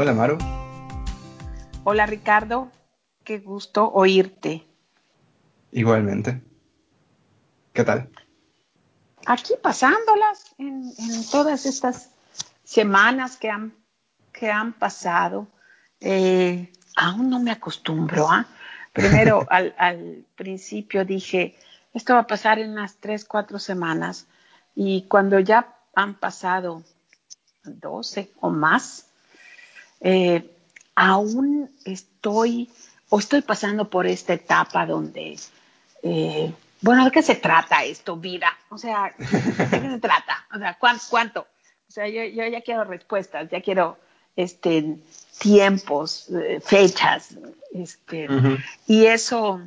Hola 0.00 0.14
Maru. 0.14 0.38
Hola 1.82 2.06
Ricardo, 2.06 2.70
qué 3.24 3.40
gusto 3.40 3.90
oírte. 3.90 4.64
Igualmente. 5.72 6.40
¿Qué 7.72 7.82
tal? 7.82 8.08
Aquí 9.26 9.54
pasándolas 9.60 10.54
en, 10.56 10.94
todas 11.32 11.66
estas 11.66 12.10
semanas 12.62 13.38
que 13.38 13.50
han, 13.50 13.74
que 14.32 14.52
han 14.52 14.72
pasado. 14.72 15.48
Eh, 15.98 16.72
aún 16.94 17.28
no 17.28 17.40
me 17.40 17.50
acostumbro. 17.50 18.30
¿ah? 18.30 18.46
Primero, 18.92 19.44
al, 19.50 19.74
al, 19.78 20.24
principio 20.36 21.04
dije, 21.04 21.58
esto 21.92 22.14
va 22.14 22.20
a 22.20 22.26
pasar 22.28 22.60
en 22.60 22.70
unas 22.70 22.98
tres, 23.00 23.24
cuatro 23.24 23.58
semanas. 23.58 24.28
Y 24.76 25.08
cuando 25.08 25.40
ya 25.40 25.74
han 25.96 26.14
pasado 26.14 26.84
12 27.64 28.30
o 28.38 28.50
más, 28.50 29.07
eh, 30.00 30.50
aún 30.94 31.70
estoy 31.84 32.68
o 33.08 33.18
estoy 33.18 33.42
pasando 33.42 33.88
por 33.88 34.06
esta 34.06 34.34
etapa 34.34 34.86
donde, 34.86 35.38
eh, 36.02 36.52
bueno, 36.80 37.04
¿de 37.04 37.10
qué 37.10 37.22
se 37.22 37.36
trata 37.36 37.84
esto, 37.84 38.16
vida? 38.16 38.56
O 38.68 38.78
sea, 38.78 39.14
¿de 39.18 39.80
qué 39.80 39.90
se 39.90 39.98
trata? 39.98 40.46
O 40.54 40.58
sea, 40.58 40.76
¿cuánto? 40.78 41.46
O 41.88 41.90
sea, 41.90 42.06
yo, 42.08 42.22
ya 42.24 42.60
quiero 42.60 42.84
respuestas, 42.84 43.48
ya 43.50 43.62
quiero 43.62 43.98
este, 44.36 44.98
tiempos, 45.38 46.28
eh, 46.30 46.60
fechas, 46.64 47.36
este, 47.72 48.28
y 48.86 49.06
eso 49.06 49.62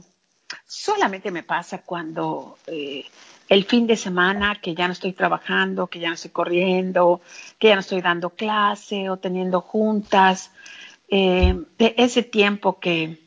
solamente 0.67 1.31
me 1.31 1.43
pasa 1.43 1.79
cuando 1.79 2.57
eh, 2.67 3.05
el 3.51 3.65
fin 3.65 3.85
de 3.85 3.97
semana 3.97 4.61
que 4.61 4.73
ya 4.75 4.87
no 4.87 4.93
estoy 4.93 5.11
trabajando, 5.11 5.87
que 5.87 5.99
ya 5.99 6.07
no 6.07 6.13
estoy 6.13 6.31
corriendo, 6.31 7.19
que 7.59 7.67
ya 7.67 7.75
no 7.75 7.81
estoy 7.81 8.01
dando 8.01 8.29
clase 8.29 9.09
o 9.09 9.17
teniendo 9.17 9.59
juntas, 9.59 10.51
eh, 11.09 11.61
ese 11.77 12.23
tiempo 12.23 12.79
que 12.79 13.19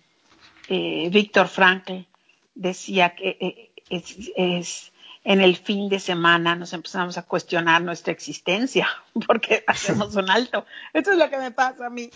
eh, 0.69 1.11
Víctor 1.13 1.49
Frankl 1.49 2.07
decía 2.55 3.15
que 3.15 3.37
eh, 3.39 3.71
es, 3.91 4.93
en 5.25 5.43
el 5.43 5.57
fin 5.57 5.91
de 5.91 6.01
semana 6.01 6.57
nos 6.57 6.73
empezamos 6.73 7.19
a 7.19 7.25
cuestionar 7.25 7.83
nuestra 7.83 8.15
existencia 8.15 8.89
porque 9.27 9.63
hacemos 9.67 10.17
un 10.17 10.31
alto. 10.31 10.65
Esto 10.95 11.13
es 11.13 11.19
lo 11.19 11.29
que 11.29 11.37
me 11.37 11.51
pasa 11.51 11.89
a 11.89 11.91
mí. 11.91 12.09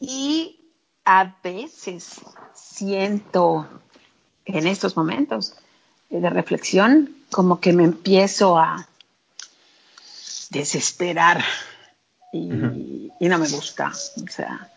y 0.00 0.60
a 1.04 1.36
veces 1.42 2.22
siento 2.54 3.68
en 4.46 4.66
estos 4.66 4.96
momentos 4.96 5.54
de 6.10 6.30
reflexión 6.30 7.10
como 7.30 7.60
que 7.60 7.72
me 7.72 7.84
empiezo 7.84 8.58
a 8.58 8.88
desesperar 10.50 11.44
y, 12.32 12.48
no 12.48 13.38
me 13.38 13.48
gusta, 13.48 13.88
o 13.90 14.30
sea, 14.30 14.68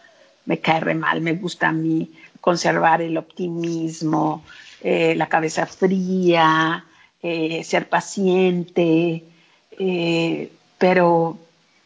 me 0.46 0.60
cae 0.60 0.80
re 0.80 0.96
mal, 0.96 1.22
me 1.22 1.34
gusta 1.34 1.70
a 1.70 1.72
mí 1.72 2.12
conservar 2.40 3.02
el 3.02 3.18
optimismo, 3.18 4.44
eh, 4.82 5.16
la 5.16 5.28
cabeza 5.28 5.66
fría, 5.66 6.86
eh, 7.22 7.64
ser 7.64 7.88
paciente, 7.88 9.24
eh, 9.72 10.52
pero 10.78 11.38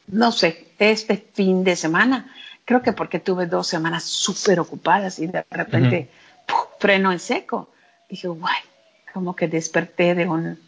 no 0.08 0.32
sé, 0.32 0.68
este 0.80 1.18
fin 1.34 1.64
de 1.64 1.76
semana 1.76 2.32
creo 2.64 2.82
que 2.82 2.94
porque 2.94 3.20
tuve 3.20 3.46
dos 3.46 3.68
semanas 3.68 4.04
súper 4.04 4.59
ocupadas 4.59 5.20
y 5.20 5.28
de 5.28 5.46
repente 5.50 6.09
freno 6.80 7.12
en 7.12 7.20
seco. 7.20 7.70
Dije, 8.09 8.28
guay, 8.28 8.58
como 9.16 9.34
que 9.34 9.48
desperté 9.48 10.14
de 10.14 10.28
un... 10.28 10.59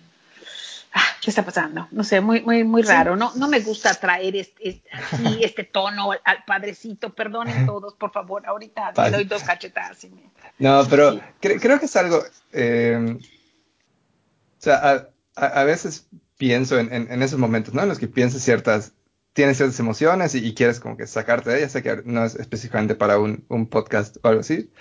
Ah, 0.93 1.03
¿Qué 1.21 1.31
está 1.31 1.43
pasando? 1.43 1.85
No 1.91 2.05
sé, 2.05 2.21
muy, 2.21 2.41
muy, 2.43 2.63
muy 2.63 2.81
raro. 2.81 3.17
No, 3.17 3.33
no 3.35 3.49
me 3.49 3.59
gusta 3.59 3.93
traer 3.93 4.37
este, 4.37 4.81
este, 5.41 5.65
tono 5.65 6.11
al 6.23 6.45
padrecito. 6.45 7.13
Perdonen 7.13 7.65
todos, 7.65 7.95
por 7.95 8.13
favor. 8.13 8.45
Ahorita 8.45 8.93
le 9.03 9.11
doy 9.11 9.25
dos 9.25 9.43
cachetadas. 9.43 10.01
Y 10.05 10.11
me... 10.11 10.31
No, 10.59 10.81
pero 10.89 11.19
creo 11.41 11.77
que 11.77 11.87
es 11.87 11.95
algo... 11.97 12.23
Eh, 12.53 13.17
o 13.19 14.61
sea, 14.61 15.09
a, 15.35 15.63
veces 15.65 16.07
pienso 16.37 16.79
en, 16.79 16.93
en, 16.93 17.21
esos 17.21 17.37
momentos, 17.37 17.73
¿no? 17.73 17.81
En 17.81 17.89
los 17.89 17.99
que 17.99 18.07
piensas 18.07 18.41
ciertas 18.41 18.93
tienes 19.33 19.57
ciertas 19.57 19.79
emociones 19.81 20.35
y, 20.35 20.55
quieres 20.55 20.79
como 20.79 20.95
que 20.95 21.05
sacarte 21.05 21.49
de 21.49 21.57
ellas. 21.57 21.73
Sé 21.73 21.83
que 21.83 22.01
no 22.05 22.23
es 22.23 22.35
específicamente 22.35 22.95
para 22.95 23.19
un, 23.19 23.43
un 23.49 23.67
podcast 23.67 24.15
o 24.23 24.29
algo 24.29 24.39
así, 24.39 24.71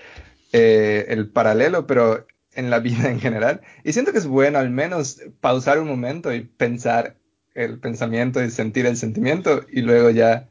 eh, 0.53 1.07
el 1.09 1.29
paralelo, 1.29 1.89
pero 1.89 2.27
en 2.57 2.71
la 2.71 2.81
vida 2.81 3.11
en 3.11 3.21
general. 3.21 3.61
Y 3.85 3.93
siento 3.93 4.13
que 4.13 4.19
es 4.19 4.27
bueno 4.27 4.59
al 4.59 4.71
menos 4.71 5.21
pausar 5.41 5.79
un 5.79 5.89
momento 5.89 6.35
y 6.35 6.41
pensar 6.41 7.17
el 7.55 7.79
pensamiento 7.79 8.43
y 8.43 8.51
sentir 8.51 8.87
el 8.87 8.97
sentimiento 8.97 9.65
y 9.71 9.83
luego 9.83 10.11
ya 10.11 10.49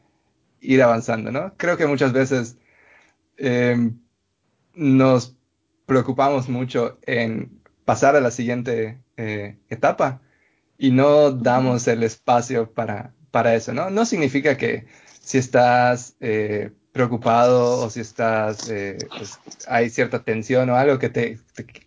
ir 0.62 0.82
avanzando, 0.82 1.32
¿no? 1.32 1.54
Creo 1.58 1.78
que 1.78 1.86
muchas 1.86 2.14
veces 2.14 2.58
em, 3.38 4.00
nos 4.74 5.36
preocupamos 5.86 6.50
mucho 6.50 6.98
en 7.04 7.62
pasar 7.86 8.16
a 8.16 8.22
la 8.22 8.32
siguiente 8.32 9.00
eh, 9.18 9.58
etapa 9.70 10.22
y 10.78 10.92
no 10.92 11.32
damos 11.32 11.88
el 11.88 12.04
espacio 12.04 12.72
para 12.72 13.14
para 13.36 13.54
eso, 13.54 13.74
¿no? 13.74 13.90
No 13.90 14.06
significa 14.06 14.56
que 14.56 14.86
si 15.20 15.40
estás 15.40 16.16
eh, 16.22 16.72
preocupado 16.95 17.81
o 17.81 17.89
si 17.89 18.00
estás, 18.00 18.69
eh, 18.69 18.97
pues, 19.17 19.38
hay 19.67 19.89
cierta 19.89 20.23
tensión 20.23 20.69
o 20.69 20.78
algo 20.78 20.97
que 20.97 21.09
te, 21.09 21.39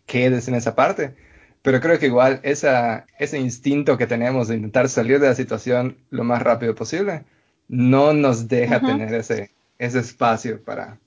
quedes 0.04 0.48
en 0.48 0.54
esa 0.54 0.74
parte, 0.74 1.14
pero 1.62 1.80
creo 1.80 1.98
que 1.98 2.04
igual 2.04 2.40
esa, 2.42 3.06
ese 3.18 3.38
instinto 3.38 3.96
que 3.96 4.06
tenemos 4.06 4.48
de 4.48 4.56
intentar 4.56 4.90
salir 4.90 5.18
de 5.18 5.28
la 5.28 5.34
situación 5.34 5.96
lo 6.10 6.24
más 6.24 6.42
rápido 6.42 6.74
posible 6.74 7.24
no 7.68 8.12
nos 8.12 8.48
deja 8.48 8.80
tener 8.80 9.14
ese, 9.14 9.50
ese 9.78 9.98
espacio 10.00 10.62
para, 10.62 10.98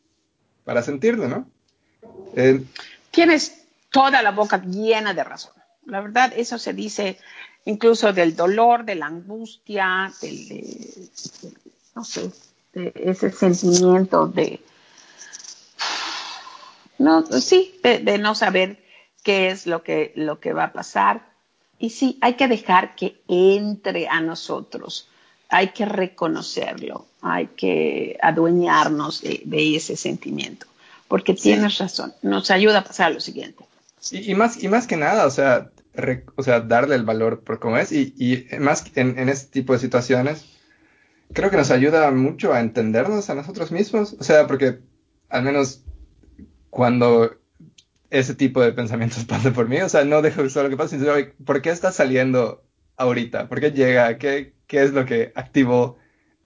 para 0.66 0.82
sentirlo, 0.82 1.28
¿no? 1.28 1.48
Eh, 2.36 2.60
Tienes 3.12 3.66
toda 3.92 4.24
la 4.24 4.32
boca 4.32 4.64
llena 4.64 5.14
de 5.14 5.24
razón. 5.24 5.54
La 5.86 6.02
verdad, 6.02 6.34
eso 6.36 6.58
se 6.58 6.74
dice 6.74 7.20
incluso 7.66 8.14
del 8.14 8.36
dolor, 8.36 8.84
de 8.84 8.96
la 8.96 9.06
angustia, 9.06 10.12
del, 10.24 10.66
no 11.94 12.04
sé, 12.04 12.32
de 12.74 12.94
ese 12.96 13.32
sentimiento 13.32 14.28
de, 14.28 14.62
no, 17.02 17.26
sí, 17.26 17.80
de, 17.84 18.18
no 18.18 18.36
saber 18.36 18.78
qué 19.24 19.50
es 19.50 19.66
lo 19.66 19.84
que, 19.84 20.14
lo 20.16 20.40
que 20.40 20.54
va 20.54 20.66
a 20.66 20.74
pasar. 20.74 21.26
Y 21.80 21.90
sí, 21.90 22.18
hay 22.22 22.36
que 22.36 22.48
dejar 22.48 22.96
que 22.96 23.22
entre 23.28 24.08
a 24.08 24.22
nosotros, 24.22 25.10
hay 25.50 25.70
que 25.70 25.86
reconocerlo, 25.86 27.08
hay 27.22 27.48
que 27.48 28.18
adueñarnos 28.22 29.22
de, 29.22 29.76
ese 29.76 29.98
sentimiento, 29.98 30.68
porque 31.08 31.34
tienes 31.34 31.80
razón, 31.80 32.14
nos 32.22 32.52
ayuda 32.52 32.80
a 32.80 32.84
pasar 32.84 33.08
a 33.08 33.14
lo 33.16 33.20
siguiente. 33.20 33.66
Y, 34.12 34.36
más, 34.36 34.64
y 34.64 34.68
más 34.68 34.88
que 34.88 34.98
nada, 34.98 35.26
o 35.26 35.32
sea, 35.32 35.72
o 36.36 36.44
sea, 36.44 36.62
darle 36.62 36.96
el 36.96 37.04
valor 37.04 37.42
por 37.42 37.60
cómo 37.60 37.78
es. 37.78 37.92
Y, 37.92 38.14
y 38.18 38.58
más 38.60 38.86
en, 38.96 39.18
en, 39.18 39.30
este 39.30 39.52
tipo 39.52 39.74
de 39.74 39.80
situaciones, 39.80 40.46
creo 41.34 41.50
que 41.50 41.58
nos 41.58 41.72
ayuda 41.72 42.12
mucho 42.12 42.54
a 42.54 42.60
entendernos 42.60 43.30
a 43.30 43.36
nosotros 43.36 43.72
mismos, 43.72 44.16
o 44.20 44.24
sea, 44.24 44.48
porque 44.48 44.80
al 45.30 45.44
menos 45.44 45.84
cuando 46.70 47.38
ese 48.10 48.36
tipo 48.36 48.62
de 48.62 48.74
pensamientos 48.74 49.26
pasan 49.28 49.54
por 49.54 49.68
mí, 49.68 49.80
o 49.82 49.90
sea, 49.90 50.04
no 50.06 50.22
dejo 50.22 50.48
solo 50.50 50.70
que 50.70 50.78
pase, 50.78 51.00
sino 51.00 51.14
¿por 51.46 51.62
qué 51.62 51.70
está 51.70 51.92
saliendo 51.92 52.64
ahorita? 52.98 53.48
¿Por 53.48 53.60
qué 53.60 53.72
llega? 53.72 54.18
¿Qué, 54.18 54.54
qué 54.68 54.84
es 54.84 54.94
lo 54.94 55.06
que 55.06 55.32
activó 55.36 55.98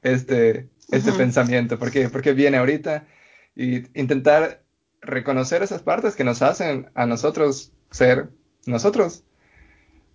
este, 0.01 0.69
este 0.91 1.11
pensamiento? 1.14 1.78
¿Por 1.79 1.91
qué, 1.91 2.09
¿Por 2.09 2.22
qué 2.22 2.34
viene 2.34 2.58
ahorita? 2.58 3.08
Y 3.55 3.87
intentar 3.99 4.64
reconocer 5.02 5.64
esas 5.64 5.82
partes 5.82 6.16
que 6.16 6.23
nos 6.23 6.41
hacen 6.41 6.90
a 6.96 7.05
nosotros 7.05 7.72
ser 7.91 8.29
nosotros. 8.66 9.23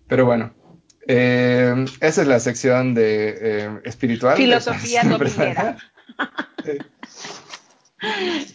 Pero 0.07 0.25
bueno, 0.25 0.53
eh, 1.07 1.85
esa 1.99 2.21
es 2.21 2.27
la 2.27 2.39
sección 2.39 2.93
de 2.93 3.37
eh, 3.41 3.79
espiritual. 3.83 4.37
Filosofía 4.37 5.03
dominguera. 5.05 5.77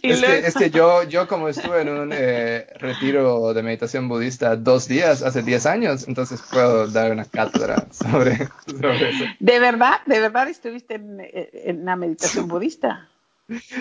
es, 0.01 0.21
que, 0.21 0.47
es, 0.47 0.53
que, 0.55 0.69
yo, 0.69 1.03
yo 1.03 1.27
como 1.27 1.49
estuve 1.49 1.81
en 1.81 1.89
un 1.89 2.11
eh, 2.13 2.67
retiro 2.79 3.53
de 3.53 3.63
meditación 3.63 4.07
budista 4.07 4.55
dos 4.55 4.87
días, 4.87 5.21
hace 5.23 5.41
10 5.41 5.65
años, 5.65 6.07
entonces 6.07 6.41
puedo 6.51 6.87
dar 6.87 7.11
una 7.11 7.25
cátedra 7.25 7.87
sobre, 7.91 8.33
eso. 8.33 9.25
¿De 9.39 9.59
verdad? 9.59 10.01
¿De 10.05 10.19
verdad 10.19 10.47
estuviste 10.47 10.95
en, 10.95 11.19
en 11.21 11.81
una 11.81 11.95
meditación 11.95 12.47
budista? 12.47 13.09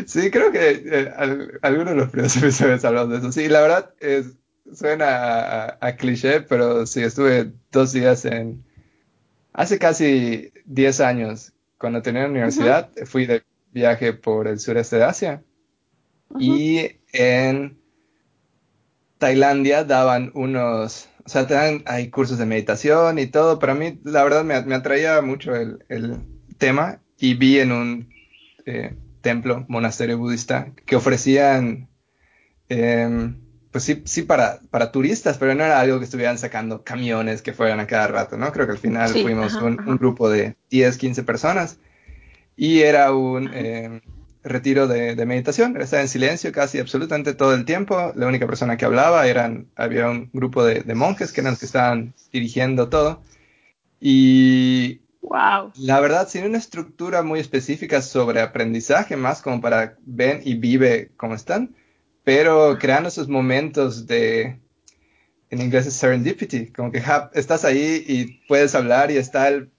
Sí, 0.06 0.30
creo 0.30 0.52
que 0.52 1.10
algunos 1.62 1.90
de 1.90 1.96
los 1.96 2.10
primeros 2.10 2.36
episodios 2.36 2.84
hablamos 2.84 3.10
de 3.10 3.18
eso. 3.18 3.32
Sí, 3.32 3.48
la 3.48 3.60
verdad 3.60 3.90
es, 3.98 4.26
suena 4.74 5.76
a, 5.80 5.96
cliché, 5.96 6.40
pero 6.40 6.86
sí, 6.86 7.02
estuve 7.02 7.52
dos 7.72 7.92
días 7.92 8.24
en... 8.24 8.64
Hace 9.52 9.78
casi 9.78 10.52
10 10.66 11.00
años, 11.00 11.52
cuando 11.78 12.02
tenía 12.02 12.22
la 12.22 12.28
universidad, 12.28 12.90
fui 13.06 13.26
de 13.26 13.42
viaje 13.72 14.12
por 14.12 14.48
el 14.48 14.58
sureste 14.58 14.96
de 14.96 15.04
Asia. 15.04 15.42
Y 16.38 16.98
en 17.12 17.78
Tailandia 19.18 19.84
daban 19.84 20.30
unos, 20.34 21.08
o 21.24 21.28
sea, 21.28 21.46
te 21.46 21.54
dan, 21.54 21.82
hay 21.86 22.10
cursos 22.10 22.38
de 22.38 22.46
meditación 22.46 23.18
y 23.18 23.26
todo, 23.26 23.58
pero 23.58 23.72
a 23.72 23.74
mí 23.74 23.98
la 24.04 24.24
verdad 24.24 24.44
me, 24.44 24.54
atraía 24.74 25.22
mucho 25.22 25.54
el, 25.54 25.84
el, 25.88 26.18
tema 26.58 27.02
y 27.18 27.34
vi 27.34 27.60
en 27.60 27.72
un, 27.72 28.08
eh, 28.64 28.94
templo, 29.20 29.64
monasterio 29.68 30.18
budista, 30.18 30.72
que 30.86 30.94
ofrecían, 30.94 31.88
em, 32.68 33.40
pues 33.76 33.84
sí, 33.84 34.00
sí 34.06 34.22
para, 34.22 34.60
para 34.70 34.90
turistas, 34.90 35.36
pero 35.36 35.54
no 35.54 35.62
era 35.62 35.78
algo 35.78 35.98
que 35.98 36.06
estuvieran 36.06 36.38
sacando 36.38 36.82
camiones 36.82 37.42
que 37.42 37.52
fueran 37.52 37.78
a 37.78 37.86
cada 37.86 38.06
rato, 38.06 38.38
¿no? 38.38 38.50
Creo 38.50 38.64
que 38.64 38.72
al 38.72 38.78
final 38.78 39.10
fuimos 39.10 39.52
un, 39.56 39.76
grupo 39.98 40.30
de 40.30 40.56
10, 40.70 40.96
15 40.96 41.22
personas 41.24 41.78
y 42.56 42.80
era 42.80 43.12
un 43.12 43.52
em, 43.52 44.00
retiro 44.42 44.88
de, 44.88 45.14
meditación, 45.26 45.78
estaba 45.78 46.00
en 46.00 46.08
silencio 46.08 46.52
casi 46.52 46.78
absolutamente 46.78 47.34
todo 47.34 47.52
el 47.52 47.66
tiempo, 47.66 48.14
la 48.16 48.26
única 48.26 48.46
persona 48.46 48.78
que 48.78 48.86
hablaba 48.86 49.26
eran, 49.26 49.66
había 49.76 50.08
un 50.08 50.30
grupo 50.32 50.64
de, 50.64 50.80
de 50.80 50.94
monjes 50.94 51.34
que 51.34 51.42
eran 51.42 51.52
los 51.52 51.60
que 51.60 51.66
estaban 51.66 52.14
dirigiendo 52.32 52.88
todo 52.88 53.20
y 54.00 55.02
Wow. 55.20 55.72
La 55.76 56.00
verdad, 56.00 56.28
sin 56.28 56.44
una 56.44 56.56
estructura 56.56 57.22
muy 57.24 57.40
específica 57.40 58.00
sobre 58.00 58.40
aprendizaje, 58.40 59.16
más 59.16 59.42
como 59.42 59.60
para 59.60 59.96
ven 60.06 60.40
y 60.44 60.54
vive 60.54 61.10
como 61.16 61.34
están, 61.34 61.74
pero 62.26 62.76
creando 62.80 63.08
esos 63.08 63.28
momentos 63.28 64.08
de, 64.08 64.58
en 65.48 65.60
inglés 65.60 65.86
es 65.86 65.94
serendipity, 65.94 66.72
como 66.72 66.90
que 66.90 67.00
estás 67.34 67.64
ahí 67.64 68.04
y 68.04 68.44
puedes 68.48 68.74
hablar 68.74 69.12
y 69.12 69.16
está 69.16 69.46
el, 69.46 69.70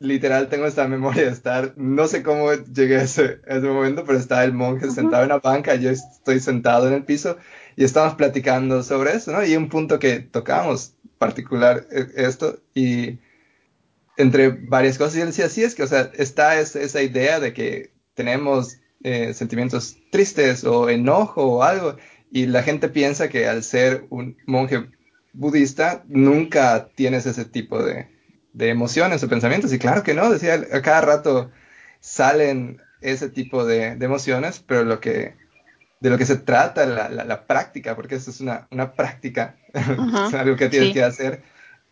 literal, 0.00 0.48
tengo 0.48 0.66
esta 0.66 0.88
memoria 0.88 1.26
de 1.26 1.30
estar, 1.30 1.74
no 1.76 2.08
sé 2.08 2.24
cómo 2.24 2.52
llegué 2.52 2.96
a 2.96 3.02
ese, 3.02 3.38
momento, 3.62 4.02
pero 4.04 4.18
está 4.18 4.42
el 4.42 4.52
monje 4.52 4.90
sentado 4.90 5.22
en 5.22 5.28
la 5.28 5.38
banca, 5.38 5.76
yo 5.76 5.90
estoy 5.90 6.40
sentado 6.40 6.88
en 6.88 6.94
el 6.94 7.04
piso 7.04 7.36
y 7.76 7.84
estamos 7.84 8.16
platicando 8.16 8.82
sobre 8.82 9.12
eso, 9.12 9.30
¿no? 9.30 9.46
Y 9.46 9.54
un 9.54 9.68
punto 9.68 10.00
que 10.00 10.18
tocamos 10.18 10.94
particular 11.18 11.86
e, 11.92 12.08
esto 12.16 12.58
y 12.74 13.20
entre 14.16 14.48
varias 14.48 14.98
cosas. 14.98 15.14
Y 15.14 15.20
él 15.20 15.28
decía, 15.28 15.48
sí, 15.48 15.62
es 15.62 15.76
que, 15.76 15.84
o 15.84 15.86
sea, 15.86 16.10
está 16.14 16.58
esa 16.58 17.00
idea 17.00 17.38
de 17.38 17.52
que 17.52 17.92
tenemos 18.14 18.80
eh, 19.02 19.34
sentimientos 19.34 19.96
tristes 20.10 20.64
o 20.64 20.88
enojo 20.88 21.44
o 21.44 21.62
algo, 21.62 21.96
y 22.30 22.46
la 22.46 22.62
gente 22.62 22.88
piensa 22.88 23.28
que 23.28 23.46
al 23.46 23.62
ser 23.62 24.06
un 24.10 24.36
monje 24.46 24.88
budista 25.32 26.04
nunca 26.08 26.88
tienes 26.94 27.26
ese 27.26 27.44
tipo 27.44 27.82
de, 27.82 28.08
emociones 28.58 29.22
o 29.22 29.28
pensamientos, 29.28 29.72
y 29.72 29.78
claro 29.78 30.02
que 30.02 30.14
no, 30.14 30.30
decía, 30.30 30.54
a 30.54 30.82
cada 30.82 31.00
rato 31.00 31.50
salen 32.00 32.80
ese 33.00 33.28
tipo 33.28 33.64
de, 33.64 33.92
emociones, 34.00 34.62
pero 34.66 34.84
lo 34.84 35.00
que 35.00 35.38
de 36.00 36.08
lo 36.08 36.16
que 36.16 36.24
se 36.24 36.36
trata 36.36 36.86
la, 36.86 37.46
práctica, 37.46 37.94
porque 37.94 38.14
eso 38.14 38.30
es 38.30 38.40
una, 38.40 38.92
práctica, 38.96 39.56
es 39.74 40.34
algo 40.34 40.56
que 40.56 40.70
tienes 40.70 40.94
que 40.94 41.02
hacer, 41.02 41.42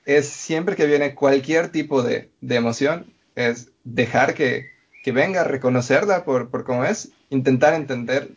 es 0.06 0.26
siempre 0.28 0.74
que 0.76 0.86
viene 0.86 1.14
cualquier 1.14 1.68
tipo 1.68 2.02
de, 2.02 2.30
emoción, 2.40 3.12
es 3.34 3.70
dejar 3.84 4.32
que, 4.32 4.70
venga, 5.10 5.44
reconocerla 5.44 6.24
por, 6.24 6.50
por 6.50 6.64
cómo 6.64 6.84
es, 6.84 7.10
intentar 7.30 7.74
entender 7.74 8.30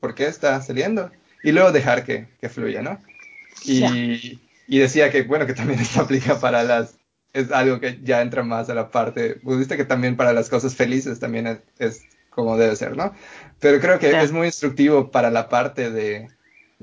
por 0.00 0.14
qué 0.14 0.26
está 0.26 0.60
saliendo 0.62 1.10
y 1.42 1.52
luego 1.52 1.72
dejar 1.72 2.04
que, 2.04 2.28
fluya, 2.48 2.82
¿no? 2.82 3.00
Y, 3.64 4.40
decía 4.68 5.10
que, 5.10 5.22
bueno, 5.22 5.46
que 5.46 5.54
también 5.54 5.80
esto 5.80 6.00
aplica 6.00 6.38
para 6.38 6.62
las, 6.64 6.96
es 7.32 7.50
algo 7.52 7.80
que 7.80 8.00
ya 8.02 8.22
entra 8.22 8.42
más 8.42 8.70
a 8.70 8.74
la 8.74 8.90
parte 8.90 9.38
budista, 9.42 9.76
que 9.76 9.84
también 9.84 10.16
para 10.16 10.32
las 10.32 10.48
cosas 10.48 10.74
felices 10.74 11.18
también 11.20 11.60
es, 11.78 12.02
como 12.30 12.56
debe 12.56 12.76
ser, 12.76 12.96
¿no? 12.96 13.14
Pero 13.60 13.80
creo 13.80 13.98
que 13.98 14.10
es 14.20 14.32
muy 14.32 14.46
instructivo 14.46 15.10
para 15.10 15.30
la 15.30 15.48
parte 15.48 15.90
de, 15.90 16.28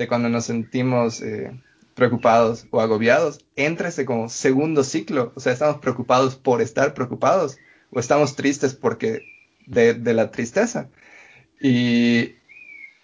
cuando 0.08 0.30
nos 0.30 0.46
sentimos... 0.46 1.22
Eh, 1.22 1.52
preocupados 1.96 2.66
o 2.72 2.82
agobiados, 2.82 3.46
entra 3.56 3.90
ese 3.90 4.04
como 4.06 4.28
segundo 4.28 4.84
ciclo. 4.84 5.32
O 5.36 5.40
sea, 5.40 5.54
estamos 5.54 5.78
preocupados 5.78 6.36
por 6.36 6.60
estar 6.60 6.96
preocupados 6.96 7.58
o 7.92 8.00
estamos 8.00 8.36
tristes 8.36 8.74
porque 8.74 9.22
de, 9.66 10.14
la 10.14 10.32
tristeza. 10.32 10.90
Y, 11.62 12.36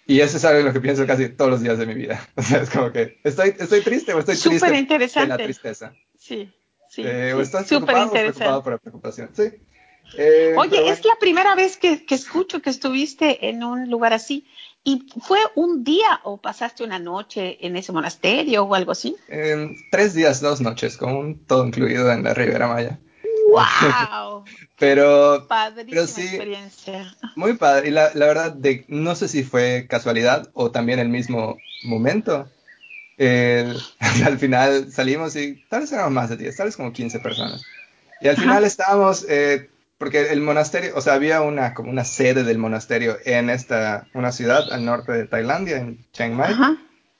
y, 0.06 0.20
eso 0.20 0.36
es 0.36 0.44
algo 0.44 0.60
en 0.60 0.66
lo 0.66 0.72
que 0.72 0.80
pienso 0.80 1.06
casi 1.06 1.28
todos 1.28 1.50
los 1.50 1.62
días 1.62 1.78
de 1.78 1.86
mi 1.86 1.94
vida. 1.94 2.26
O 2.36 2.42
sea, 2.42 2.62
es 2.62 2.70
como 2.70 2.92
que 2.92 3.18
estoy, 3.24 3.54
estoy 3.58 3.80
triste 3.82 4.14
o 4.14 4.18
estoy 4.18 4.36
triste 4.36 4.76
interesante. 4.76 5.32
de 5.32 5.38
la 5.38 5.44
tristeza. 5.44 5.92
Sí, 6.18 6.52
sí. 6.88 7.02
Eh, 7.04 7.32
o 7.34 7.40
estás 7.40 7.66
preocupado 7.66 8.08
o 8.08 8.12
preocupado 8.12 8.62
por 8.62 8.72
la 8.72 8.78
preocupación. 8.78 9.30
Sí. 9.34 9.50
Eh, 10.18 10.54
Oye, 10.56 10.90
es 10.90 11.04
la 11.04 11.14
primera 11.20 11.54
vez 11.54 11.76
que, 11.76 12.04
que, 12.04 12.16
escucho 12.16 12.60
que 12.60 12.70
estuviste 12.70 13.48
en 13.48 13.62
un 13.62 13.88
lugar 13.90 14.12
así. 14.12 14.46
¿Y 14.82 15.06
fue 15.20 15.38
un 15.54 15.84
día 15.84 16.20
o 16.24 16.38
pasaste 16.38 16.84
una 16.84 16.98
noche 16.98 17.58
en 17.64 17.76
ese 17.76 17.92
monasterio 17.92 18.64
o 18.64 18.74
algo 18.74 18.92
así? 18.92 19.14
tres 19.90 20.14
días, 20.14 20.40
dos 20.40 20.60
noches, 20.60 20.96
con 20.96 21.44
todo 21.44 21.66
incluido 21.66 22.10
en 22.10 22.24
la 22.24 22.32
Ribera 22.32 22.66
Maya. 22.66 22.98
¡Wow! 23.50 24.44
pero, 24.78 25.46
pero 25.48 26.06
sí, 26.06 26.22
experiencia. 26.22 27.14
Muy 27.36 27.54
padre. 27.54 27.88
Y 27.88 27.90
la, 27.90 28.10
la 28.14 28.26
verdad, 28.26 28.52
de, 28.52 28.84
no 28.88 29.14
sé 29.14 29.28
si 29.28 29.42
fue 29.42 29.86
casualidad 29.88 30.48
o 30.54 30.70
también 30.70 30.98
el 30.98 31.08
mismo 31.08 31.58
momento. 31.84 32.48
al 33.20 34.38
final 34.38 34.90
salimos 34.90 35.36
y 35.36 35.62
tal 35.68 35.80
vez 35.80 35.92
éramos 35.92 36.12
más 36.12 36.30
de 36.30 36.38
10, 36.38 36.56
tal 36.56 36.66
vez 36.66 36.76
como 36.76 36.92
15 36.92 37.18
personas. 37.20 37.62
Y 38.22 38.28
al 38.28 38.36
final 38.36 38.64
estábamos 38.64 39.26
eh, 39.28 39.68
porque 40.00 40.32
el 40.32 40.40
monasterio, 40.40 40.92
o 40.96 41.02
sea, 41.02 41.12
había 41.12 41.42
una 41.42 41.74
como 41.74 41.90
una 41.90 42.04
sede 42.04 42.44
del 42.44 42.56
monasterio 42.56 43.18
en 43.26 43.50
esta, 43.50 44.06
una 44.14 44.32
ciudad 44.32 44.72
al 44.72 44.86
norte 44.86 45.12
de 45.12 45.26
Tailandia, 45.26 45.76
en 45.76 46.06
Chiang 46.12 46.32
Mai, 46.32 46.54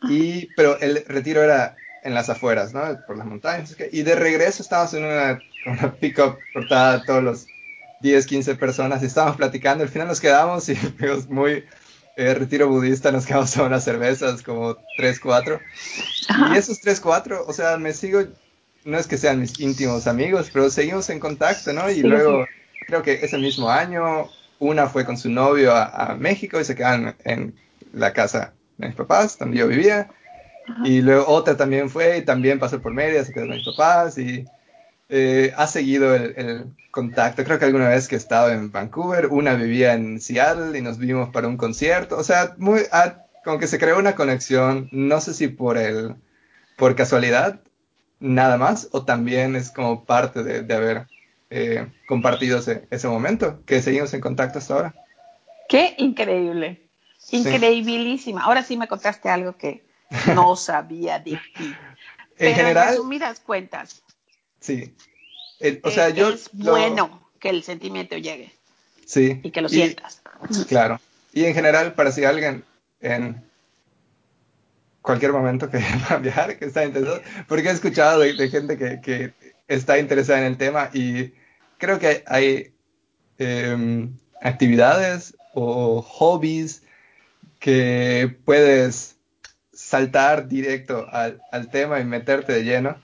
y, 0.09 0.47
pero 0.55 0.81
el 0.81 1.05
retiro 1.07 1.43
era 1.43 1.77
en 2.03 2.15
las 2.15 2.31
afueras, 2.31 2.73
¿no? 2.73 2.83
Por 3.07 3.17
las 3.19 3.27
montañas. 3.27 3.77
Y 3.93 4.03
de 4.03 4.15
regreso 4.15 4.63
estábamos 4.63 4.95
en 4.95 5.05
una, 5.05 5.41
una 5.67 5.93
pick-up 5.95 6.39
cortada, 6.53 7.03
todos 7.05 7.23
los 7.23 7.47
10, 8.01 8.27
15 8.27 8.55
personas, 8.57 9.03
y 9.03 9.07
estábamos 9.07 9.37
platicando, 9.37 9.85
al 9.85 9.91
final 9.91 10.09
nos 10.09 10.21
quedamos 10.21 10.69
y 10.69 10.75
fuimos 10.99 11.29
muy 11.29 11.65
eh, 12.17 12.35
retiro 12.35 12.69
budista, 12.69 13.13
nos 13.13 13.27
quedamos 13.27 13.57
a 13.57 13.65
unas 13.65 13.85
cervezas, 13.85 14.43
como 14.43 14.77
3, 14.97 15.21
4. 15.21 15.61
Y 16.53 16.57
esos 16.57 16.81
3, 16.81 17.01
4, 17.01 17.45
o 17.47 17.53
sea, 17.53 17.77
me 17.77 17.93
sigo, 17.93 18.23
no 18.85 18.99
es 18.99 19.07
que 19.07 19.19
sean 19.19 19.41
mis 19.41 19.59
íntimos 19.61 20.07
amigos, 20.07 20.51
pero 20.53 20.71
seguimos 20.71 21.09
en 21.11 21.21
contacto, 21.21 21.73
¿no? 21.73 21.91
Y 21.91 22.03
luego 22.03 22.47
creo 22.87 23.03
que 23.03 23.21
ese 23.23 23.39
mismo 23.39 23.71
año, 23.71 24.29
una 24.59 24.89
fue 24.89 25.05
con 25.05 25.17
su 25.17 25.31
novio 25.31 25.73
a, 25.75 26.17
México 26.19 26.61
y 26.61 26.65
se 26.65 26.75
quedaron 26.75 27.15
en 27.25 27.55
la 27.93 28.13
casa 28.13 28.53
de 28.79 28.89
mis 28.89 28.97
papás, 28.97 29.39
donde 29.39 29.59
yo 29.59 29.69
vivía. 29.69 30.11
Y 30.85 31.01
luego 31.01 31.27
otra 31.27 31.57
también 31.57 31.91
fue 31.91 32.19
y 32.19 32.25
también 32.25 32.59
pasó 32.59 32.81
por 32.81 32.93
media, 32.93 33.25
se 33.25 33.33
quedó 33.33 33.47
con 33.47 33.57
mis 33.57 33.67
papás 33.67 34.19
y 34.19 34.45
eh, 35.09 35.53
ha 35.57 35.67
seguido 35.67 36.15
el, 36.15 36.67
contacto. 36.91 37.45
Creo 37.45 37.59
que 37.59 37.65
alguna 37.65 37.89
vez 37.89 38.09
que 38.09 38.15
he 38.15 38.19
estado 38.19 38.51
en 38.51 38.71
Vancouver, 38.71 39.27
una 39.29 39.55
vivía 39.55 39.95
en 39.95 40.21
Seattle 40.21 40.77
y 40.79 40.83
nos 40.83 40.99
vimos 40.99 41.31
para 41.31 41.49
un 41.49 41.57
concierto. 41.57 42.17
O 42.17 42.25
sea, 42.25 42.55
muy, 42.59 42.83
como 43.45 43.59
que 43.59 43.67
se 43.67 43.79
creó 43.79 43.99
una 43.99 44.15
conexión, 44.15 44.89
no 44.93 45.21
sé 45.21 45.35
si 45.35 45.49
por 45.49 45.79
el, 45.79 46.17
por 46.77 46.97
casualidad, 46.97 47.61
nada 48.19 48.57
más, 48.59 48.89
o 48.93 49.05
también 49.05 49.57
es 49.57 49.71
como 49.71 50.05
parte 50.05 50.43
de, 50.43 50.63
de 50.63 50.75
haber 50.75 51.07
eh, 51.51 51.89
compartido 52.07 52.59
ese, 52.59 52.87
ese, 52.91 53.09
momento, 53.09 53.63
que 53.67 53.83
seguimos 53.83 54.15
en 54.15 54.21
contacto 54.21 54.59
hasta 54.59 54.75
ahora. 54.75 54.95
Qué 55.69 55.95
increíble, 55.99 56.89
increíbilísima. 57.31 58.43
Ahora 58.43 58.63
sí 58.63 58.77
me 58.77 58.89
contaste 58.89 59.29
algo 59.29 59.57
que 59.57 59.85
no 60.35 60.57
sabía 60.57 61.19
de 61.19 61.41
ti. 61.57 61.75
en 62.39 62.55
general, 62.55 62.89
resumidas 62.91 63.41
cuentas. 63.41 64.03
Sí. 64.61 64.95
o 65.83 65.91
sea, 65.91 66.11
yo 66.11 66.31
es 66.31 66.51
bueno 66.53 67.29
que 67.39 67.51
el 67.51 67.63
sentimiento 67.63 68.17
llegue. 68.17 68.53
Sí. 69.07 69.41
Y 69.43 69.51
que 69.51 69.61
lo 69.61 69.69
sientas. 69.69 70.23
Claro. 70.69 71.01
Y 71.33 71.45
en 71.45 71.55
general, 71.55 71.95
para 71.95 72.13
si 72.13 72.25
alguien 72.25 72.65
en 73.01 73.43
cualquier 75.03 75.33
momento 75.33 75.71
que 75.71 75.79
va 76.11 76.17
a 76.17 76.19
viajar, 76.19 76.59
que 76.59 76.67
está 76.67 76.85
interesado, 76.85 77.23
porque 77.49 77.69
he 77.69 77.73
escuchado 77.73 78.21
de, 78.21 78.49
gente 78.49 78.77
que, 78.77 79.01
que, 79.01 79.33
está 79.69 79.99
interesada 79.99 80.41
en 80.41 80.47
el 80.47 80.57
tema 80.57 80.91
y 80.93 81.33
creo 81.79 82.01
que 82.01 82.25
hay 82.27 82.73
em, 83.39 84.13
actividades 84.43 85.37
o 85.55 86.03
hobbies 86.03 86.83
que 87.61 88.37
puedes 88.45 89.17
saltar 89.81 90.47
directo 90.47 91.07
al, 91.11 91.41
tema 91.71 92.01
y 92.01 92.05
meterte 92.05 92.53
de 92.53 92.65
lleno. 92.65 92.97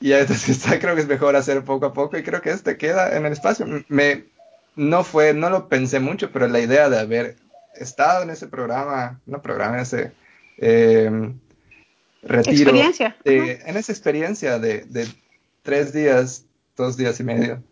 Y 0.00 0.12
a 0.12 0.18
veces 0.18 0.62
creo 0.80 0.94
que 0.94 1.00
es 1.00 1.08
mejor 1.08 1.34
hacer 1.36 1.64
poco 1.64 1.86
a 1.86 1.92
poco 1.92 2.16
y 2.18 2.22
creo 2.22 2.40
que 2.42 2.50
este 2.50 2.76
queda 2.76 3.16
en 3.16 3.26
el 3.26 3.32
espacio. 3.32 3.66
Me, 3.88 4.24
no 4.76 5.02
fue, 5.02 5.34
no 5.34 5.50
lo 5.50 5.68
pensé 5.68 5.98
mucho, 5.98 6.30
pero 6.30 6.46
la 6.48 6.60
idea 6.60 6.88
de 6.88 6.98
haber 6.98 7.36
estado 7.74 8.22
en 8.22 8.30
ese 8.30 8.46
programa, 8.46 9.20
no 9.26 9.42
programa, 9.42 9.76
en 9.76 9.82
ese 9.82 10.12
em, 10.58 11.38
retiro. 12.22 12.70
Experiencia. 12.70 13.16
en 13.24 13.76
esa 13.76 13.92
experiencia 13.92 14.58
de, 14.58 14.82
de 14.82 15.08
tres 15.62 15.92
días, 15.92 16.44
dos 16.76 16.96
días 16.96 17.18
y 17.20 17.24
medio, 17.24 17.62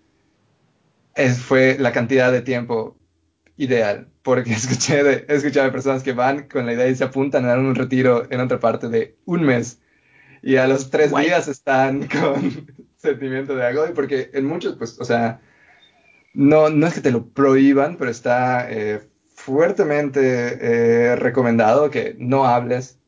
fue 1.46 1.76
la 1.78 1.92
cantidad 1.92 2.32
de 2.32 2.42
tiempo 2.42 2.96
ideal, 3.56 4.08
porque 4.28 4.52
escuché 4.52 5.02
de, 5.02 5.24
he 5.26 5.36
escuchado 5.36 5.64
de 5.64 5.72
personas 5.72 6.02
que 6.02 6.12
van 6.12 6.50
con 6.50 6.66
la 6.66 6.74
idea 6.74 6.86
y 6.86 6.94
se 6.94 7.04
apuntan 7.04 7.46
a 7.46 7.48
dar 7.48 7.60
un 7.60 7.74
retiro 7.74 8.26
en 8.28 8.40
otra 8.40 8.60
parte 8.60 8.90
de 8.90 9.16
un 9.24 9.40
mes. 9.40 9.80
Y 10.42 10.56
a 10.56 10.66
los 10.66 10.90
tres 10.90 11.16
días 11.16 11.48
están 11.48 12.06
con 12.20 12.66
sentimiento 12.98 13.56
de 13.56 13.66
agobio, 13.66 13.94
porque 13.94 14.30
en 14.34 14.44
muchos, 14.44 14.76
pues, 14.76 15.00
o 15.00 15.04
sea, 15.06 15.40
no, 16.34 16.68
no 16.68 16.86
es 16.86 16.92
que 16.92 17.00
te 17.00 17.10
lo 17.10 17.26
prohíban, 17.26 17.96
pero 17.96 18.10
está 18.10 18.70
eh, 18.70 19.00
fuertemente 19.34 20.58
eh, 20.60 21.16
recomendado 21.16 21.88
que 21.88 22.14
no 22.18 22.44
hables, 22.44 22.98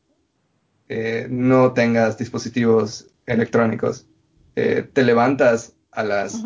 eh, 0.89 1.27
no 1.29 1.75
tengas 1.75 2.17
dispositivos 2.17 3.11
electrónicos. 3.27 4.07
te 4.55 5.03
levantas 5.05 5.77
a 5.91 6.03
las 6.03 6.43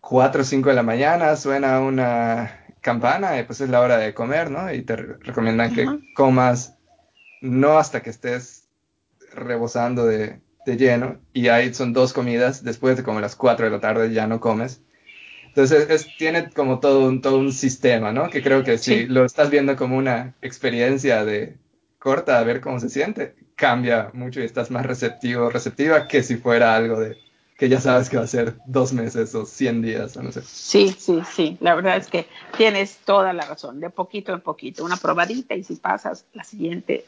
4 0.00 0.40
o 0.40 0.44
5 0.44 0.68
de 0.70 0.74
la 0.74 0.82
mañana, 0.82 1.36
suena 1.36 1.80
una 1.80 2.63
campana 2.84 3.40
y 3.40 3.42
pues 3.42 3.60
es 3.60 3.70
la 3.70 3.80
hora 3.80 3.96
de 3.96 4.14
comer, 4.14 4.52
¿no? 4.52 4.72
Y 4.72 4.82
te 4.82 4.94
recomiendan 4.94 5.74
que 5.74 5.86
comas 6.14 6.76
no 7.40 7.78
hasta 7.78 8.02
que 8.02 8.10
estés 8.10 8.68
rebosando 9.32 10.06
de, 10.06 10.40
de, 10.66 10.76
lleno 10.76 11.18
y 11.32 11.48
ahí 11.48 11.74
son 11.74 11.92
dos 11.92 12.12
comidas, 12.12 12.62
después 12.62 12.96
de 12.96 13.02
como 13.02 13.20
las 13.20 13.34
4 13.34 13.64
de 13.66 13.72
la 13.72 13.80
tarde 13.80 14.12
ya 14.12 14.28
no 14.28 14.38
comes 14.38 14.80
entonces, 15.54 15.88
es, 15.88 16.16
tiene 16.16 16.50
como 16.50 16.80
todo 16.80 17.06
un, 17.06 17.20
todo 17.20 17.38
un 17.38 17.52
sistema, 17.52 18.10
¿no? 18.10 18.28
Que 18.28 18.42
creo 18.42 18.64
que 18.64 18.76
si 18.76 19.06
lo 19.06 19.24
estás 19.24 19.50
viendo 19.50 19.76
como 19.76 19.96
una 19.96 20.34
experiencia 20.42 21.24
de 21.24 21.56
corta, 22.00 22.40
a 22.40 22.42
ver 22.42 22.60
cómo 22.60 22.80
se 22.80 22.88
siente, 22.88 23.36
cambia 23.54 24.10
mucho 24.14 24.40
y 24.40 24.44
estás 24.44 24.72
más 24.72 24.84
receptivo, 24.84 25.50
receptiva 25.50 26.08
que 26.08 26.24
si 26.24 26.34
fuera 26.38 26.74
algo 26.74 26.98
de 26.98 27.16
que 27.56 27.68
ya 27.68 27.80
sabes 27.80 28.08
que 28.08 28.16
va 28.16 28.24
a 28.24 28.28
ser 28.28 28.56
dos 28.66 28.92
meses 28.92 29.34
o 29.34 29.46
cien 29.46 29.80
días, 29.80 30.16
o 30.16 30.22
no 30.22 30.32
sé. 30.32 30.42
Sí, 30.42 30.94
sí, 30.98 31.22
sí. 31.34 31.56
La 31.60 31.74
verdad 31.74 31.96
es 31.96 32.08
que 32.08 32.26
tienes 32.56 32.98
toda 33.04 33.32
la 33.32 33.46
razón. 33.46 33.80
De 33.80 33.90
poquito 33.90 34.32
en 34.32 34.40
poquito, 34.40 34.84
una 34.84 34.96
probadita 34.96 35.54
y 35.54 35.62
si 35.62 35.76
pasas 35.76 36.24
la 36.32 36.44
siguiente 36.44 37.04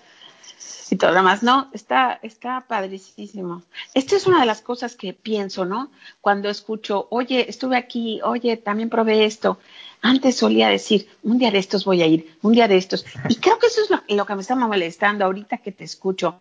y 0.90 0.96
todo 0.96 1.10
lo 1.10 1.16
demás. 1.16 1.42
No, 1.42 1.68
está, 1.72 2.20
está 2.22 2.64
padricísimo. 2.68 3.62
Esta 3.94 4.16
es 4.16 4.26
una 4.26 4.40
de 4.40 4.46
las 4.46 4.60
cosas 4.60 4.94
que 4.94 5.12
pienso, 5.12 5.64
¿no? 5.64 5.90
Cuando 6.20 6.48
escucho, 6.48 7.08
oye, 7.10 7.48
estuve 7.48 7.76
aquí, 7.76 8.20
oye, 8.22 8.56
también 8.56 8.88
probé 8.88 9.24
esto. 9.24 9.58
Antes 10.02 10.36
solía 10.36 10.68
decir, 10.68 11.08
un 11.22 11.38
día 11.38 11.50
de 11.50 11.58
estos 11.58 11.84
voy 11.84 12.02
a 12.02 12.06
ir, 12.06 12.36
un 12.42 12.52
día 12.52 12.68
de 12.68 12.76
estos. 12.76 13.04
Y 13.28 13.36
creo 13.36 13.58
que 13.58 13.66
eso 13.66 13.82
es 13.82 13.90
lo, 13.90 14.00
lo 14.14 14.26
que 14.26 14.34
me 14.36 14.42
está 14.42 14.54
molestando 14.54 15.24
ahorita 15.24 15.58
que 15.58 15.72
te 15.72 15.84
escucho. 15.84 16.38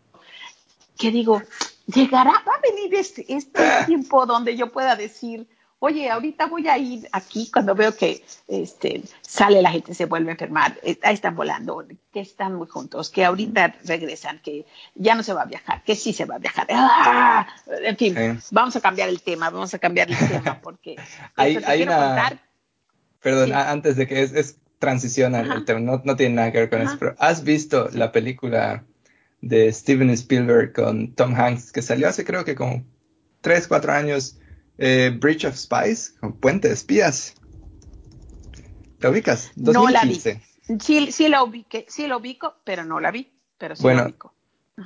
Que 0.98 1.12
digo, 1.12 1.42
llegará, 1.88 2.32
va 2.48 2.54
a 2.54 2.62
venir 2.62 2.94
este, 2.96 3.26
este 3.28 3.64
tiempo 3.86 4.26
donde 4.26 4.56
yo 4.56 4.72
pueda 4.72 4.96
decir, 4.96 5.48
oye, 5.80 6.10
ahorita 6.10 6.48
voy 6.48 6.68
a 6.68 6.78
ir 6.78 7.08
aquí 7.12 7.50
cuando 7.52 7.76
veo 7.76 7.96
que 7.96 8.24
este, 8.48 9.04
sale 9.22 9.62
la 9.62 9.72
gente, 9.72 9.94
se 9.94 10.06
vuelve 10.06 10.30
a 10.30 10.34
enfermar, 10.34 10.78
eh, 10.84 10.98
ahí 11.04 11.14
están 11.14 11.36
volando, 11.36 11.86
que 12.12 12.20
están 12.20 12.56
muy 12.56 12.68
juntos, 12.68 13.10
que 13.10 13.26
ahorita 13.26 13.76
regresan, 13.86 14.40
que 14.40 14.66
ya 14.96 15.16
no 15.16 15.24
se 15.24 15.34
va 15.34 15.44
a 15.44 15.46
viajar, 15.46 15.84
que 15.84 15.96
sí 15.96 16.14
se 16.14 16.26
va 16.26 16.36
a 16.36 16.40
viajar. 16.40 16.68
¡Ah! 16.72 17.48
En 17.84 17.98
fin, 17.98 18.42
vamos 18.52 18.76
a 18.76 18.82
cambiar 18.82 19.10
el 19.10 19.22
tema, 19.22 19.50
vamos 19.50 19.74
a 19.74 19.80
cambiar 19.80 20.10
el 20.10 20.18
tema 20.18 20.60
porque 20.62 20.96
hay, 21.36 21.58
hay 21.66 21.84
una... 21.84 22.42
Perdón, 23.22 23.54
antes 23.54 23.96
de 23.96 24.08
que 24.08 24.22
es, 24.22 24.34
es 24.34 24.58
transiciona 24.78 25.40
el 25.40 25.66
tema, 25.66 25.80
no, 25.80 26.02
no, 26.04 26.16
tiene 26.16 26.36
nada 26.36 26.52
que 26.52 26.60
ver 26.60 26.70
con 26.70 26.82
eso, 26.82 26.96
pero 27.00 27.16
¿has 27.18 27.44
visto 27.44 27.90
la 27.92 28.12
película 28.12 28.84
de 29.46 29.72
Steven 29.72 30.10
Spielberg 30.10 30.74
con 30.74 31.14
Tom 31.14 31.34
Hanks 31.36 31.72
que 31.72 31.82
salió 31.82 32.10
hace 32.10 32.26
creo 32.26 32.44
que 32.44 32.56
como 32.56 32.84
tres, 33.42 33.68
cuatro 33.68 33.94
años? 33.94 34.40
eh, 34.78 35.16
Bridge 35.18 35.46
of 35.46 35.56
Spies, 35.56 36.16
Puente 36.40 36.68
de 36.68 36.74
Espías. 36.74 37.36
¿La 39.00 39.10
ubicas? 39.10 39.52
2015. 39.56 39.74
No 39.74 39.90
la 39.90 40.04
vi. 40.04 40.80
Sí, 40.80 41.12
sí 41.12 41.30
la 41.30 41.44
ubiqué, 41.44 41.86
sí 41.90 42.08
la 42.08 42.18
ubico, 42.18 42.56
pero 42.64 42.84
no 42.84 43.00
la 43.00 43.12
vi, 43.12 43.32
pero 43.58 43.76
sí 43.76 43.84
bueno, 43.84 44.02
la 44.02 44.06
ubico. 44.08 44.34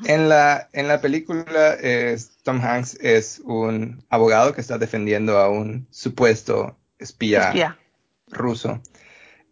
En 0.06 0.30
la, 0.30 0.70
en 0.74 0.88
la 0.88 1.01
película 1.01 1.78
Tom 2.44 2.62
Hanks 2.62 3.00
es 3.01 3.39
un 3.44 4.04
abogado 4.10 4.54
que 4.54 4.62
está 4.62 4.78
defendiendo 4.78 5.39
a 5.39 5.50
un 5.50 5.88
supuesto 5.89 6.78
espía, 7.00 7.48
espía, 7.48 7.80
ruso. 8.28 8.82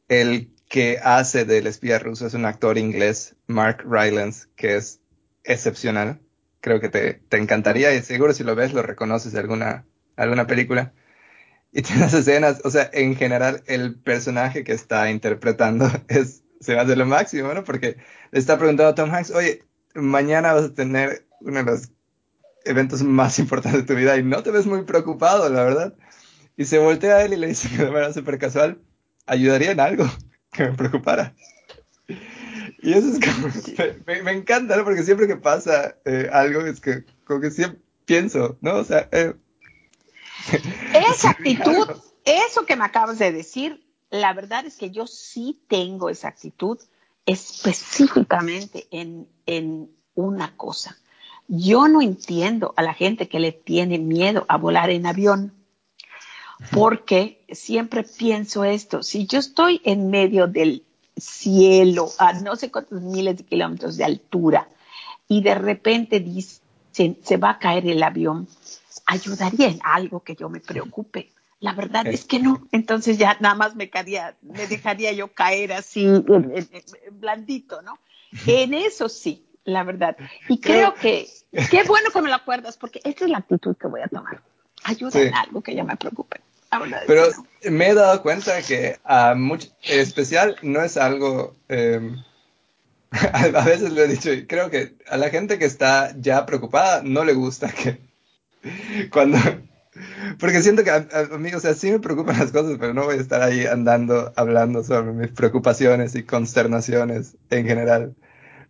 El 0.08 0.54
que 0.68 1.00
hace 1.02 1.46
del 1.46 1.68
espía 1.68 2.00
ruso 2.00 2.28
es 2.28 2.34
un 2.34 2.46
actor 2.46 2.78
inglés, 2.78 3.36
Mark 3.48 3.84
Rylance, 3.86 4.48
que 4.56 4.76
es 4.76 5.02
excepcional. 5.44 6.20
Creo 6.62 6.80
que 6.80 6.90
te, 6.90 7.14
te 7.14 7.38
encantaría 7.38 7.94
y 7.94 8.02
seguro 8.02 8.34
si 8.34 8.44
lo 8.44 8.56
ves 8.56 8.74
lo 8.74 8.82
reconoces 8.82 9.32
de 9.32 9.40
alguna 9.40 9.86
alguna 10.18 10.48
película. 10.48 10.94
Y 11.72 11.82
tienes 11.84 12.14
escenas, 12.14 12.62
o 12.66 12.70
sea, 12.70 12.90
en 12.92 13.16
general 13.16 13.64
el 13.68 13.96
personaje 13.96 14.64
que 14.64 14.74
está 14.74 15.10
interpretando 15.10 15.90
es, 16.10 16.44
se 16.60 16.76
va 16.76 16.84
de 16.84 16.96
lo 16.96 17.06
máximo, 17.06 17.54
¿no? 17.54 17.64
Porque 17.64 17.98
le 18.32 18.40
está 18.40 18.58
preguntando 18.58 18.90
a 18.90 18.96
Tom 18.96 19.14
Hanks, 19.14 19.32
oye, 19.32 19.64
mañana 19.94 20.54
vas 20.54 20.66
a 20.66 20.74
tener 20.74 21.26
uno 21.40 21.60
de 21.60 21.72
los 21.72 21.92
eventos 22.66 23.04
más 23.04 23.40
importantes 23.40 23.82
de 23.82 23.88
tu 23.88 23.96
vida 23.98 24.18
y 24.18 24.24
no 24.24 24.44
te 24.44 24.52
ves 24.52 24.66
muy 24.66 24.84
preocupado, 24.84 25.50
la 25.50 25.64
verdad. 25.64 25.96
Y 26.58 26.66
se 26.66 26.80
voltea 26.80 27.18
a 27.18 27.24
él 27.24 27.34
y 27.34 27.38
le 27.38 27.48
dice 27.48 27.70
de 27.78 27.92
manera 27.92 28.12
súper 28.12 28.40
casual, 28.40 28.82
ayudaría 29.28 29.72
en 29.72 29.80
algo 29.80 30.10
que 30.58 30.64
me 30.64 30.74
preocupara. 30.74 31.34
Y 32.80 32.94
eso 32.94 33.08
es 33.10 33.20
como, 33.20 33.48
me, 34.06 34.24
me 34.24 34.32
encanta, 34.32 34.76
¿no? 34.76 34.84
Porque 34.84 35.04
siempre 35.04 35.28
que 35.28 35.38
pasa 35.38 35.98
eh, 36.06 36.30
algo 36.32 36.62
es 36.62 36.80
que 36.80 37.06
como 37.26 37.42
que 37.42 37.52
siempre 37.52 37.82
pienso, 38.06 38.58
¿no? 38.62 38.76
O 38.76 38.84
sea, 38.84 39.10
eh, 39.12 39.34
esa 41.12 41.32
actitud, 41.32 41.88
eso 42.26 42.66
que 42.66 42.76
me 42.76 42.86
acabas 42.86 43.20
de 43.20 43.32
decir, 43.32 43.86
la 44.10 44.34
verdad 44.34 44.66
es 44.66 44.78
que 44.78 44.92
yo 44.92 45.08
sí 45.08 45.62
tengo 45.68 46.10
esa 46.10 46.30
actitud 46.30 46.80
específicamente 47.26 48.88
en, 48.92 49.28
en 49.46 49.92
una 50.16 50.56
cosa. 50.56 50.98
Yo 51.50 51.88
no 51.88 52.02
entiendo 52.02 52.74
a 52.78 52.84
la 52.84 52.94
gente 52.94 53.28
que 53.28 53.40
le 53.40 53.52
tiene 53.52 54.00
miedo 54.00 54.46
a 54.50 54.58
volar 54.58 54.90
en 54.90 55.06
avión, 55.06 55.54
porque 56.72 57.44
siempre 57.50 58.04
pienso 58.04 58.64
esto, 58.64 59.04
si 59.04 59.28
yo 59.28 59.40
estoy 59.40 59.82
en 59.84 60.10
medio 60.10 60.48
del 60.48 60.84
cielo 61.16 62.10
a 62.20 62.34
no 62.34 62.56
sé 62.56 62.72
cuántos 62.72 63.02
miles 63.02 63.38
de 63.38 63.44
kilómetros 63.44 63.98
de 63.98 64.06
altura 64.06 64.68
y 65.28 65.42
de 65.42 65.56
repente 65.56 66.20
dicen 66.20 66.62
se 67.24 67.38
va 67.38 67.52
a 67.52 67.60
caer 67.60 67.88
el 67.88 68.02
avión, 68.02 68.48
ayudaría 69.06 69.68
en 69.68 69.80
algo 69.84 70.22
que 70.22 70.36
yo 70.36 70.50
me 70.50 70.60
preocupe. 70.60 71.32
La 71.60 71.74
verdad 71.74 72.06
es 72.08 72.26
que 72.26 72.40
no. 72.40 72.68
Entonces 72.72 73.18
ya 73.18 73.38
nada 73.40 73.56
más 73.56 73.76
me, 73.76 73.90
me 74.42 74.68
dejaría 74.68 75.12
yo 75.12 75.28
caer 75.34 75.74
así 75.74 76.08
blandito, 77.12 77.82
¿no? 77.82 77.98
En 78.46 78.74
eso 78.74 79.10
sí, 79.10 79.46
la 79.64 79.84
verdad. 79.84 80.18
Y 80.50 80.60
creo, 80.60 80.94
que 80.94 81.28
qué 81.72 81.84
bueno 81.84 82.12
que 82.12 82.22
me 82.22 82.30
lo 82.30 82.36
acuerdas, 82.36 82.78
porque 82.78 83.02
esta 83.04 83.26
es 83.26 83.32
la 83.32 83.40
actitud 83.40 83.76
que 83.76 83.88
voy 83.88 84.02
a 84.02 84.08
tomar. 84.08 84.42
Ayuda 84.84 85.20
en 85.20 85.34
algo 85.34 85.62
que 85.62 85.74
ya 85.74 85.84
me 85.84 85.96
preocupe. 85.98 86.42
Pero 87.08 87.24
me 87.70 87.90
he 87.90 87.94
dado 87.94 88.22
cuenta 88.22 88.62
que 88.62 88.98
a 89.04 89.36
mucho, 89.36 89.70
especial 89.84 90.58
no 90.62 90.82
es 90.82 90.98
algo, 90.98 91.56
em, 91.70 92.18
a 93.12 93.64
veces 93.66 93.92
lo 93.92 94.02
he 94.02 94.08
dicho, 94.08 94.30
creo 94.48 94.70
que 94.70 94.96
a 95.08 95.18
la 95.18 95.30
gente 95.30 95.58
que 95.58 95.66
está 95.66 96.14
ya 96.18 96.46
preocupada 96.46 97.02
no 97.04 97.24
le 97.24 97.34
gusta 97.34 97.72
que 97.72 98.08
Cuando, 99.12 99.38
porque 100.40 100.62
siento 100.62 100.84
que 100.84 100.92
a, 100.92 101.02
mí, 101.38 101.54
o 101.54 101.60
sea, 101.60 101.74
sí 101.74 101.92
me 101.92 102.00
preocupan 102.00 102.40
las 102.40 102.52
cosas, 102.52 102.78
pero 102.80 102.94
no 102.94 103.06
voy 103.06 103.18
a 103.18 103.22
estar 103.22 103.42
ahí 103.42 103.66
andando, 103.66 104.34
hablando 104.36 104.84
sobre 104.84 105.14
mis 105.14 105.32
preocupaciones 105.32 106.16
y 106.16 106.24
consternaciones 106.24 107.38
en 107.50 107.66
general. 107.66 108.16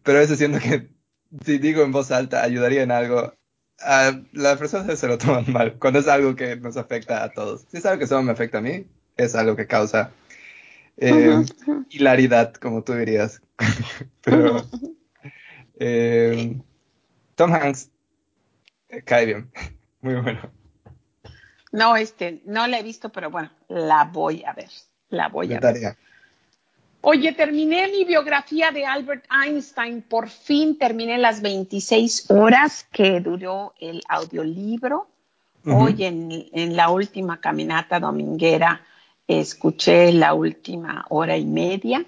Pero 0.03 0.19
a 0.19 0.21
veces 0.21 0.37
siento 0.37 0.59
que 0.59 0.89
si 1.45 1.57
digo 1.57 1.83
en 1.83 1.91
voz 1.91 2.11
alta 2.11 2.43
ayudaría 2.43 2.83
en 2.83 2.91
algo, 2.91 3.33
a 3.79 4.19
las 4.33 4.57
personas 4.57 4.99
se 4.99 5.07
lo 5.07 5.17
toman 5.17 5.45
mal, 5.51 5.77
cuando 5.79 5.99
es 5.99 6.07
algo 6.07 6.35
que 6.35 6.55
nos 6.55 6.77
afecta 6.77 7.23
a 7.23 7.31
todos. 7.31 7.65
Si 7.69 7.77
es 7.77 7.85
algo 7.85 7.99
que 7.99 8.07
solo 8.07 8.23
me 8.23 8.31
afecta 8.31 8.59
a 8.59 8.61
mí, 8.61 8.85
es 9.15 9.35
algo 9.35 9.55
que 9.55 9.67
causa 9.67 10.11
eh, 10.97 11.43
hilaridad, 11.89 12.53
como 12.55 12.83
tú 12.83 12.93
dirías. 12.93 13.41
pero 14.21 14.63
eh, 15.79 16.59
Tom 17.35 17.53
Hanks 17.53 17.91
eh, 18.89 19.01
cae 19.03 19.25
bien. 19.25 19.51
Muy 20.01 20.15
bueno. 20.15 20.51
No, 21.71 21.95
este, 21.95 22.41
no 22.45 22.65
la 22.67 22.79
he 22.79 22.83
visto, 22.83 23.11
pero 23.11 23.29
bueno, 23.29 23.51
la 23.67 24.05
voy 24.05 24.43
a 24.43 24.53
ver. 24.53 24.69
La 25.09 25.29
voy 25.29 25.53
a 25.53 25.59
ver. 25.59 25.97
Oye, 27.01 27.31
terminé 27.33 27.87
mi 27.89 28.03
biografía 28.05 28.71
de 28.71 28.85
Albert 28.85 29.25
Einstein. 29.31 30.01
Por 30.01 30.29
fin 30.29 30.77
terminé 30.77 31.17
las 31.17 31.41
26 31.41 32.31
horas 32.31 32.87
que 32.91 33.19
duró 33.21 33.73
el 33.79 34.01
audiolibro. 34.09 35.07
Hoy 35.65 36.03
en, 36.05 36.75
la 36.75 36.89
última 36.89 37.41
caminata 37.41 37.99
dominguera 37.99 38.81
escuché 39.27 40.13
la 40.13 40.33
última 40.33 41.05
hora 41.09 41.35
y 41.35 41.45
media 41.45 42.05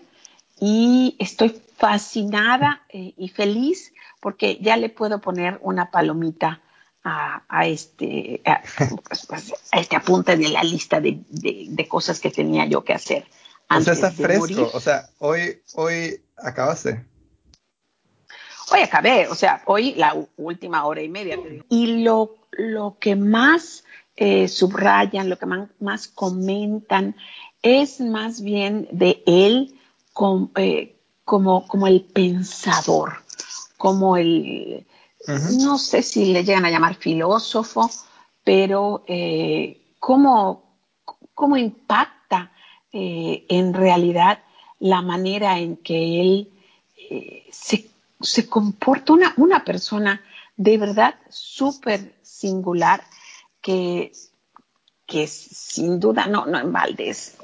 y 0.62 1.18
estoy 1.20 1.62
fascinada 1.76 2.84
eh, 2.88 3.14
y 3.18 3.28
feliz 3.28 3.94
porque 4.22 4.58
ya 4.62 4.78
le 4.78 4.90
puedo 4.90 5.20
poner 5.20 5.60
una 5.62 5.92
palomita 5.92 6.62
a, 7.04 7.66
este, 7.66 8.42
pues, 9.08 9.26
pues, 9.28 9.54
a, 9.72 9.80
este 9.80 9.96
apunte 9.96 10.38
de 10.38 10.50
la 10.50 10.64
lista 10.64 11.00
de, 11.00 11.20
de, 11.30 11.88
cosas 11.88 12.20
que 12.20 12.30
tenía 12.30 12.66
yo 12.66 12.84
que 12.84 12.94
hacer. 12.94 13.26
O 13.70 13.82
sea, 13.82 13.94
está 13.94 14.12
fresco. 14.12 14.72
O 14.74 14.80
sea, 14.80 15.10
hoy, 15.20 15.62
hoy 15.74 16.22
acabaste. 16.38 17.06
Hoy 18.72 18.82
acabé, 18.82 19.28
o 19.28 19.36
sea, 19.36 19.64
hoy 19.66 19.96
la 19.96 20.16
última 20.38 20.86
hora 20.86 21.02
y 21.02 21.10
media. 21.10 21.38
Y 21.70 22.04
lo, 22.04 22.36
lo 22.52 22.98
que 23.00 23.16
más 23.16 23.84
eh, 24.16 24.48
subrayan, 24.48 25.30
lo 25.30 25.38
que 25.38 25.46
más, 25.80 26.08
comentan, 26.08 27.16
es 27.62 28.00
más 28.00 28.42
bien 28.42 28.88
de 28.92 29.24
él 29.26 29.80
eh, 30.56 30.96
como, 31.24 31.68
como 31.68 31.88
el 31.88 32.02
pensador, 32.04 33.24
como 33.78 34.18
el, 34.18 34.86
no 35.62 35.78
sé 35.78 36.04
si 36.04 36.34
le 36.34 36.44
llegan 36.44 36.66
a 36.66 36.70
llamar 36.70 36.96
filósofo, 36.96 37.90
pero 38.44 39.04
eh, 39.08 39.96
cómo, 40.00 40.64
impacta 41.58 42.52
eh, 42.92 43.46
en 43.50 43.74
realidad 43.74 44.40
la 44.80 45.02
manera 45.02 45.60
en 45.60 45.78
que 45.78 46.22
él 46.22 46.52
eh, 47.10 47.46
se, 47.52 48.50
comporta, 48.50 49.14
una, 49.14 49.34
una 49.38 49.64
persona 49.64 50.22
de 50.56 50.78
verdad 50.78 51.16
súper 51.30 52.16
singular 52.22 53.04
que, 53.62 54.12
que 55.06 55.28
sin 55.28 56.00
duda, 56.00 56.28
no, 56.28 56.46
no 56.46 56.60
en 56.60 56.72
Valdés, 56.72 57.38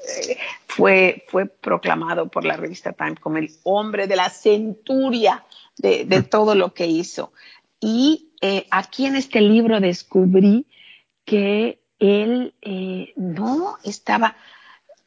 fue, 0.67 1.25
fue 1.27 1.45
proclamado 1.45 2.27
por 2.27 2.45
la 2.45 2.57
revista 2.57 2.93
Time 2.93 3.15
como 3.15 3.37
el 3.37 3.51
hombre 3.63 4.07
de 4.07 4.15
la 4.15 4.29
centuria 4.29 5.45
de, 5.77 6.05
de 6.05 6.23
todo 6.23 6.55
lo 6.55 6.73
que 6.73 6.87
hizo. 6.87 7.31
Y 7.79 8.31
eh, 8.41 8.67
aquí 8.71 9.05
en 9.05 9.15
este 9.15 9.41
libro 9.41 9.79
descubrí 9.79 10.65
que 11.23 11.79
él 11.99 12.53
eh, 12.61 13.13
no 13.15 13.77
estaba, 13.83 14.35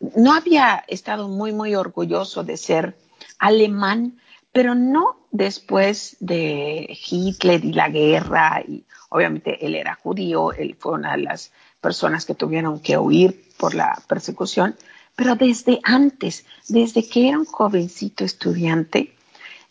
no 0.01 0.33
había 0.33 0.85
estado 0.89 1.29
muy, 1.29 1.53
muy 1.53 1.75
orgulloso 1.75 2.45
de 2.45 2.57
ser 2.57 2.97
alemán, 3.39 4.19
pero 4.53 4.75
no 4.75 5.17
después 5.31 6.17
de 6.21 6.99
Hitler 7.09 7.65
y 7.65 7.73
la 7.73 7.89
guerra, 7.89 8.63
y 8.67 8.85
obviamente 9.11 9.65
él 9.65 9.75
era 9.75 9.95
judío, 9.95 10.53
él 10.53 10.77
fue 10.79 10.93
una 10.93 11.13
de 11.17 11.23
las 11.23 11.53
personas 11.81 12.25
que 12.25 12.35
tuvieron 12.35 12.81
que 12.81 12.99
huir 12.99 13.51
por 13.57 13.75
la 13.75 14.01
persecución, 14.09 14.77
pero 15.17 15.35
desde 15.35 15.81
antes, 15.83 16.47
desde 16.69 17.09
que 17.09 17.29
era 17.29 17.39
un 17.39 17.45
jovencito 17.45 18.25
estudiante, 18.25 19.15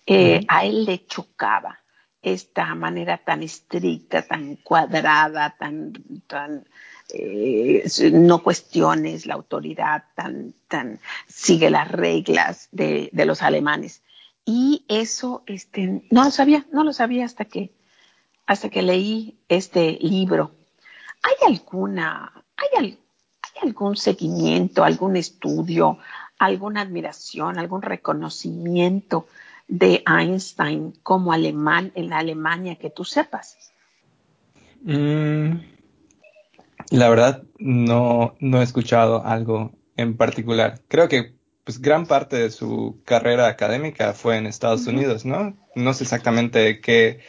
eh, 0.05 0.45
a 0.47 0.65
él 0.65 0.85
le 0.85 1.05
chocaba 1.05 1.79
esta 2.21 2.73
manera 2.75 3.17
tan 3.17 3.43
estricta, 3.43 4.21
tan 4.21 4.57
cuadrada, 4.57 5.55
tan, 5.57 5.93
tan 6.27 6.65
eh, 7.13 7.89
no 8.11 8.43
cuestiones 8.43 9.25
la 9.25 9.35
autoridad, 9.35 10.03
tan, 10.15 10.53
tan 10.67 10.99
sigue 11.27 11.69
las 11.69 11.89
reglas 11.89 12.67
de, 12.71 13.09
los 13.13 13.41
alemanes. 13.41 14.01
Y 14.45 14.85
eso 14.87 15.43
este, 15.45 16.03
no 16.09 16.25
lo 16.25 16.31
sabía, 16.31 16.65
no 16.71 16.83
lo 16.83 16.93
sabía 16.93 17.25
hasta 17.25 17.45
que, 17.45 17.73
hasta 18.45 18.69
que 18.69 18.81
leí 18.81 19.39
este 19.47 19.97
libro. 20.01 20.51
¿Hay 21.23 21.53
alguna, 21.53 22.31
hay, 22.55 22.67
hay 22.77 22.99
algún 23.61 23.95
seguimiento, 23.95 24.83
algún 24.83 25.15
estudio, 25.15 25.99
alguna 26.37 26.81
admiración, 26.81 27.57
algún 27.57 27.81
reconocimiento 27.81 29.27
de 29.67 30.03
Einstein 30.07 30.93
como 31.03 31.33
alemán 31.33 31.91
en 31.95 32.09
la 32.09 32.19
Alemania 32.19 32.75
que 32.75 32.89
tú 32.89 33.03
sepas? 33.03 33.57
Mm, 34.81 35.57
la 36.89 37.09
verdad, 37.09 37.43
no, 37.57 38.35
no 38.39 38.61
he 38.61 38.63
escuchado 38.63 39.25
algo 39.25 39.71
en 39.95 40.15
particular. 40.15 40.81
Creo 40.87 41.09
que 41.09 41.35
pues 41.63 41.81
gran 41.81 42.05
parte 42.05 42.37
de 42.37 42.49
su 42.49 43.01
carrera 43.03 43.47
académica 43.47 44.13
fue 44.13 44.37
en 44.37 44.47
Estados 44.47 44.87
Unidos, 44.87 45.25
¿no? 45.25 45.57
No 45.75 45.93
sé 45.93 46.05
exactamente 46.05 46.79
qué 46.79 47.19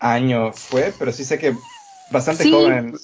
año 0.00 0.52
fue, 0.52 0.92
pero 0.98 1.12
sí 1.12 1.24
sé 1.24 1.38
que 1.38 1.54
bastante 2.10 2.50
joven 2.50 2.98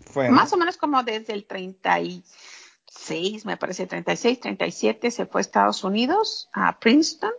fue. 0.00 0.30
Más 0.30 0.52
o 0.52 0.56
menos 0.56 0.76
como 0.76 1.04
desde 1.04 1.32
el 1.32 1.44
36, 1.44 3.44
me 3.44 3.56
parece, 3.56 3.86
36, 3.86 4.40
37, 4.40 5.12
se 5.12 5.26
fue 5.26 5.38
a 5.40 5.42
Estados 5.42 5.84
Unidos, 5.84 6.48
a 6.52 6.80
Princeton, 6.80 7.30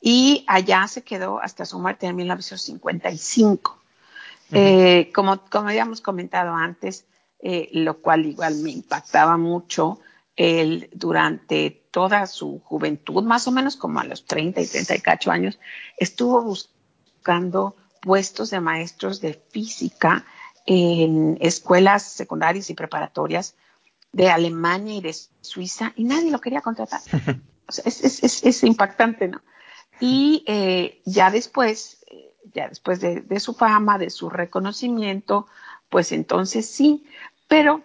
y 0.00 0.44
allá 0.46 0.86
se 0.86 1.02
quedó 1.02 1.40
hasta 1.40 1.64
su 1.64 1.80
muerte 1.80 2.06
en 2.06 2.14
1955. 2.14 3.81
Eh, 4.52 5.10
como, 5.14 5.44
como 5.46 5.68
habíamos 5.68 6.00
comentado 6.00 6.54
antes, 6.54 7.06
eh, 7.38 7.68
lo 7.72 8.00
cual 8.00 8.26
igual 8.26 8.56
me 8.56 8.70
impactaba 8.70 9.36
mucho, 9.36 10.00
él 10.36 10.88
durante 10.92 11.70
toda 11.90 12.26
su 12.26 12.60
juventud, 12.60 13.22
más 13.22 13.46
o 13.48 13.50
menos 13.50 13.76
como 13.76 14.00
a 14.00 14.04
los 14.04 14.24
30 14.26 14.60
y 14.60 14.66
34 14.66 15.32
años, 15.32 15.58
estuvo 15.98 16.42
buscando 16.42 17.76
puestos 18.00 18.50
de 18.50 18.60
maestros 18.60 19.20
de 19.20 19.34
física 19.34 20.24
en 20.66 21.38
escuelas 21.40 22.02
secundarias 22.02 22.70
y 22.70 22.74
preparatorias 22.74 23.56
de 24.12 24.30
Alemania 24.30 24.96
y 24.96 25.00
de 25.00 25.16
Suiza 25.40 25.92
y 25.96 26.04
nadie 26.04 26.30
lo 26.30 26.40
quería 26.40 26.60
contratar. 26.60 27.00
es, 27.84 28.22
es, 28.22 28.44
es, 28.44 28.62
impactante, 28.64 29.28
¿no? 29.28 29.40
Y 30.00 30.44
eh, 30.46 31.00
ya 31.04 31.30
después, 31.30 32.04
eh, 32.10 32.31
ya 32.52 32.68
después 32.68 33.00
de, 33.00 33.40
su 33.40 33.54
fama, 33.54 33.98
de 33.98 34.10
su 34.10 34.30
reconocimiento, 34.30 35.46
pues 35.88 36.12
entonces 36.12 36.66
sí, 36.66 37.04
pero 37.48 37.82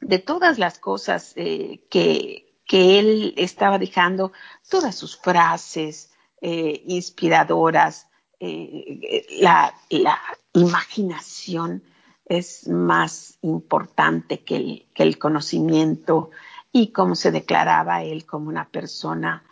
de 0.00 0.18
todas 0.18 0.58
las 0.58 0.78
cosas 0.78 1.32
eh, 1.36 1.84
que, 1.90 2.54
que, 2.66 2.98
él 2.98 3.34
estaba 3.36 3.78
dejando, 3.78 4.32
todas 4.68 4.94
sus 4.94 5.16
frases 5.16 6.12
inspiradoras, 6.40 8.06
la, 8.40 9.74
la, 9.90 10.20
imaginación 10.52 11.82
es 12.28 12.68
más 12.68 13.38
importante 13.42 14.40
que 14.40 14.56
el, 14.56 14.86
que 14.94 15.02
el 15.02 15.18
conocimiento. 15.18 16.30
Y 16.70 16.92
cómo 16.92 17.14
se 17.14 17.30
declaraba 17.30 18.02
él 18.02 18.26
como 18.26 18.48
una 18.48 18.68
persona 18.68 19.42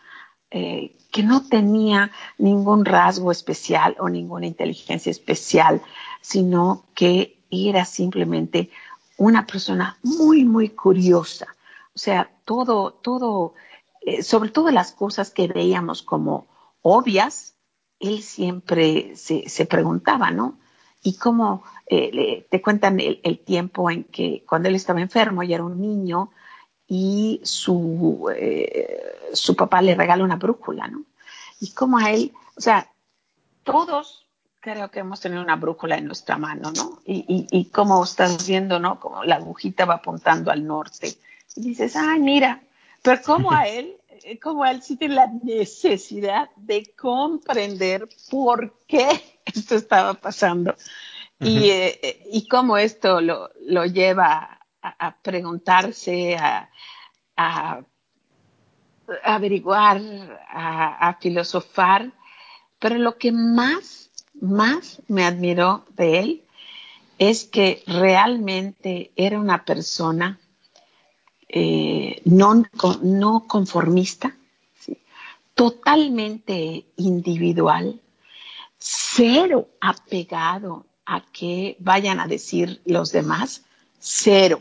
eh, 0.51 0.97
que 1.11 1.23
no 1.23 1.49
tenía 1.49 2.13
ningún 2.39 2.85
rasgo 2.85 3.33
especial 3.33 3.97
o 3.99 4.09
ninguna 4.09 4.47
inteligencia 4.47 5.11
especial, 5.11 5.83
sino 6.21 6.85
que 6.95 7.41
era 7.51 7.85
simplemente 7.85 8.71
una 9.17 9.47
persona 9.47 9.99
muy, 10.03 10.45
muy 10.45 10.69
curiosa. 10.69 11.47
O 11.95 11.99
sea, 11.99 12.31
todo, 12.45 12.93
todo, 12.93 13.55
eh, 14.03 14.23
sobre 14.23 14.51
todo 14.51 14.71
las 14.71 14.93
cosas 14.93 15.31
que 15.31 15.49
veíamos 15.49 16.03
como 16.03 16.47
obvias, 16.83 17.57
él 17.99 18.23
siempre 18.23 19.17
se, 19.17 19.67
preguntaba, 19.67 20.31
¿no? 20.31 20.59
Y 21.03 21.17
cómo 21.17 21.65
eh, 21.87 22.47
te 22.51 22.63
cuentan 22.63 23.01
el, 23.01 23.21
el, 23.25 23.39
tiempo 23.39 23.91
en 23.91 24.05
que 24.05 24.45
cuando 24.47 24.69
él 24.69 24.75
estaba 24.75 25.01
enfermo 25.01 25.43
y 25.43 25.55
era 25.55 25.65
un 25.65 25.81
niño, 25.81 26.31
y 26.89 27.41
su, 27.43 28.31
eh, 28.35 29.31
su 29.33 29.57
papá 29.57 29.83
le 29.83 29.95
regala 29.95 30.25
una 30.25 30.37
brújula, 30.37 30.87
¿no? 30.89 31.05
Y 31.61 31.71
como 31.73 31.99
a 31.99 32.13
él, 32.13 32.33
o 32.57 32.61
sea, 32.61 32.91
todos 33.65 34.27
creo 34.61 34.91
que 34.91 35.01
hemos 35.01 35.21
tenido 35.21 35.43
una 35.43 35.57
brújula 35.57 35.97
en 35.97 36.07
nuestra 36.07 36.39
mano, 36.39 36.73
¿no? 36.73 37.01
Y, 37.05 37.25
y, 37.29 37.47
y 37.57 37.67
como 37.67 38.03
estás 38.03 38.47
viendo, 38.47 38.79
¿no? 38.79 38.99
Como 39.01 39.25
la 39.25 39.37
agujita 39.37 39.85
va 39.85 39.95
apuntando 39.95 40.51
al 40.51 40.67
norte. 40.67 41.17
Y 41.55 41.61
dices, 41.61 41.97
ay, 41.97 42.21
mira, 42.21 42.61
pero 43.03 43.23
como 43.23 43.53
a 43.53 43.69
él, 43.69 43.97
eh, 44.25 44.39
como 44.39 44.65
a 44.65 44.73
él 44.73 44.83
sí 44.83 44.97
tiene 44.97 45.15
la 45.15 45.29
necesidad 45.43 46.51
de 46.57 46.93
comprender 46.97 48.09
por 48.31 48.75
qué 48.87 49.09
esto 49.45 49.77
estaba 49.77 50.15
pasando. 50.15 50.75
y, 51.39 51.71
eh, 51.71 52.27
y 52.33 52.49
cómo 52.49 52.77
esto 52.77 53.21
lo, 53.21 53.51
lo 53.67 53.85
lleva 53.85 54.56
a, 54.99 55.17
preguntarse, 55.23 56.37
a, 56.37 56.69
averiguar, 59.25 60.01
a, 60.49 61.17
filosofar, 61.21 62.13
pero 62.79 62.99
lo 62.99 63.19
que 63.19 63.33
más, 63.33 64.11
más 64.41 65.01
me 65.09 65.25
admiró 65.25 65.85
de 65.91 66.19
él 66.19 66.43
es 67.19 67.45
que 67.45 67.83
realmente 67.87 69.13
era 69.17 69.39
una 69.39 69.65
persona 69.65 70.39
eh, 71.49 72.21
no, 72.25 72.65
no, 73.03 73.47
conformista, 73.47 74.37
totalmente 75.55 76.85
individual, 76.97 78.01
cero 78.79 79.69
apegado 79.81 80.87
a 81.07 81.25
que 81.33 81.77
vayan 81.79 82.21
a 82.21 82.27
decir 82.27 82.83
los 82.85 83.13
demás, 83.13 83.65
cero. 83.99 84.61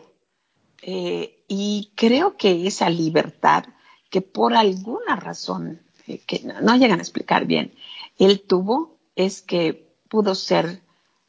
Eh, 0.88 1.44
y 1.48 1.92
creo 1.96 2.38
que 2.38 2.68
esa 2.68 2.92
libertad 2.92 3.64
que 4.12 4.22
por 4.22 4.54
alguna 4.54 5.16
razón 5.16 5.82
eh, 6.06 6.20
que 6.28 6.42
no, 6.62 6.76
llegan 6.76 7.00
a 7.00 7.02
explicar 7.02 7.48
bien, 7.48 7.74
él 8.20 8.42
tuvo 8.42 8.96
es 9.16 9.42
que 9.42 9.88
pudo 10.10 10.36
ser 10.36 10.82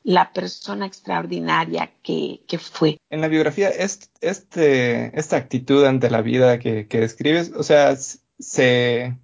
la 0.02 0.34
persona 0.34 0.84
extraordinaria 0.84 1.90
que, 2.02 2.38
fue. 2.60 2.98
En 3.08 3.22
la 3.22 3.28
biografía, 3.28 3.70
este, 3.70 5.18
esta 5.18 5.36
actitud 5.36 5.86
ante 5.86 6.10
la 6.10 6.20
vida 6.20 6.58
que, 6.58 6.86
que 6.86 7.00
describes, 7.00 7.50
o 7.56 7.62
sea, 7.62 7.96
se, 7.96 9.16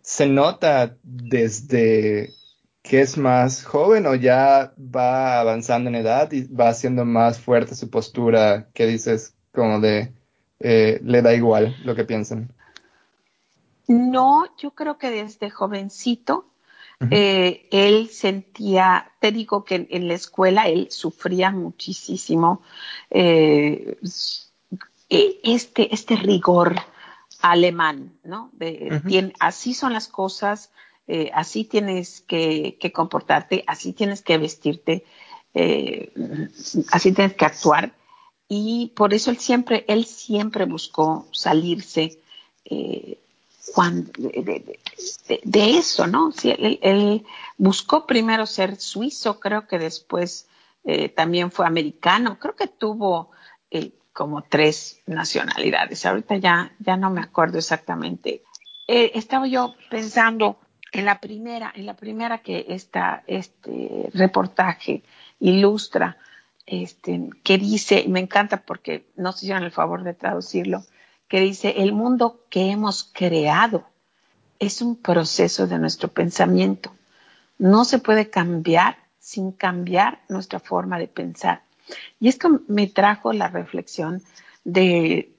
se 0.00 0.26
nota 0.26 0.96
desde 1.04 2.34
que 2.82 3.00
es 3.00 3.16
más 3.16 3.64
joven 3.64 4.06
o 4.06 4.14
ya 4.14 4.74
va 4.78 5.40
avanzando 5.40 5.88
en 5.88 5.96
edad 5.96 6.30
y 6.32 6.52
va 6.52 6.68
haciendo 6.68 7.04
más 7.04 7.40
fuerte 7.40 7.74
su 7.74 7.88
postura 7.88 8.68
que 8.74 8.86
dices 8.86 9.34
como 9.52 9.80
de 9.80 10.12
eh, 10.58 11.00
le 11.02 11.22
da 11.22 11.34
igual 11.34 11.76
lo 11.84 11.94
que 11.94 12.04
piensan? 12.04 12.52
No, 13.88 14.44
yo 14.58 14.72
creo 14.72 14.98
que 14.98 15.10
desde 15.10 15.50
jovencito 15.50 16.46
eh, 17.10 17.66
él 17.72 18.08
sentía, 18.10 19.10
te 19.18 19.32
digo 19.32 19.64
que 19.64 19.88
en, 19.90 20.06
la 20.06 20.14
escuela 20.14 20.68
él 20.68 20.88
sufría 20.90 21.50
muchísimo 21.50 22.62
eh, 23.10 23.98
e, 25.08 25.40
este, 25.42 25.92
este 25.92 26.14
rigor 26.14 26.76
alemán, 27.40 28.12
¿no? 28.22 28.50
De, 28.52 29.32
así 29.40 29.74
son 29.74 29.92
las 29.92 30.06
cosas, 30.06 30.70
eh, 31.06 31.30
así 31.34 31.64
tienes 31.64 32.22
que, 32.22 32.78
comportarte, 32.94 33.64
así 33.66 33.92
tienes 33.92 34.22
que 34.22 34.38
vestirte, 34.38 35.04
así 36.90 37.12
tienes 37.12 37.34
que 37.34 37.44
actuar. 37.44 37.92
Y 38.48 38.92
por 38.94 39.14
eso 39.14 39.30
él 39.30 39.38
siempre, 39.38 39.84
él 39.88 40.04
siempre 40.04 40.64
buscó 40.64 41.26
salirse 41.32 42.18
de, 45.44 45.78
eso, 45.78 46.06
¿no? 46.06 46.32
él, 46.42 47.24
buscó 47.56 48.06
primero 48.06 48.46
ser 48.46 48.76
suizo, 48.76 49.40
creo 49.40 49.66
que 49.66 49.78
después 49.78 50.48
eh, 50.84 51.08
también 51.08 51.50
fue 51.50 51.66
americano, 51.66 52.38
creo 52.38 52.56
que 52.56 52.66
tuvo 52.66 53.30
eh, 53.70 53.92
como 54.12 54.42
tres 54.42 55.00
nacionalidades. 55.06 56.04
Ahorita 56.04 56.36
ya, 56.36 56.72
ya 56.80 56.96
no 56.96 57.10
me 57.10 57.20
acuerdo 57.20 57.58
exactamente. 57.58 58.42
Eh, 58.88 59.12
estaba 59.14 59.46
yo 59.46 59.74
pensando 59.90 60.58
en 60.92 61.04
la 61.04 61.20
primera, 61.20 61.72
en 61.74 61.86
la 61.86 61.94
primera 61.94 62.38
que 62.38 62.66
este 62.68 64.10
reportaje 64.14 65.02
ilustra, 65.40 66.18
este, 66.66 67.30
que 67.42 67.58
dice, 67.58 68.04
me 68.08 68.20
encanta 68.20 68.58
porque 68.58 69.06
no 69.16 69.32
se 69.32 69.46
hicieron 69.46 69.64
el 69.64 69.72
favor 69.72 70.04
de 70.04 70.14
traducirlo, 70.14 70.84
que 71.28 71.40
dice, 71.40 71.74
el 71.78 71.92
mundo 71.92 72.44
que 72.50 72.70
hemos 72.70 73.04
creado 73.04 73.86
es 74.58 74.82
un 74.82 74.96
proceso 74.96 75.66
de 75.66 75.78
nuestro 75.78 76.08
pensamiento. 76.08 76.94
No 77.58 77.84
se 77.84 77.98
puede 77.98 78.30
cambiar 78.30 78.96
sin 79.18 79.52
cambiar 79.52 80.20
nuestra 80.28 80.60
forma 80.60 80.98
de 80.98 81.08
pensar. 81.08 81.62
Y 82.20 82.28
esto 82.28 82.60
me 82.68 82.86
trajo 82.86 83.32
la 83.32 83.48
reflexión 83.48 84.22
de, 84.64 85.32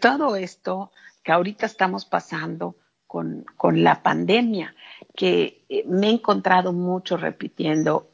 todo 0.00 0.36
esto 0.36 0.92
que 1.22 1.32
ahorita 1.32 1.66
estamos 1.66 2.04
pasando 2.04 2.76
con, 3.08 3.44
con, 3.56 3.82
la 3.82 4.02
pandemia, 4.02 4.76
que 5.16 5.64
eh, 5.68 5.82
me 5.88 6.06
he 6.06 6.12
encontrado 6.12 6.72
mucho 6.72 7.16
repitiendo 7.16 8.08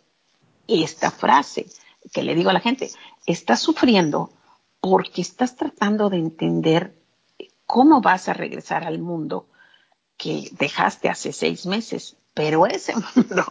esta 0.66 1.10
frase 1.10 1.66
que 2.12 2.22
le 2.22 2.34
digo 2.34 2.48
a 2.48 2.54
la 2.54 2.60
gente, 2.60 2.90
estás 3.26 3.60
sufriendo 3.60 4.30
porque 4.80 5.20
estás 5.20 5.56
tratando 5.56 6.08
de 6.08 6.16
entender 6.16 6.94
¿cómo 7.66 8.00
vas 8.00 8.28
a 8.28 8.34
regresar 8.34 8.84
al 8.84 8.98
mundo 8.98 9.48
que 10.16 10.48
dejaste 10.58 11.08
hace 11.08 11.32
seis 11.32 11.66
meses? 11.66 12.16
Pero 12.34 12.66
ese 12.66 12.94
mundo 13.16 13.44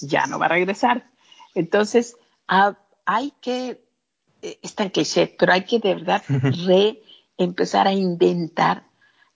ya 0.00 0.26
no 0.26 0.38
va 0.38 0.46
a 0.46 0.50
regresar. 0.50 1.10
Entonces, 1.54 2.16
ah, 2.48 2.78
hay 3.04 3.32
que, 3.40 3.82
eh, 4.42 4.58
es 4.62 4.74
tan 4.74 4.90
cliché, 4.90 5.34
pero 5.38 5.52
hay 5.52 5.64
que 5.64 5.78
de 5.78 5.94
verdad 5.94 6.22
re 6.66 7.02
empezar 7.38 7.86
a 7.86 7.92
inventar, 7.92 8.85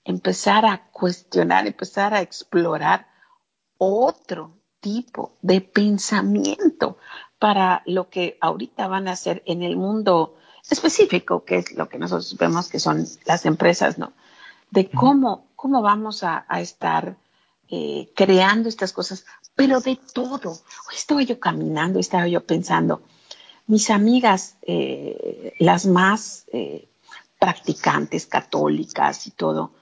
empezar 0.05 0.65
a 0.67 0.91
cuestionar, 0.91 1.67
empezar 1.67 2.15
a 2.15 2.21
explorar 2.21 3.07
otro 3.79 4.57
tipo 4.81 5.33
de 5.43 5.61
pensamiento 5.61 6.99
para 7.39 7.83
lo 7.87 8.09
que 8.09 8.39
ahorita 8.41 8.89
van 8.89 9.09
a 9.09 9.13
hacer 9.13 9.43
en 9.47 9.63
el 9.63 9.77
mundo 9.77 10.37
específico, 10.69 11.45
que 11.45 11.59
es 11.59 11.73
lo 11.73 11.89
que 11.89 11.99
nosotros 11.99 12.37
vemos 12.39 12.69
que 12.69 12.79
son 12.79 13.07
las 13.25 13.47
empresas, 13.47 13.99
¿no? 13.99 14.13
De 14.71 14.91
cómo, 14.91 15.49
cómo 15.57 15.83
vamos 15.83 16.23
a, 16.23 16.45
estar 16.61 17.17
eh, 17.69 18.11
creando 18.15 18.69
estas 18.69 18.93
cosas, 18.93 19.25
pero 19.55 19.81
de 19.81 19.99
todo. 20.13 20.51
Hoy 20.51 20.95
estaba 20.95 21.23
yo 21.23 21.41
caminando, 21.41 21.99
estaba 21.99 22.29
yo 22.29 22.45
pensando, 22.45 23.03
mis 23.67 23.91
amigas, 23.91 24.57
eh, 24.63 25.55
las 25.59 25.87
más 25.87 26.45
eh, 26.53 26.89
practicantes, 27.39 28.27
católicas 28.27 29.27
y 29.27 29.31
todo, 29.31 29.73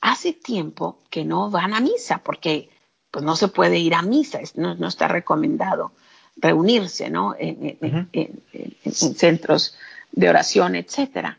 hace 0.00 0.32
tiempo 0.32 0.98
que 1.10 1.24
no 1.24 1.50
van 1.50 1.74
a 1.74 1.80
misa, 1.80 2.18
porque 2.18 2.70
pues 3.10 3.24
no 3.24 3.36
se 3.36 3.48
puede 3.48 3.78
ir 3.78 3.94
a 3.94 4.02
misa, 4.02 4.40
no, 4.54 4.74
no 4.74 4.88
está 4.88 5.08
recomendado 5.08 5.92
reunirse, 6.36 7.08
¿no? 7.08 7.34
En, 7.38 7.78
en 8.12 8.92
centros 8.92 9.74
de 10.12 10.28
oración, 10.28 10.76
etcétera. 10.76 11.38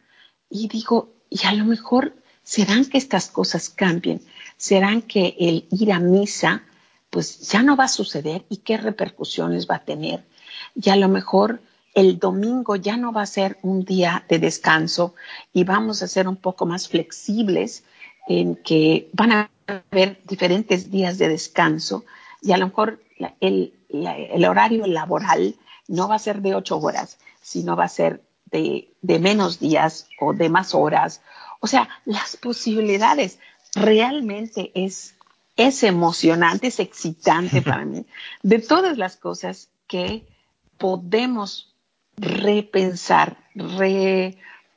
Y 0.50 0.68
digo, 0.68 1.14
y 1.30 1.46
a 1.46 1.54
lo 1.54 1.66
mejor 1.66 2.16
serán 2.44 2.86
que 2.86 2.98
estas 2.98 3.30
cosas 3.30 3.70
cambien, 3.70 4.22
serán 4.58 5.02
que 5.02 5.36
el 5.40 5.68
ir 5.72 5.92
a 5.92 6.00
misa, 6.00 6.64
pues 7.10 7.50
ya 7.50 7.62
no 7.62 7.76
va 7.76 7.86
a 7.86 7.90
suceder 7.90 8.46
y 8.50 8.58
qué 8.58 8.78
repercusiones 8.78 9.68
va 9.70 9.76
a 9.76 9.86
tener. 9.86 10.24
Y 10.76 10.90
a 10.90 10.96
lo 10.96 11.10
mejor 11.10 11.62
el 11.94 12.20
domingo 12.20 12.76
ya 12.76 12.98
no 12.98 13.12
va 13.12 13.24
a 13.24 13.28
ser 13.28 13.58
un 13.64 13.84
día 13.84 14.24
de 14.30 14.40
descanso 14.40 15.16
y 15.54 15.64
vamos 15.64 16.04
a 16.04 16.08
ser 16.08 16.28
un 16.28 16.36
poco 16.36 16.66
más 16.66 16.88
flexibles 16.88 17.84
en 18.28 18.56
que 18.56 19.10
van 19.14 19.32
a 19.32 19.52
haber 19.68 20.22
diferentes 20.26 20.92
días 20.92 21.18
de 21.18 21.30
descanso 21.30 22.06
y 22.42 22.52
a 22.52 22.58
lo 22.58 22.68
mejor 22.68 23.02
el, 23.40 23.74
el 23.90 24.46
horario 24.46 24.86
laboral 24.88 25.56
no 25.88 26.08
va 26.08 26.16
a 26.16 26.20
ser 26.20 26.42
de 26.42 26.56
ocho 26.56 26.78
horas, 26.78 27.18
sino 27.42 27.76
va 27.76 27.86
a 27.86 27.90
ser 27.90 28.22
de, 28.52 28.90
menos 29.02 29.60
días 29.60 30.08
o 30.20 30.34
de 30.34 30.50
más 30.50 30.74
horas. 30.76 31.22
O 31.60 31.68
sea, 31.68 31.88
las 32.06 32.36
posibilidades 32.38 33.40
realmente 33.74 34.72
es, 34.76 35.16
es 35.56 35.84
emocionante, 35.84 36.68
es 36.68 36.80
excitante 36.80 37.62
para 37.62 37.86
mí, 37.86 38.06
de 38.44 38.60
todas 38.60 38.98
las 38.98 39.16
cosas 39.18 39.70
que 39.88 40.28
podemos 40.78 41.74
repensar, 42.18 43.38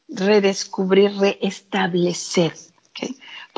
redescubrir, 0.09 1.13
reestablecer. 1.17 2.55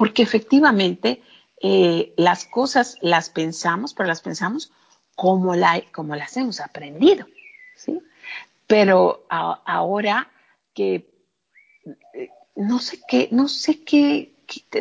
Porque 0.03 0.25
efectivamente 0.25 1.23
eh, 1.61 2.13
las 2.17 2.45
cosas 2.45 2.99
las 3.03 3.31
pensamos, 3.31 3.95
pero 3.95 4.09
las 4.09 4.21
pensamos 4.21 4.73
como, 5.15 5.55
la, 5.55 5.81
como 5.93 6.17
las 6.17 6.37
hemos 6.37 6.59
aprendido. 6.59 7.25
¿sí? 7.77 8.01
pero 8.67 9.25
ahora 9.29 10.29
que 10.75 11.09
eh, 12.15 12.31
no 12.57 12.81
sé 12.81 12.99
qué, 13.07 13.29
no 13.31 13.47
sé 13.47 13.85
qué, 13.85 14.35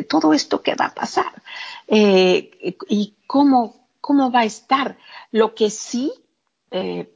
todo 0.08 0.32
esto 0.34 0.60
que 0.60 0.74
va 0.74 0.86
a 0.86 0.94
pasar 0.94 1.40
eh, 1.86 2.76
y 2.88 3.14
cómo, 3.28 3.86
cómo 4.00 4.32
va 4.32 4.40
a 4.40 4.44
estar. 4.44 4.98
Lo 5.30 5.54
que 5.54 5.70
sí 5.70 6.12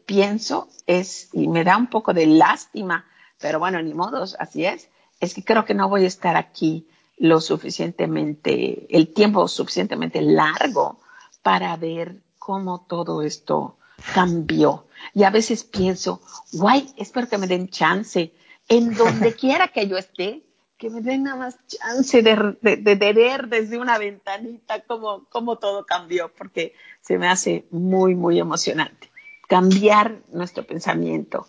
pienso 0.05 0.69
es, 0.87 1.31
y 1.33 1.49
me 1.49 1.65
da 1.65 1.77
un 1.77 1.89
poco 1.89 2.15
de 2.15 2.27
lástima, 2.27 3.05
pero 3.41 3.59
bueno, 3.59 3.83
ni 3.83 3.95
modos, 3.95 4.37
así 4.39 4.65
es, 4.65 4.91
es 5.19 5.35
que 5.35 5.43
creo 5.43 5.65
que 5.65 5.75
no 5.75 5.89
voy 5.89 6.05
a 6.05 6.07
estar 6.07 6.37
aquí 6.37 6.87
lo 7.19 7.41
suficientemente, 7.41 8.87
el 8.91 9.13
tiempo 9.13 9.49
suficientemente 9.49 10.21
largo 10.21 11.01
para 11.43 11.77
ver 11.77 12.21
cómo 12.39 12.85
todo 12.89 13.23
esto 13.23 13.77
cambió. 14.15 14.87
Y 15.15 15.25
a 15.25 15.31
veces 15.31 15.65
pienso, 15.65 16.21
guay, 16.53 16.93
espero 16.97 17.29
que 17.29 17.39
me 17.39 17.47
den 17.47 17.69
chance 17.69 18.33
en 18.69 18.95
donde 18.95 19.35
quiera 19.37 19.69
que 19.69 19.89
yo 19.89 19.97
esté, 19.97 20.43
que 20.77 20.91
me 20.91 21.01
den 21.01 21.23
nada 21.23 21.37
más 21.37 21.57
chance 21.67 22.23
de, 22.23 22.57
de, 22.61 23.13
ver 23.15 23.49
desde 23.49 23.79
una 23.79 23.97
ventanita 23.97 24.83
cómo, 24.83 25.25
cómo 25.31 25.57
todo 25.57 25.87
cambió, 25.87 26.31
porque 26.37 26.75
se 27.01 27.17
me 27.17 27.29
hace 27.29 27.65
muy, 27.71 28.15
muy 28.15 28.39
emocionante. 28.39 29.11
Cambiar 29.49 30.19
nuestro 30.33 30.67
pensamiento 30.67 31.47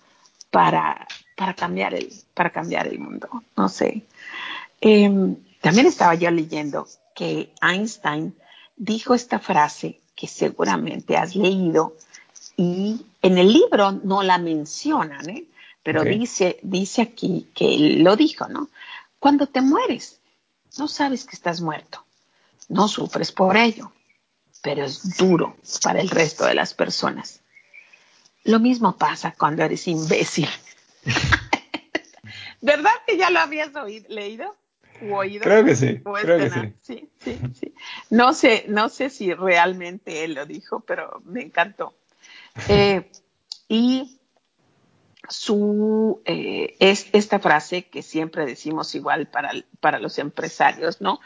para, 0.50 1.08
para, 1.36 1.54
cambiar, 1.56 1.94
el, 1.94 2.10
para 2.34 2.52
cambiar 2.52 2.88
el 2.88 3.00
mundo. 3.00 3.28
No 3.58 3.68
sé. 3.68 4.06
Em, 4.80 5.36
también 5.68 5.88
estaba 5.88 6.16
yo 6.16 6.32
leyendo 6.32 6.88
que 7.14 7.54
Einstein 7.62 8.34
dijo 8.78 9.14
esta 9.14 9.40
frase 9.40 10.00
que 10.16 10.26
seguramente 10.28 11.18
has 11.18 11.36
leído 11.36 11.98
y 12.56 13.06
en 13.22 13.38
el 13.38 13.52
libro 13.52 13.92
no 13.92 14.24
la 14.24 14.38
mencionan, 14.38 15.30
¿eh? 15.30 15.44
pero 15.84 16.06
dice, 16.06 16.58
dice 16.62 17.02
aquí 17.02 17.50
que 17.54 17.76
él 17.76 18.04
lo 18.04 18.16
dijo, 18.16 18.48
¿no? 18.48 18.70
Cuando 19.20 19.48
te 19.48 19.60
mueres, 19.60 20.20
no 20.78 20.88
sabes 20.88 21.26
que 21.26 21.36
estás 21.36 21.60
muerto, 21.60 22.06
no 22.70 22.88
sufres 22.88 23.34
por 23.34 23.58
ello, 23.58 23.92
pero 24.62 24.86
es 24.86 25.18
duro 25.18 25.58
para 25.84 26.00
el 26.00 26.10
resto 26.10 26.46
de 26.46 26.56
las 26.56 26.74
personas. 26.74 27.42
Lo 28.46 28.62
mismo 28.62 28.96
pasa 28.96 29.36
cuando 29.38 29.64
eres 29.64 29.86
imbécil. 29.88 30.48
¿Verdad 32.62 32.94
que 33.06 33.18
ya 33.18 33.30
lo 33.30 33.40
habías 33.40 33.76
oído, 33.76 34.08
leído? 34.10 34.56
Oído? 35.02 35.44
Creo 35.44 35.64
que 35.64 35.76
sí, 35.76 36.02
creo 36.22 36.38
que 36.38 36.50
sí. 36.50 36.74
Sí, 36.82 37.10
sí, 37.20 37.40
sí. 37.60 37.74
No 38.10 38.34
sé, 38.34 38.66
no 38.68 38.90
sé 38.90 39.10
si 39.10 39.34
realmente 39.34 40.24
él 40.24 40.34
lo 40.34 40.46
dijo, 40.46 40.82
pero 40.82 41.22
me 41.26 41.42
encantó. 41.42 41.94
Eh, 42.68 43.10
y 43.68 44.20
su 45.30 46.22
eh, 46.26 46.76
es 46.80 47.08
esta 47.12 47.40
frase 47.40 47.84
que 47.84 48.02
siempre 48.02 48.46
decimos 48.46 48.96
igual 48.96 49.28
para, 49.28 49.52
para 49.80 50.00
los 50.00 50.20
empresarios, 50.20 51.02
¿no? 51.02 51.20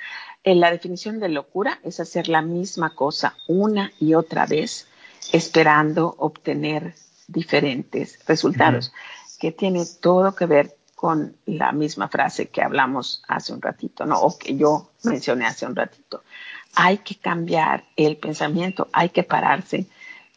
La 0.44 0.72
definición 0.72 1.20
de 1.20 1.30
locura 1.30 1.80
es 1.84 2.00
hacer 2.00 2.28
la 2.28 2.42
misma 2.42 2.96
cosa 2.96 3.36
una 3.48 3.92
y 4.00 4.16
otra 4.16 4.48
vez, 4.48 4.88
esperando 5.32 6.16
obtener 6.18 6.96
diferentes 7.28 8.20
resultados, 8.26 8.92
que 9.40 9.52
tiene 9.52 9.86
todo 10.02 10.36
que 10.36 10.48
ver 10.48 10.76
con 11.02 11.36
la 11.48 11.72
misma 11.72 12.10
frase 12.10 12.50
que 12.50 12.62
hablamos 12.62 13.24
hace 13.28 13.52
un 13.54 13.60
ratito, 13.60 14.06
¿no? 14.06 14.22
O 14.22 14.38
que 14.38 14.56
yo 14.56 14.92
mencioné 15.02 15.48
hace 15.48 15.66
un 15.66 15.76
ratito. 15.76 16.22
Hay 16.76 17.00
que 17.00 17.16
cambiar 17.16 17.86
el 17.96 18.18
pensamiento, 18.18 18.88
hay 18.94 19.10
que 19.10 19.24
pararse 19.24 19.88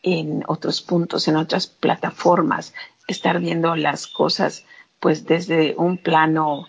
en 0.02 0.42
otros 0.46 0.80
puntos, 0.80 1.28
en 1.28 1.36
otras 1.36 1.66
plataformas, 1.66 2.72
estar 3.06 3.40
viendo 3.40 3.76
las 3.76 4.06
cosas 4.06 4.64
pues 5.00 5.26
desde 5.26 5.74
un 5.76 5.98
plano, 5.98 6.66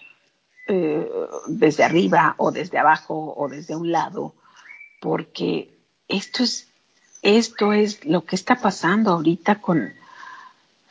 eh, 0.68 1.10
desde 1.48 1.86
arriba 1.86 2.36
o 2.38 2.52
desde 2.52 2.78
abajo 2.78 3.34
o 3.38 3.48
desde 3.48 3.78
un 3.78 3.94
lado, 3.94 4.36
porque 5.00 5.74
esto 6.10 6.44
es, 6.44 6.68
esto 7.22 7.72
es 7.72 8.04
lo 8.04 8.26
que 8.26 8.36
está 8.36 8.58
pasando 8.58 9.12
ahorita 9.12 9.62
con, 9.62 9.94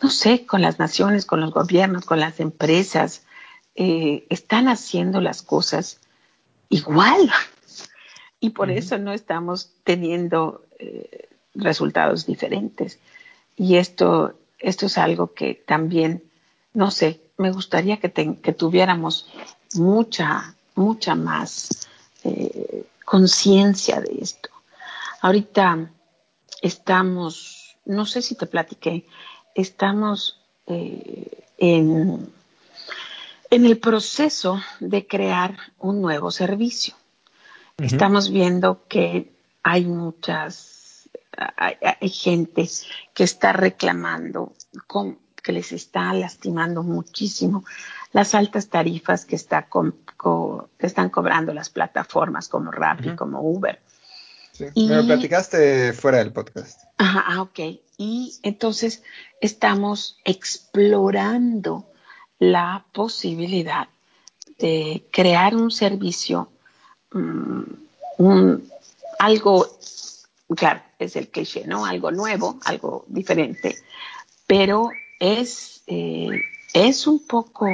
no 0.02 0.10
sé, 0.10 0.46
con 0.46 0.62
las 0.62 0.78
naciones, 0.78 1.26
con 1.26 1.40
los 1.40 1.52
gobiernos, 1.52 2.04
con 2.04 2.20
las 2.20 2.40
empresas, 2.40 3.22
eh, 3.74 4.26
están 4.30 4.68
haciendo 4.68 5.20
las 5.20 5.42
cosas 5.42 6.00
igual. 6.68 7.30
Y 8.40 8.50
por 8.50 8.70
eso 8.70 8.98
no 8.98 9.12
estamos 9.12 9.70
teniendo 9.84 10.64
eh, 10.78 11.28
resultados 11.54 12.26
diferentes. 12.26 12.98
Y 13.56 13.76
esto, 13.76 14.38
esto 14.58 14.86
es 14.86 14.98
algo 14.98 15.32
que 15.32 15.54
también, 15.54 16.24
no 16.72 16.90
sé, 16.90 17.20
me 17.36 17.52
gustaría 17.52 17.98
que, 17.98 18.10
que 18.12 18.52
tuviéramos 18.52 19.28
mucha, 19.74 20.54
mucha 20.74 21.14
más 21.14 21.88
eh, 22.22 22.86
conciencia 23.04 24.00
de 24.00 24.18
esto. 24.20 24.50
Ahorita 25.20 25.90
estamos, 26.62 27.76
no 27.84 28.06
sé 28.06 28.22
si 28.22 28.34
te 28.34 28.46
platiqué, 28.46 29.06
estamos 29.54 30.40
eh, 30.66 31.44
en, 31.58 32.32
en, 33.50 33.66
el 33.66 33.78
proceso 33.78 34.60
de 34.80 35.06
crear 35.06 35.56
un 35.78 36.00
nuevo 36.00 36.30
servicio. 36.30 36.94
Estamos 37.78 38.30
viendo 38.30 38.86
que 38.86 39.32
hay 39.62 39.84
muchas, 39.84 41.08
hay, 41.56 42.08
gente 42.08 42.68
que 43.12 43.24
está 43.24 43.52
reclamando, 43.52 44.52
con, 44.86 45.18
que 45.42 45.52
les 45.52 45.72
está 45.72 46.12
lastimando 46.12 46.82
muchísimo 46.84 47.64
las 48.12 48.34
altas 48.36 48.68
tarifas 48.68 49.24
que, 49.24 49.34
está 49.34 49.66
que 50.78 50.86
están 50.86 51.10
cobrando 51.10 51.52
las 51.52 51.68
plataformas 51.68 52.48
como 52.48 52.70
Rappi, 52.70 53.16
como 53.16 53.40
Uber. 53.42 53.80
Sí, 54.52 54.66
me 54.76 54.94
lo 54.94 55.04
platicaste 55.04 55.92
fuera 55.94 56.18
del 56.18 56.32
podcast. 56.32 56.84
Ajá, 56.96 57.24
ah, 57.26 57.42
ok. 57.42 57.58
Y 57.96 58.34
entonces 58.42 59.02
estamos 59.40 60.18
explorando 60.24 61.86
la 62.38 62.84
posibilidad 62.92 63.88
de 64.58 65.06
crear 65.10 65.54
un 65.54 65.70
servicio, 65.70 66.50
mm, 67.12 67.62
un, 68.18 68.68
algo, 69.18 69.78
claro, 70.56 70.82
es 70.98 71.16
el 71.16 71.28
cliché, 71.28 71.66
¿no? 71.66 71.84
Algo 71.84 72.10
nuevo, 72.10 72.58
algo 72.64 73.04
diferente, 73.08 73.76
pero 74.46 74.90
es, 75.18 75.82
eh, 75.86 76.30
es 76.72 77.06
un 77.06 77.26
poco... 77.26 77.66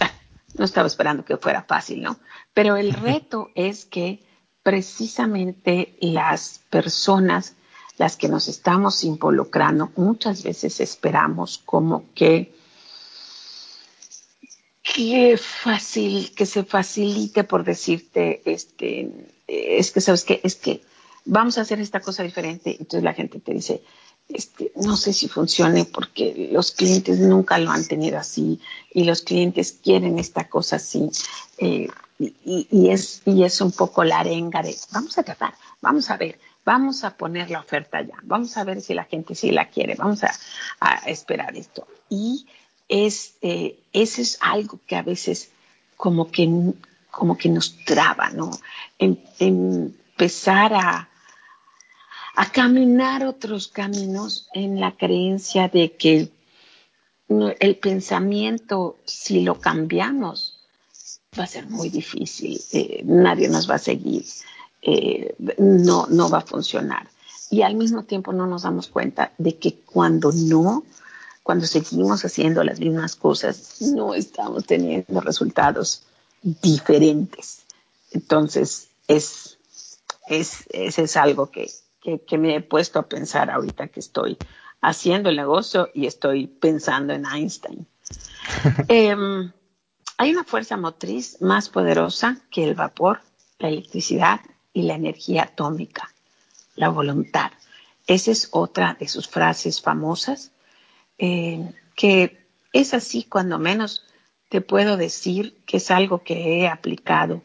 Ah, 0.00 0.12
no 0.54 0.64
estaba 0.64 0.86
esperando 0.86 1.24
que 1.24 1.36
fuera 1.36 1.62
fácil, 1.62 2.02
¿no? 2.02 2.18
Pero 2.54 2.76
el 2.76 2.92
reto 2.92 3.50
es 3.54 3.84
que 3.84 4.22
precisamente 4.62 5.96
las 6.00 6.60
personas 6.70 7.56
las 7.98 8.16
que 8.16 8.28
nos 8.28 8.48
estamos 8.48 9.04
involucrando, 9.04 9.92
muchas 9.96 10.42
veces 10.42 10.80
esperamos 10.80 11.58
como 11.64 12.04
que 12.14 12.54
que 14.82 15.36
fácil, 15.38 16.34
que 16.34 16.44
se 16.44 16.64
facilite 16.64 17.44
por 17.44 17.64
decirte, 17.64 18.42
este, 18.44 19.10
es 19.46 19.92
que 19.92 20.00
sabes 20.00 20.24
que, 20.24 20.40
es 20.42 20.56
que 20.56 20.82
vamos 21.24 21.56
a 21.56 21.60
hacer 21.60 21.80
esta 21.80 22.00
cosa 22.00 22.22
diferente, 22.24 22.70
entonces 22.72 23.04
la 23.04 23.14
gente 23.14 23.38
te 23.38 23.54
dice, 23.54 23.82
este, 24.28 24.72
no 24.76 24.96
sé 24.96 25.12
si 25.12 25.28
funcione 25.28 25.84
porque 25.84 26.48
los 26.52 26.72
clientes 26.72 27.18
nunca 27.20 27.58
lo 27.58 27.70
han 27.70 27.86
tenido 27.86 28.18
así 28.18 28.60
y 28.92 29.04
los 29.04 29.22
clientes 29.22 29.78
quieren 29.82 30.18
esta 30.18 30.48
cosa 30.48 30.76
así. 30.76 31.10
Eh, 31.58 31.88
y, 32.18 32.88
es, 32.90 33.22
y 33.24 33.42
es 33.42 33.60
un 33.60 33.72
poco 33.72 34.04
la 34.04 34.20
arenga 34.20 34.62
de, 34.62 34.76
vamos 34.92 35.18
a 35.18 35.24
tratar, 35.24 35.54
vamos 35.80 36.08
a 36.08 36.16
ver, 36.16 36.38
vamos 36.64 37.04
a 37.04 37.16
poner 37.16 37.50
la 37.50 37.60
oferta 37.60 38.00
ya, 38.02 38.16
vamos 38.22 38.56
a 38.56 38.64
ver 38.64 38.80
si 38.80 38.94
la 38.94 39.04
gente 39.04 39.34
sí 39.34 39.50
la 39.50 39.68
quiere, 39.68 39.94
vamos 39.94 40.22
a, 40.24 40.30
esperar 41.06 41.56
esto. 41.56 41.86
Y 42.08 42.46
es, 42.88 43.36
eh, 43.42 43.78
eso 43.92 44.20
es 44.20 44.38
algo 44.40 44.80
que 44.86 44.96
a 44.96 45.02
veces 45.02 45.50
como 45.96 46.30
que, 46.30 46.48
como 47.10 47.36
que 47.36 47.48
nos 47.48 47.76
traba, 47.84 48.30
¿no? 48.30 48.50
empezar 48.98 50.74
a, 50.74 51.08
a 52.34 52.52
caminar 52.52 53.24
otros 53.24 53.68
caminos 53.68 54.48
en 54.52 54.80
la 54.80 54.96
creencia 54.96 55.68
de 55.68 55.96
que 55.96 56.30
el 57.60 57.76
pensamiento, 57.76 58.98
si 59.04 59.40
lo 59.40 59.58
cambiamos, 59.60 60.58
va 61.38 61.44
a 61.44 61.46
ser 61.46 61.68
muy 61.68 61.88
difícil, 61.88 62.60
eh, 62.72 63.02
nadie 63.04 63.48
nos 63.48 63.70
va 63.70 63.76
a 63.76 63.78
seguir, 63.78 64.24
eh, 64.82 65.36
no, 65.58 66.06
no 66.08 66.28
va 66.28 66.38
a 66.38 66.42
funcionar. 66.42 67.08
Y 67.50 67.62
al 67.62 67.76
mismo 67.76 68.04
tiempo 68.04 68.32
no 68.32 68.46
nos 68.46 68.62
damos 68.62 68.88
cuenta 68.88 69.32
de 69.38 69.56
que 69.58 69.80
cuando 69.80 70.32
no, 70.32 70.84
cuando 71.42 71.66
seguimos 71.66 72.24
haciendo 72.24 72.64
las 72.64 72.80
mismas 72.80 73.14
cosas, 73.14 73.80
no 73.80 74.14
estamos 74.14 74.66
teniendo 74.66 75.20
resultados 75.20 76.02
diferentes. 76.42 77.62
Entonces, 78.10 78.88
es, 79.06 79.58
es, 80.26 80.64
ese 80.70 81.02
es 81.02 81.16
algo 81.16 81.50
que, 81.50 81.70
que, 82.26 82.38
me 82.38 82.56
he 82.56 82.60
puesto 82.60 82.98
a 82.98 83.06
pensar 83.08 83.50
ahorita 83.50 83.88
que 83.88 84.00
estoy 84.00 84.36
haciendo 84.80 85.28
el 85.28 85.36
negocio 85.36 85.90
y 85.94 86.06
estoy 86.06 86.46
pensando 86.46 87.12
en 87.12 87.24
Einstein. 87.26 87.86
Em, 88.88 89.52
hay 90.18 90.30
una 90.32 90.44
fuerza 90.44 90.76
motriz 90.76 91.40
más 91.40 91.68
poderosa 91.68 92.38
que 92.50 92.64
el 92.64 92.74
vapor, 92.74 93.20
la 93.58 93.68
electricidad 93.68 94.40
y 94.72 94.82
la 94.82 94.94
energía 94.94 95.44
atómica, 95.44 96.12
la 96.74 96.88
voluntad. 96.88 97.52
Esa 98.06 98.30
es 98.30 98.48
otra 98.50 98.96
de 98.98 99.08
sus 99.08 99.28
frases 99.28 99.80
famosas, 99.80 100.52
eh, 101.18 101.72
que 101.94 102.46
es 102.72 102.94
así 102.94 103.24
cuando 103.24 103.58
menos 103.58 104.04
te 104.48 104.60
puedo 104.60 104.96
decir 104.96 105.56
que 105.66 105.78
es 105.78 105.90
algo 105.90 106.22
que 106.24 106.60
he 106.60 106.68
aplicado 106.68 107.42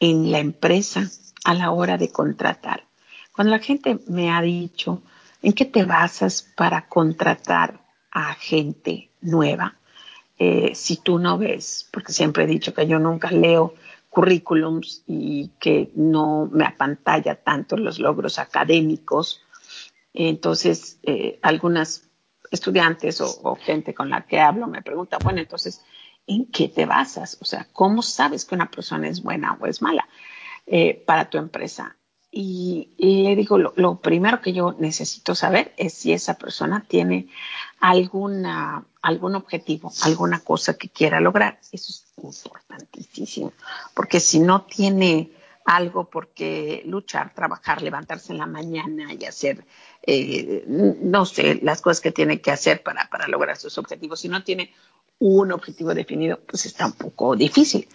en 0.00 0.32
la 0.32 0.38
empresa 0.38 1.08
a 1.44 1.54
la 1.54 1.70
hora 1.70 1.98
de 1.98 2.10
contratar. 2.10 2.84
Cuando 3.32 3.52
la 3.52 3.62
gente 3.62 3.98
me 4.08 4.30
ha 4.30 4.40
dicho, 4.42 5.02
¿en 5.42 5.52
qué 5.52 5.64
te 5.64 5.84
basas 5.84 6.42
para 6.42 6.88
contratar 6.88 7.80
a 8.10 8.34
gente 8.34 9.10
nueva? 9.20 9.76
Eh, 10.38 10.74
si 10.74 10.96
tú 10.96 11.18
no 11.18 11.38
ves, 11.38 11.88
porque 11.92 12.12
siempre 12.12 12.44
he 12.44 12.46
dicho 12.46 12.72
que 12.74 12.86
yo 12.86 12.98
nunca 12.98 13.30
leo 13.30 13.74
currículums 14.10 15.04
y 15.06 15.52
que 15.60 15.90
no 15.94 16.48
me 16.52 16.64
apantalla 16.64 17.36
tanto 17.36 17.76
los 17.76 17.98
logros 17.98 18.38
académicos. 18.38 19.42
Entonces, 20.12 20.98
eh, 21.04 21.38
algunas 21.42 22.10
estudiantes 22.50 23.20
o, 23.20 23.56
gente 23.56 23.94
con 23.94 24.10
la 24.10 24.26
que 24.26 24.40
hablo 24.40 24.66
me 24.66 24.82
preguntan, 24.82 25.20
bueno, 25.22 25.40
entonces, 25.40 25.82
¿en 26.26 26.46
qué 26.46 26.68
te 26.68 26.84
basas? 26.84 27.38
O 27.40 27.44
sea, 27.44 27.68
¿cómo 27.72 28.02
sabes 28.02 28.44
que 28.44 28.56
una 28.56 28.70
persona 28.70 29.08
es 29.08 29.22
buena 29.22 29.56
o 29.60 29.66
es 29.66 29.80
mala 29.80 30.06
eh, 30.66 31.02
para 31.06 31.30
tu 31.30 31.38
empresa? 31.38 31.96
Y, 32.32 32.94
le 32.98 33.34
digo, 33.34 33.58
lo, 33.58 34.00
primero 34.00 34.40
que 34.40 34.52
yo 34.52 34.76
necesito 34.78 35.34
saber 35.34 35.72
es 35.76 35.94
si 35.94 36.12
esa 36.12 36.34
persona 36.34 36.84
tiene 36.86 37.28
alguna, 37.80 38.84
algún 39.02 39.34
objetivo, 39.34 39.92
alguna 40.02 40.40
cosa 40.40 40.76
que 40.76 40.88
quiera 40.88 41.20
lograr. 41.20 41.58
Eso 41.72 41.92
es 41.92 42.04
importantísimo, 42.22 43.52
porque 43.94 44.20
si 44.20 44.40
no 44.40 44.62
tiene 44.62 45.32
algo 45.64 46.08
por 46.08 46.28
qué 46.28 46.82
luchar, 46.86 47.34
trabajar, 47.34 47.82
levantarse 47.82 48.32
en 48.32 48.38
la 48.38 48.46
mañana 48.46 49.12
y 49.14 49.24
hacer, 49.24 49.64
eh, 50.02 50.64
no 50.66 51.26
sé, 51.26 51.60
las 51.62 51.80
cosas 51.80 52.00
que 52.00 52.12
tiene 52.12 52.40
que 52.40 52.50
hacer 52.50 52.82
para, 52.82 53.08
para 53.08 53.28
lograr 53.28 53.56
sus 53.56 53.78
objetivos, 53.78 54.20
si 54.20 54.28
no 54.28 54.42
tiene 54.42 54.72
un 55.18 55.52
objetivo 55.52 55.94
definido, 55.94 56.40
pues 56.40 56.66
está 56.66 56.86
un 56.86 56.92
poco 56.92 57.36
difícil. 57.36 57.88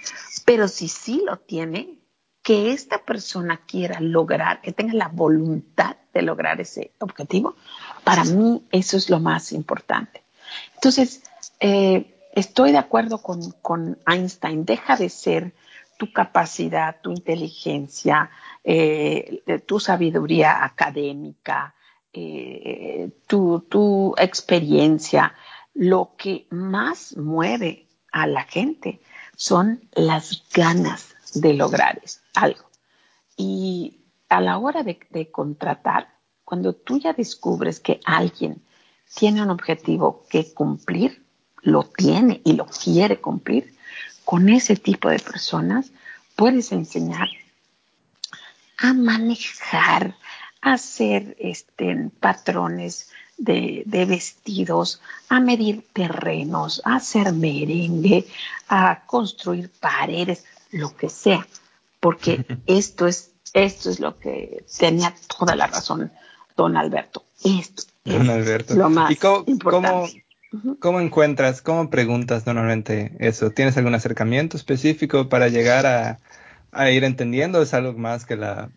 Pero 0.46 0.68
si 0.68 0.88
sí 0.88 1.22
lo 1.26 1.38
tiene, 1.38 2.00
que 2.46 2.72
esta 2.72 3.04
persona 3.04 3.62
quiera 3.66 4.00
lograr, 4.00 4.62
que 4.62 4.72
tenga 4.72 4.94
la 4.94 5.08
voluntad 5.08 5.98
de 6.14 6.22
lograr 6.22 6.62
ese 6.62 6.92
objetivo, 7.00 7.56
para 8.04 8.24
mí 8.24 8.64
eso 8.72 8.98
es 8.98 9.10
lo 9.10 9.20
más 9.20 9.52
importante. 9.52 10.25
Entonces, 10.76 11.24
eh, 11.60 12.16
estoy 12.34 12.72
de 12.72 12.78
acuerdo 12.78 13.22
con, 13.22 13.98
Einstein, 14.08 14.66
deja 14.66 14.96
de 14.96 15.10
ser 15.10 15.54
tu 15.98 16.12
capacidad, 16.12 17.02
tu 17.02 17.12
inteligencia, 17.12 18.30
eh, 18.64 19.44
tu 19.66 19.80
sabiduría 19.80 20.64
académica, 20.64 21.74
eh, 22.14 23.12
tu, 23.28 23.62
tu 23.70 24.14
experiencia, 24.18 25.34
lo 25.74 26.14
que 26.18 26.48
más 26.50 27.16
mueve 27.18 27.88
a 28.12 28.28
la 28.28 28.44
gente 28.44 29.02
son 29.36 29.82
las 29.94 30.44
ganas 30.54 31.16
de 31.34 31.54
lograr 31.54 32.02
algo. 32.34 32.66
Y 33.38 34.00
a 34.30 34.42
la 34.42 34.58
hora 34.58 34.84
de, 34.84 35.32
contratar, 35.32 36.08
cuando 36.44 36.74
tú 36.74 37.00
ya 37.00 37.14
descubres 37.14 37.80
que 37.80 38.00
alguien 38.06 38.62
tiene 39.16 39.42
un 39.42 39.50
objetivo 39.50 40.26
que 40.30 40.54
cumplir, 40.54 41.24
lo 41.62 41.84
tiene 41.84 42.42
y 42.44 42.54
lo 42.54 42.66
quiere 42.66 43.20
cumplir, 43.20 43.74
con 44.24 44.50
ese 44.50 44.76
tipo 44.76 45.10
de 45.10 45.20
personas 45.20 45.92
puedes 46.36 46.72
enseñar 46.72 47.30
a 48.78 48.94
manejar, 48.94 50.16
a 50.62 50.74
hacer 50.74 51.36
este, 51.40 52.12
patrones 52.20 53.10
de, 53.38 53.84
de, 53.86 54.06
vestidos, 54.06 55.02
a 55.30 55.40
medir 55.40 55.86
terrenos, 55.94 56.82
a 56.86 56.96
hacer 56.96 57.32
merengue, 57.34 58.28
a 58.68 59.06
construir 59.06 59.72
paredes, 59.80 60.46
lo 60.72 60.96
que 60.96 61.10
sea, 61.10 61.48
porque 62.00 62.46
esto 62.68 63.08
es, 63.08 63.32
esto 63.54 63.90
es 63.90 64.00
lo 64.00 64.20
que 64.20 64.66
tenía 64.78 65.16
toda 65.38 65.56
la 65.56 65.68
razón 65.68 66.12
don 66.56 66.78
Alberto. 66.78 67.24
Esto 67.44 67.84
don 68.06 68.30
Alberto. 68.30 68.76
lo 68.76 68.90
más 68.90 69.12
¿Y 69.12 69.16
cómo, 69.16 69.44
importante. 69.48 70.24
Cómo, 70.80 71.02
encuentras, 71.02 71.62
cómo 71.62 71.90
preguntas 71.90 72.46
normalmente 72.46 73.12
eso? 73.20 73.50
¿Tienes 73.52 73.76
algún 73.76 73.94
acercamiento 73.94 74.56
específico 74.56 75.28
para 75.28 75.50
llegar 75.50 75.86
a, 75.86 76.20
a 76.72 76.90
ir 76.92 77.04
entendiendo? 77.04 77.62
¿Es 77.62 77.74
algo 77.74 77.94
más 77.94 78.26
que 78.26 78.38
la 78.38 78.70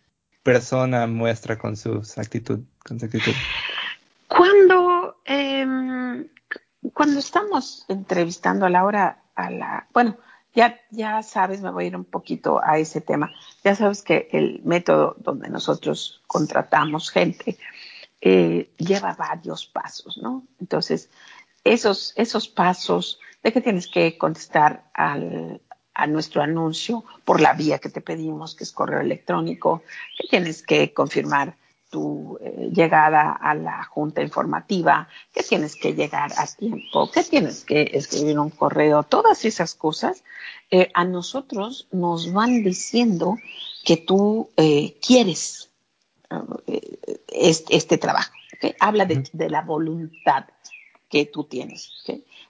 persona 0.42 1.06
muestra 1.06 1.56
con, 1.56 1.76
sus 1.76 2.18
actitud, 2.18 2.60
con 2.84 2.98
su 2.98 3.06
actitud? 3.06 3.32
Cuando, 4.26 5.18
em, 5.24 6.26
cuando 6.92 7.20
estamos 7.20 7.84
entrevistando 7.88 8.66
a 8.66 8.70
la 8.70 8.84
hora, 8.84 9.22
a 9.36 9.50
la, 9.50 9.86
bueno, 9.92 10.16
ya, 10.58 10.80
ya 10.90 11.22
sabes, 11.22 11.60
me 11.60 11.70
voy 11.70 11.84
a 11.84 11.86
ir 11.86 11.96
un 11.96 12.04
poquito 12.04 12.60
a 12.60 12.78
ese 12.78 13.00
tema. 13.00 13.32
Ya 13.62 13.76
sabes 13.76 14.02
que 14.02 14.28
el 14.32 14.60
método 14.64 15.14
donde 15.20 15.48
nosotros 15.50 16.20
contratamos 16.26 17.10
gente 17.10 17.56
eh, 18.20 18.68
lleva 18.76 19.14
varios 19.14 19.66
pasos, 19.66 20.18
¿no? 20.18 20.42
Entonces, 20.58 21.10
esos, 21.62 22.12
esos 22.16 22.48
pasos 22.48 23.20
de 23.44 23.52
que 23.52 23.60
tienes 23.60 23.86
que 23.86 24.18
contestar 24.18 24.90
al, 24.94 25.60
a 25.94 26.08
nuestro 26.08 26.42
anuncio 26.42 27.04
por 27.24 27.40
la 27.40 27.52
vía 27.52 27.78
que 27.78 27.88
te 27.88 28.00
pedimos, 28.00 28.56
que 28.56 28.64
es 28.64 28.72
correo 28.72 29.00
electrónico, 29.00 29.84
que 30.18 30.26
tienes 30.26 30.64
que 30.64 30.92
confirmar 30.92 31.54
tu 31.90 32.38
eh, 32.40 32.70
llegada 32.72 33.32
a 33.32 33.54
la 33.54 33.84
junta 33.84 34.22
informativa, 34.22 35.08
que 35.32 35.42
tienes 35.42 35.76
que 35.76 35.94
llegar 35.94 36.32
a 36.36 36.46
tiempo, 36.46 37.10
que 37.10 37.24
tienes 37.24 37.64
que 37.64 37.90
escribir 37.94 38.38
un 38.38 38.50
correo, 38.50 39.02
todas 39.02 39.44
esas 39.44 39.74
cosas, 39.74 40.22
eh, 40.70 40.90
a 40.94 41.04
nosotros 41.04 41.88
nos 41.90 42.32
van 42.32 42.62
diciendo 42.62 43.36
que 43.84 43.96
tú 43.96 44.50
eh, 44.56 44.98
quieres 45.00 45.70
este, 47.28 47.76
este, 47.76 47.96
trabajo. 47.96 48.32
Habla 48.80 49.06
de, 49.06 49.48
la 49.48 49.62
voluntad 49.62 50.44
que 51.08 51.24
tú 51.24 51.44
tienes. 51.44 51.90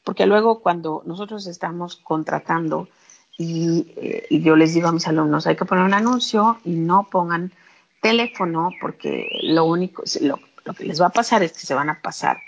Porque 0.03 0.27
luego 0.27 0.61
cuando 0.61 1.03
nosotros 1.07 1.47
estamos 1.47 1.95
contratando 1.97 2.89
y, 3.37 3.93
y 4.31 4.41
yo 4.41 4.57
les 4.57 4.75
digo 4.75 4.89
a 4.89 4.93
mis 4.93 5.07
alumnos, 5.07 5.47
hay 5.47 5.55
que 5.55 5.65
poner 5.65 5.85
un 5.85 5.95
anuncio 5.95 6.59
y 6.65 6.71
no 6.71 7.07
pongan 7.09 7.53
teléfono 8.01 8.71
porque 8.81 9.29
lo 9.43 9.65
único, 9.65 10.03
lo, 10.21 10.39
que 10.75 10.85
les 10.85 11.01
va 11.01 11.07
a 11.07 11.11
pasar 11.11 11.43
es 11.43 11.53
que 11.53 11.67
se 11.67 11.75
van 11.75 11.91
a 11.91 12.01
pasar 12.01 12.39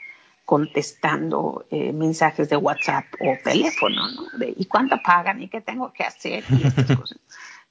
contestando 0.45 1.65
eh, 1.71 1.93
mensajes 1.93 2.49
de 2.49 2.57
WhatsApp 2.57 3.05
o 3.21 3.37
teléfono, 3.43 4.09
¿no? 4.11 4.39
De, 4.39 4.53
¿Y 4.57 4.65
cuánto 4.67 5.01
pagan? 5.03 5.43
¿Y 5.43 5.49
qué 5.49 5.61
tengo 5.61 5.93
que 5.93 6.05
hacer? 6.05 6.45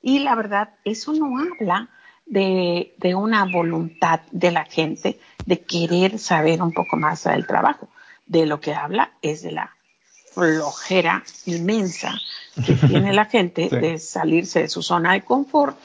Y 0.02 0.20
la 0.20 0.34
verdad, 0.34 0.70
eso 0.86 1.14
no 1.14 1.38
habla 1.40 1.90
de, 2.26 2.94
de, 2.98 3.16
una 3.16 3.44
voluntad 3.44 4.22
de 4.32 4.52
la 4.52 4.64
gente 4.64 5.20
de 5.46 5.60
querer 5.60 6.20
saber 6.20 6.62
un 6.62 6.72
poco 6.72 6.96
más 6.96 7.26
del 7.26 7.46
trabajo. 7.46 7.90
De 8.26 8.46
lo 8.46 8.62
que 8.62 8.74
habla 8.74 9.12
es 9.22 9.42
de 9.42 9.52
la 9.52 9.76
flojera 10.34 11.24
inmensa 11.46 12.18
que 12.66 12.76
tiene 12.76 13.14
la 13.14 13.26
gente 13.34 13.68
de 13.70 13.98
salirse 13.98 14.62
de 14.62 14.70
su 14.70 14.82
zona 14.82 15.14
de 15.14 15.22
confort 15.24 15.78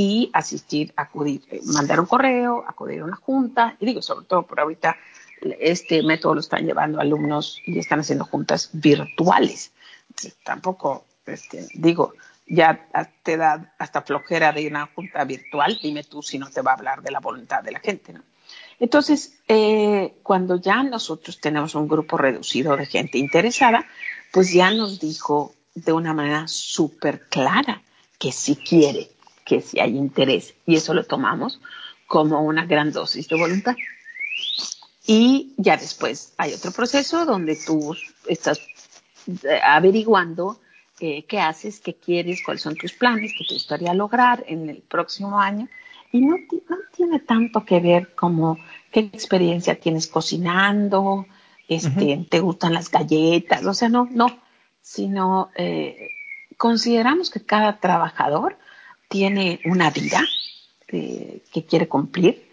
y 0.00 0.30
asistir, 0.32 0.92
acudir, 0.94 1.42
eh, 1.50 1.60
mandar 1.64 1.98
un 1.98 2.06
correo, 2.06 2.64
acudir 2.68 3.00
a 3.00 3.04
una 3.04 3.16
junta, 3.16 3.76
y 3.80 3.86
digo, 3.86 4.00
sobre 4.00 4.26
todo 4.26 4.44
por 4.44 4.60
ahorita, 4.60 4.96
este 5.58 6.04
método 6.04 6.34
lo 6.34 6.40
están 6.40 6.64
llevando 6.64 7.00
alumnos 7.00 7.60
y 7.66 7.80
están 7.80 7.98
haciendo 7.98 8.24
juntas 8.24 8.70
virtuales. 8.74 9.72
tampoco, 10.44 11.04
este, 11.26 11.66
digo, 11.74 12.12
ya 12.46 12.88
te 13.24 13.36
da 13.36 13.74
hasta 13.76 14.02
flojera 14.02 14.52
de 14.52 14.68
una 14.68 14.86
junta 14.86 15.24
virtual, 15.24 15.76
dime 15.82 16.04
tú 16.04 16.22
si 16.22 16.38
no 16.38 16.48
te 16.48 16.62
va 16.62 16.70
a 16.70 16.74
hablar 16.74 17.02
de 17.02 17.10
la 17.10 17.18
voluntad 17.18 17.64
de 17.64 17.72
la 17.72 17.80
gente, 17.80 18.12
¿no? 18.12 18.22
Entonces, 18.78 19.40
eh, 19.48 20.14
cuando 20.22 20.60
ya 20.60 20.84
nosotros 20.84 21.40
tenemos 21.40 21.74
un 21.74 21.88
grupo 21.88 22.16
reducido 22.16 22.76
de 22.76 22.86
gente 22.86 23.18
interesada, 23.18 23.84
pues 24.32 24.52
ya 24.52 24.70
nos 24.70 25.00
dijo 25.00 25.56
de 25.74 25.92
una 25.92 26.14
manera 26.14 26.46
súper 26.46 27.28
clara 27.28 27.82
que 28.16 28.30
si 28.30 28.54
quiere 28.54 29.17
que 29.48 29.62
si 29.62 29.80
hay 29.80 29.96
interés 29.96 30.54
y 30.66 30.76
eso 30.76 30.92
lo 30.92 31.04
tomamos 31.04 31.60
como 32.06 32.42
una 32.42 32.66
gran 32.66 32.92
dosis 32.92 33.28
de 33.28 33.36
voluntad. 33.36 33.74
Y 35.06 35.54
ya 35.56 35.78
después 35.78 36.34
hay 36.36 36.52
otro 36.52 36.70
proceso 36.70 37.24
donde 37.24 37.56
tú 37.56 37.96
estás 38.26 38.60
eh, 39.44 39.60
averiguando 39.64 40.60
eh, 41.00 41.24
qué 41.24 41.40
haces, 41.40 41.80
qué 41.80 41.94
quieres, 41.94 42.42
cuáles 42.44 42.62
son 42.62 42.76
tus 42.76 42.92
planes, 42.92 43.32
qué 43.38 43.44
te 43.48 43.54
gustaría 43.54 43.94
lograr 43.94 44.44
en 44.46 44.68
el 44.68 44.82
próximo 44.82 45.40
año. 45.40 45.66
Y 46.12 46.20
no, 46.20 46.36
no 46.36 46.76
tiene 46.94 47.20
tanto 47.20 47.64
que 47.64 47.80
ver 47.80 48.14
como 48.14 48.58
qué 48.92 49.00
experiencia 49.00 49.80
tienes 49.80 50.06
cocinando, 50.06 51.26
este, 51.68 52.26
te 52.30 52.40
gustan 52.40 52.74
las 52.74 52.90
galletas, 52.90 53.64
o 53.66 53.74
sea, 53.74 53.90
no, 53.90 54.08
no, 54.10 54.38
sino 54.80 55.50
eh, 55.56 56.10
consideramos 56.56 57.30
que 57.30 57.44
cada 57.44 57.78
trabajador 57.78 58.58
tiene 59.08 59.60
una 59.64 59.90
vida 59.90 60.20
eh, 60.88 61.42
que 61.52 61.64
quiere 61.64 61.88
cumplir, 61.88 62.48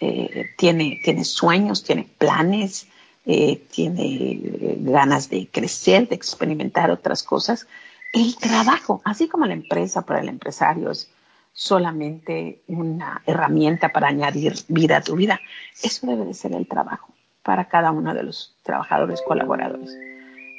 eh, 0.00 0.50
tiene, 0.56 1.00
tiene 1.02 1.24
sueños, 1.24 1.82
tiene 1.82 2.08
planes, 2.18 2.86
eh, 3.26 3.66
tiene 3.70 4.40
ganas 4.80 5.28
de 5.28 5.48
crecer, 5.48 6.08
de 6.08 6.14
experimentar 6.14 6.90
otras 6.90 7.22
cosas. 7.22 7.66
El 8.12 8.36
trabajo, 8.36 9.02
así 9.04 9.28
como 9.28 9.44
la 9.46 9.52
empresa 9.52 10.02
para 10.02 10.20
el 10.20 10.28
empresario 10.28 10.90
es 10.90 11.10
solamente 11.52 12.62
una 12.68 13.20
herramienta 13.26 13.90
para 13.92 14.08
añadir 14.08 14.54
vida 14.68 14.98
a 14.98 15.02
tu 15.02 15.16
vida, 15.16 15.40
eso 15.82 16.06
debe 16.06 16.24
de 16.24 16.34
ser 16.34 16.52
el 16.52 16.68
trabajo 16.68 17.12
para 17.42 17.66
cada 17.66 17.90
uno 17.90 18.14
de 18.14 18.22
los 18.22 18.54
trabajadores 18.62 19.20
colaboradores. 19.26 19.90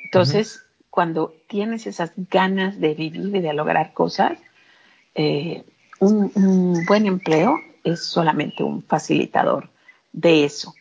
Entonces, 0.05 0.65
cuando 0.89 1.33
tienes 1.47 1.87
esas 1.87 2.11
ganas 2.29 2.79
de 2.79 2.93
vivir 2.95 3.35
y 3.35 3.39
de 3.39 3.53
lograr 3.53 3.93
cosas, 3.93 4.37
eh, 5.21 5.65
un, 5.99 6.85
buen 6.87 7.05
empleo 7.05 7.59
es 7.83 8.05
solamente 8.05 8.63
un 8.63 8.81
facilitador 8.81 9.69
de 10.13 10.45
eso. 10.45 10.73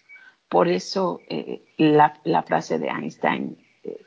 Por 0.49 0.69
eso 0.69 1.21
eh, 1.29 1.61
la, 1.77 2.45
frase 2.47 2.79
de 2.79 2.87
Einstein 2.87 3.59
eh, 3.83 4.01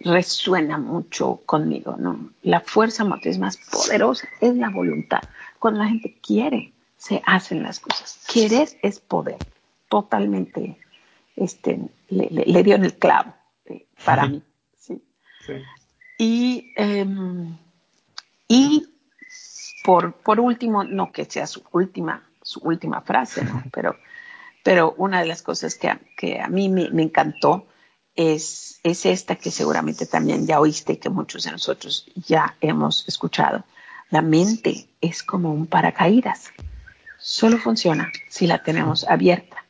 resuena 0.00 0.78
mucho 0.78 1.42
conmigo, 1.44 1.96
¿no? 1.98 2.30
La 2.42 2.60
fuerza 2.60 3.04
motriz 3.04 3.36
más 3.38 3.58
poderosa 3.70 4.26
es 4.40 4.56
la 4.56 4.70
voluntad. 4.70 5.20
Cuando 5.58 5.80
la 5.80 5.88
gente 5.90 6.16
quiere, 6.26 6.72
se 6.96 7.22
hacen 7.26 7.62
las 7.62 7.78
cosas. 7.78 8.24
Querer 8.32 8.70
es 8.80 8.98
poder. 8.98 9.36
Totalmente, 9.90 10.78
este, 11.36 11.80
le, 12.08 12.62
dio 12.62 12.76
en 12.76 12.84
el 12.86 12.94
clavo 12.94 13.34
para 14.06 14.26
mí. 14.28 14.42
¿sí? 14.78 15.02
Y, 16.16 16.72
em, 16.76 17.58
y 18.48 18.95
por, 19.86 20.40
último, 20.40 20.82
no 20.82 21.12
que 21.12 21.24
sea 21.26 21.46
su 21.46 21.62
última, 21.70 22.28
su 22.42 22.58
última 22.60 23.02
frase, 23.02 23.46
pero, 23.72 23.96
pero 24.64 24.94
una 24.98 25.20
de 25.20 25.26
las 25.26 25.42
cosas 25.42 25.76
que 25.76 25.88
a, 25.88 26.00
que 26.16 26.40
a 26.40 26.48
mí 26.48 26.68
me, 26.68 27.02
encantó 27.02 27.68
es, 28.16 28.80
es 28.82 29.06
esta 29.06 29.36
que 29.36 29.52
seguramente 29.52 30.06
también 30.06 30.44
ya 30.44 30.58
oíste 30.58 30.94
y 30.94 30.96
que 30.96 31.08
muchos 31.08 31.44
de 31.44 31.52
nosotros 31.52 32.10
ya 32.16 32.56
hemos 32.60 33.06
escuchado. 33.06 33.64
La 34.10 34.22
mente 34.22 34.88
es 35.00 35.22
como 35.22 35.52
un 35.52 35.66
paracaídas. 35.66 36.50
Solo 37.18 37.58
funciona 37.58 38.10
si 38.28 38.48
la 38.48 38.62
tenemos 38.64 39.04
abierta. 39.04 39.64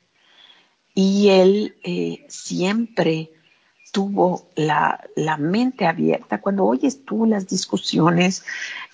Y 0.95 1.29
él 1.29 1.77
eh, 1.85 2.25
siempre 2.29 3.33
tuvo 3.93 4.49
la, 4.55 5.05
la, 5.17 5.37
mente 5.37 5.87
abierta. 5.87 6.41
Cuando 6.41 6.65
oyes 6.65 7.05
tú 7.05 7.27
las 7.27 7.47
discusiones 7.47 8.45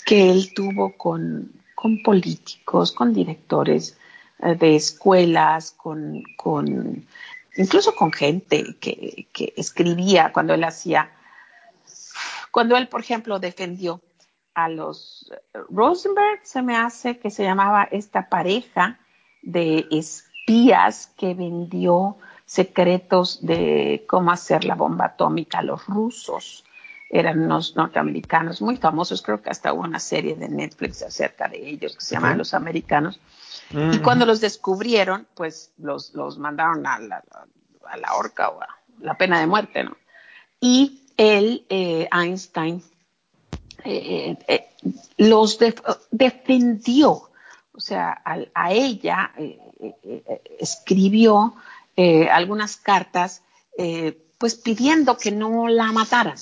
que 0.05 0.31
él 0.31 0.53
tuvo 0.55 0.97
con, 0.97 1.53
con 1.75 2.03
políticos, 2.03 2.93
con 2.93 3.13
directores 3.13 3.97
eh, 4.41 4.55
de 4.55 4.77
escuelas, 4.77 5.73
con, 5.73 6.23
con 6.37 7.07
incluso 7.57 7.95
con 7.95 8.13
gente 8.13 8.77
que, 8.81 9.29
que 9.33 9.53
escribía 9.57 10.33
cuando 10.33 10.55
él 10.55 10.65
hacía, 10.65 11.11
cuando 12.51 12.77
él, 12.77 12.89
por 12.89 13.01
ejemplo, 13.01 13.39
defendió 13.39 14.01
a 14.55 14.69
los 14.69 15.33
Rosenberg, 15.71 16.41
se 16.43 16.63
me 16.63 16.77
hace 16.77 17.19
que 17.19 17.31
se 17.31 17.43
llamaba 17.43 17.85
esta 17.91 18.29
pareja 18.29 18.99
de 19.43 19.87
espías 19.91 21.13
que 21.17 21.35
vendió 21.35 22.19
secretos 22.53 23.39
de 23.41 24.05
cómo 24.07 24.31
hacer 24.31 24.67
la 24.67 24.75
bomba 24.75 25.07
atómica 25.07 25.61
a 25.61 25.63
los 25.63 25.87
rusos. 25.87 26.65
Eran 27.09 27.41
unos 27.41 27.77
norteamericanos 27.77 28.61
muy 28.61 28.77
famosos, 28.77 29.23
creo 29.23 29.41
que 29.41 29.49
hasta 29.49 29.73
hubo 29.73 29.81
una 29.81 29.99
serie 29.99 30.35
de 30.35 30.51
Netflix 30.51 31.01
acerca 31.01 31.49
de 31.49 31.67
ellos 31.67 31.95
que 31.95 32.05
se 32.05 32.15
llama 32.15 32.37
Los 32.37 32.53
Americanos. 32.53 33.19
Y 33.71 34.01
cuando 34.01 34.27
los 34.27 34.43
descubrieron, 34.43 35.27
pues 35.35 35.73
los, 35.79 36.13
los 36.13 36.37
mandaron 36.37 36.87
a 36.87 36.99
la, 36.99 37.25
a 37.87 37.97
la 37.97 38.15
horca 38.17 38.51
o 38.51 38.61
a 38.61 38.69
la 39.01 39.17
pena 39.17 39.41
de 39.41 39.47
muerte, 39.47 39.85
¿no? 39.85 39.97
Y 40.61 41.01
él, 41.17 41.65
eh, 41.71 42.07
Einstein, 42.13 42.83
eh, 43.83 44.37
eh, 44.47 44.69
los 45.17 45.59
defendió, 46.11 47.31
o 47.73 47.81
sea, 47.81 48.21
a, 48.55 48.73
ella 48.73 49.33
escribió 50.59 51.55
algunas 51.97 52.77
cartas, 52.77 53.43
pues 54.39 54.55
pidiendo 54.57 55.17
que 55.17 55.31
no 55.31 55.69
la 55.69 55.93
mataran, 55.93 56.37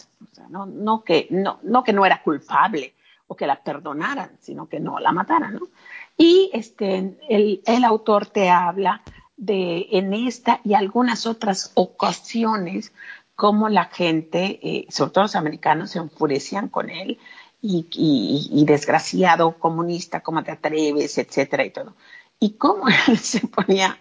no, 0.48 0.66
no, 0.66 1.02
que, 1.04 1.26
no, 1.30 1.58
no 1.62 1.84
que 1.84 1.92
no 1.92 2.06
era 2.06 2.22
culpable 2.22 2.94
o 3.26 3.36
que 3.36 3.46
la 3.46 3.62
perdonaran, 3.62 4.38
sino 4.40 4.68
que 4.68 4.80
no 4.80 4.98
la 4.98 5.12
mataran, 5.12 5.54
¿no? 5.54 5.68
Y 6.16 6.50
este, 6.52 7.16
el, 7.28 7.62
el 7.64 7.84
autor 7.84 8.26
te 8.26 8.50
habla 8.50 9.02
de 9.36 9.86
en 9.92 10.12
esta 10.12 10.60
y 10.64 10.74
algunas 10.74 11.26
otras 11.26 11.72
ocasiones 11.74 12.92
cómo 13.40 13.70
la 13.70 13.86
gente, 13.86 14.60
eh, 14.62 14.86
sobre 14.90 15.12
todo 15.12 15.24
los 15.24 15.34
americanos, 15.34 15.92
se 15.92 15.98
enfurecían 15.98 16.68
con 16.68 16.90
él 16.90 17.18
y, 17.62 18.64
desgraciado 18.66 19.58
comunista, 19.58 20.20
cómo 20.20 20.44
te 20.44 20.50
atreves, 20.50 21.16
etcétera 21.16 21.64
y 21.64 21.70
todo. 21.70 21.94
Y 22.40 22.54
cómo 22.54 22.86
él 23.08 23.18
se 23.18 23.46
ponía 23.46 23.98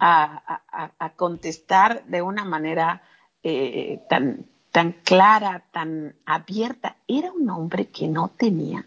a, 0.00 1.12
contestar 1.16 2.04
de 2.06 2.22
una 2.22 2.44
manera 2.44 3.02
eh, 3.42 4.00
tan, 4.08 4.46
tan 4.72 4.92
clara, 5.04 5.66
tan 5.70 6.16
abierta. 6.24 6.96
Era 7.06 7.30
un 7.30 7.48
hombre 7.50 7.88
que 7.88 8.08
no 8.08 8.28
tenía 8.28 8.86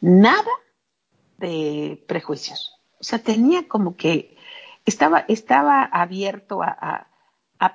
nada 0.00 0.50
de 1.38 2.02
prejuicios. 2.08 2.80
O 2.98 3.04
sea, 3.04 3.18
tenía 3.18 3.68
como 3.68 3.96
que 3.96 4.36
estaba, 4.86 5.24
estaba 5.28 5.84
abierto 5.84 6.62
a, 6.62 7.08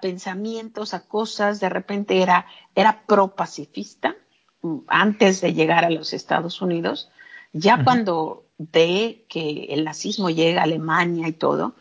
pensamientos, 0.01 0.93
a 0.93 1.07
cosas, 1.07 1.59
de 1.59 1.67
repente 1.67 2.21
era, 2.21 2.45
era 2.75 3.01
pro-pacifista 3.07 4.15
mm, 4.61 4.77
antes 4.87 5.41
de 5.41 5.53
llegar 5.53 5.83
a 5.83 5.89
los 5.89 6.13
Estados 6.13 6.61
Unidos. 6.61 7.09
Ya 7.53 7.83
cuando 7.83 8.45
ve 8.59 9.25
que 9.29 9.67
el 9.69 9.85
nazismo 9.85 10.29
llega 10.29 10.61
a 10.61 10.65
Alemania 10.65 11.27
y 11.27 11.31
todo, 11.31 11.73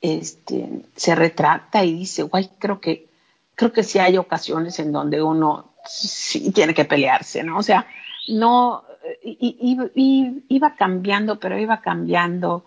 este, 0.00 0.82
se 0.96 1.14
retracta 1.14 1.84
y 1.84 1.92
dice, 1.92 2.24
guay, 2.24 2.50
creo 2.58 2.80
que, 2.80 3.08
creo 3.54 3.72
que 3.72 3.84
sí 3.84 3.98
hay 3.98 4.16
ocasiones 4.16 4.78
en 4.80 4.90
donde 4.90 5.22
uno 5.22 5.74
sí 5.84 6.50
tiene 6.52 6.74
que 6.74 6.86
pelearse, 6.86 7.44
¿no? 7.44 7.58
O 7.58 7.62
sea, 7.62 7.86
no, 8.28 8.82
iba 9.22 10.74
cambiando, 10.74 11.38
pero 11.38 11.58
iba 11.58 11.80
cambiando 11.80 12.64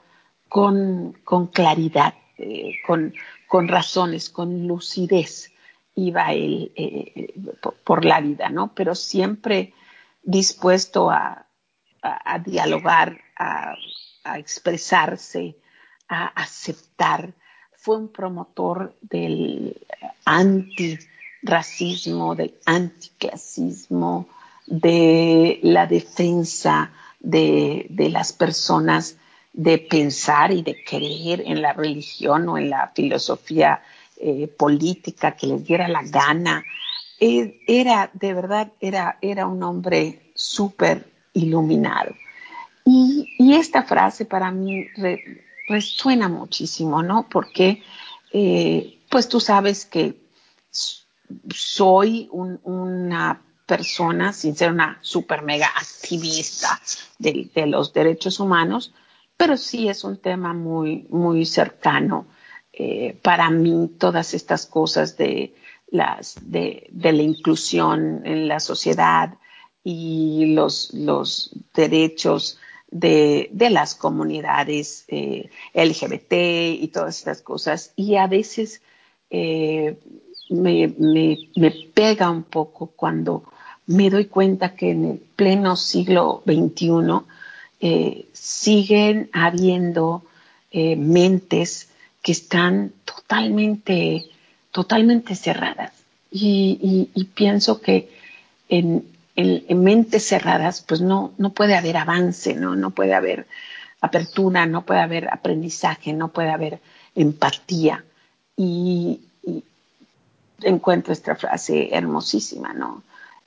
con, 0.48 1.14
claridad, 1.52 2.14
eh, 2.38 2.76
con, 2.86 3.68
razones, 3.68 4.30
con 4.30 4.68
lucidez, 4.68 5.52
iba 5.96 6.34
él 6.34 6.72
eh, 6.76 7.34
por, 7.84 8.06
la 8.06 8.22
vida, 8.22 8.50
¿no? 8.50 8.74
Pero 8.76 8.96
siempre 8.96 9.74
dispuesto 10.24 11.10
a, 11.10 11.45
a, 12.24 12.40
dialogar, 12.40 13.22
a, 13.38 13.76
a, 14.24 14.40
expresarse, 14.40 15.56
a 16.08 16.28
aceptar. 16.28 17.34
Fue 17.78 17.98
un 17.98 18.08
promotor 18.10 18.96
del 19.02 19.76
antirracismo, 20.26 22.36
del 22.36 22.56
anticlasismo, 22.66 24.28
de 24.68 25.60
la 25.64 25.86
defensa 25.86 26.92
de, 27.20 27.88
de 27.90 28.10
las 28.10 28.34
personas 28.34 29.18
de 29.54 29.78
pensar 29.78 30.52
y 30.52 30.64
de 30.64 30.84
creer 30.84 31.44
en 31.46 31.62
la 31.62 31.74
religión 31.74 32.50
o 32.50 32.58
en 32.58 32.70
la 32.70 32.92
filosofía 32.94 33.82
eh, 34.18 34.48
política 34.48 35.36
que 35.36 35.48
les 35.48 35.64
diera 35.64 35.88
la 35.88 36.04
gana. 36.04 36.64
Eh, 37.20 37.62
era, 37.68 38.10
de 38.14 38.34
verdad, 38.34 38.72
era, 38.82 39.18
era 39.22 39.48
un 39.48 39.64
hombre 39.64 40.32
súper 40.36 41.15
iluminado. 41.36 42.16
Y, 42.84 43.54
esta 43.54 43.84
frase 43.84 44.26
para 44.26 44.52
mí 44.52 44.88
resuena 45.68 46.28
muchísimo, 46.28 47.04
¿no? 47.04 47.28
Porque, 47.30 47.84
eh, 48.34 49.00
pues 49.10 49.30
tú 49.30 49.40
sabes 49.40 49.86
que 49.86 50.20
soy 51.54 52.28
una 52.32 53.42
persona, 53.66 54.34
sin 54.34 54.56
ser 54.56 54.72
una 54.72 55.00
super 55.02 55.42
mega 55.42 55.68
activista 55.68 56.80
de, 57.18 57.50
los 57.68 57.94
derechos 57.94 58.40
humanos, 58.40 58.94
pero 59.38 59.58
sí 59.58 59.90
es 59.90 60.04
un 60.04 60.18
tema 60.18 60.54
muy, 60.54 61.08
muy 61.10 61.46
cercano 61.46 62.28
eh, 62.78 63.18
para 63.22 63.50
mí, 63.50 63.90
todas 63.98 64.34
estas 64.34 64.66
cosas 64.66 65.16
de, 65.18 65.56
las, 65.90 66.36
de, 66.42 66.90
la 66.92 67.22
inclusión 67.22 68.22
en 68.26 68.48
la 68.48 68.60
sociedad 68.60 69.36
y 69.86 70.48
los, 70.48 70.94
los 70.94 71.52
derechos 71.74 72.58
de, 72.92 73.50
de, 73.54 73.70
las 73.70 73.96
comunidades 73.96 75.06
eh, 75.08 75.50
LGBT 75.74 76.34
y 76.82 76.90
todas 76.92 77.20
estas 77.20 77.42
cosas. 77.42 77.94
Y 77.96 78.16
a 78.16 78.28
veces 78.28 78.82
eh, 79.30 79.98
me, 80.50 80.94
me, 80.98 81.38
me, 81.56 81.72
pega 81.94 82.30
un 82.30 82.44
poco 82.44 82.88
cuando 82.88 83.44
me 83.88 84.10
doy 84.10 84.26
cuenta 84.26 84.76
que 84.76 84.92
en 84.92 85.06
el 85.06 85.18
pleno 85.36 85.76
siglo 85.76 86.42
XXI 86.46 86.90
eh, 87.80 88.26
siguen 88.34 89.30
habiendo 89.34 90.24
eh, 90.72 90.96
mentes 90.96 91.90
que 92.22 92.32
están 92.32 92.92
totalmente, 93.06 94.26
totalmente 94.72 95.36
cerradas. 95.36 95.94
Y, 96.32 97.10
pienso 97.34 97.80
que 97.80 98.10
en, 98.68 99.06
mentes 99.36 100.28
cerradas, 100.28 100.82
pues 100.82 101.02
no, 101.02 101.34
no 101.38 101.52
puede 101.52 101.76
haber 101.76 101.98
avance, 101.98 102.54
¿no? 102.56 102.76
no 102.76 102.92
puede 102.92 103.14
haber 103.14 103.48
apertura, 104.02 104.66
no 104.66 104.86
puede 104.86 105.02
haber 105.02 105.28
aprendizaje, 105.32 106.14
no 106.14 106.30
puede 106.30 106.52
haber 106.52 106.80
empatía. 107.16 108.06
Y, 108.56 109.22
y 109.44 109.64
encuentro 110.62 111.12
esta 111.12 111.36
frase 111.36 111.90
hermosísima, 111.94 112.74
¿no? 112.74 113.04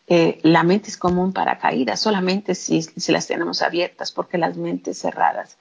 Eh, 0.07 0.41
la 0.43 0.63
mente 0.63 0.89
es 0.89 0.97
como 0.97 1.23
un 1.23 1.35
paracaídas, 1.35 2.01
solamente 2.01 2.55
si, 2.55 2.83
si, 2.83 3.13
las 3.13 3.27
tenemos 3.27 3.61
abiertas, 3.61 4.11
porque 4.11 4.39
las 4.39 4.57
mentes 4.57 4.99
cerradas 4.99 5.59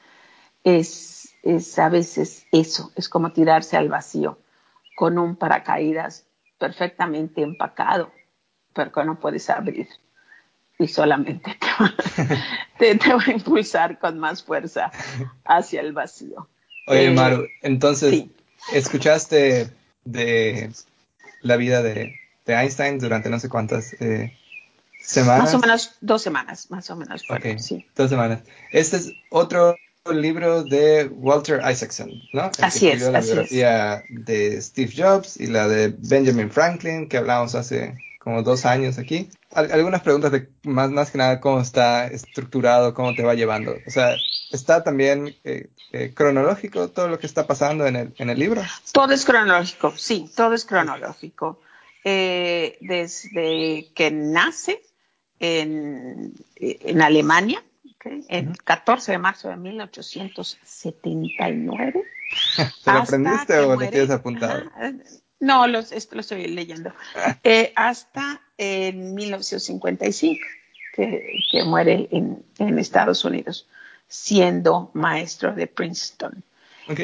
es, 0.64 1.36
es 1.44 1.78
a 1.78 1.90
veces 1.90 2.46
eso, 2.54 2.92
es 2.96 3.10
como 3.10 3.34
tirarse 3.34 3.76
al 3.76 3.90
vacío 3.90 4.38
con 4.96 5.18
un 5.18 5.36
paracaídas 5.36 6.26
perfectamente 6.58 7.42
empacado, 7.42 8.12
pero 8.74 8.92
que 8.92 9.04
no 9.04 9.20
puedes 9.20 9.50
abrir 9.50 9.90
y 10.80 10.88
solamente 10.88 11.58
te, 12.78 12.96
te, 12.96 13.14
va 13.14 13.24
a 13.26 13.32
impulsar 13.32 14.00
con 14.00 14.20
más 14.20 14.44
fuerza 14.44 14.92
hacia 15.46 15.82
el 15.82 15.94
vacío. 15.94 16.48
Oye, 16.88 17.08
eh, 17.08 17.12
Maru, 17.12 17.48
entonces, 17.62 18.26
¿escuchaste 18.72 19.70
de 20.06 20.72
la 21.42 21.58
vida 21.58 21.82
de, 21.82 22.16
de 22.46 22.54
Einstein 22.54 23.00
durante 23.00 23.30
no 23.30 23.40
sé 23.40 23.50
cuántas 23.50 23.94
eh, 24.00 24.34
semanas. 25.00 25.46
Más 25.46 25.54
o 25.54 25.60
menos 25.60 25.92
dos 26.02 26.22
semanas, 26.22 26.70
más 26.70 26.90
o 26.90 26.96
menos. 26.96 27.26
sí. 27.60 27.86
Dos 27.96 28.10
semanas. 28.10 28.42
Este 28.72 28.98
es 28.98 29.14
otro 29.30 29.76
libro 30.14 30.64
de 30.64 31.10
Walter 31.12 31.62
Isaacson, 31.70 32.10
¿no? 32.34 32.52
El 32.58 32.64
así 32.64 32.88
que 32.88 32.94
es, 32.94 33.02
la 33.02 33.20
así 33.20 33.28
biografía 33.28 34.04
de 34.10 34.62
Steve 34.62 34.94
Jobs 34.96 35.38
y 35.38 35.48
la 35.48 35.68
de 35.68 35.94
Benjamin 35.98 36.50
Franklin, 36.50 37.10
que 37.10 37.18
hablamos 37.18 37.56
hace 37.56 37.98
como 38.28 38.44
dos 38.44 38.66
años 38.66 38.98
aquí. 38.98 39.30
algunas 39.52 40.02
preguntas 40.02 40.34
de 40.34 40.50
más, 40.64 40.92
más 40.92 41.12
que 41.12 41.18
nada 41.18 41.40
cómo 41.40 41.62
está 41.62 42.08
estructurado, 42.08 42.94
cómo 42.94 43.16
te 43.16 43.24
va 43.24 43.36
llevando. 43.36 43.78
O 43.88 43.90
sea, 43.90 44.18
¿está 44.52 44.84
también 44.84 45.34
eh, 45.46 45.70
eh, 45.94 46.12
cronológico 46.14 46.90
todo 46.90 47.08
lo 47.08 47.20
que 47.20 47.26
está 47.26 47.48
pasando 47.48 47.88
en 47.88 47.96
el, 47.96 48.14
en 48.18 48.30
el 48.30 48.38
libro? 48.38 48.62
Todo 48.92 49.14
es 49.14 49.24
cronológico, 49.24 49.94
sí, 49.96 50.30
todo 50.36 50.56
es 50.56 50.66
cronológico. 50.66 51.62
Eh, 52.04 52.78
desde 52.82 53.94
que 53.96 54.12
nace 54.12 54.82
en, 55.40 56.34
en 56.58 57.02
Alemania, 57.02 57.64
el 58.28 58.58
14 58.62 59.14
de 59.14 59.20
marzo 59.20 59.48
de 59.48 59.56
1879. 59.56 62.04
¿Te 62.84 62.92
lo 62.92 63.00
aprendiste 63.00 63.58
o 63.60 63.78
te 63.78 63.88
tienes 63.88 64.10
apuntado? 64.10 64.64
No, 65.40 65.68
los, 65.68 65.92
esto 65.92 66.16
lo 66.16 66.22
estoy 66.22 66.48
leyendo. 66.48 66.92
Eh, 67.44 67.72
hasta 67.76 68.42
en 68.58 69.16
1955, 69.16 70.42
que, 70.94 71.40
que 71.52 71.64
muere 71.64 72.08
en, 72.12 72.44
en, 72.58 72.80
Estados 72.80 73.24
Unidos, 73.24 73.68
siendo 74.08 74.92
maestro 74.94 75.54
de 75.54 75.68
Princeton. 75.68 76.44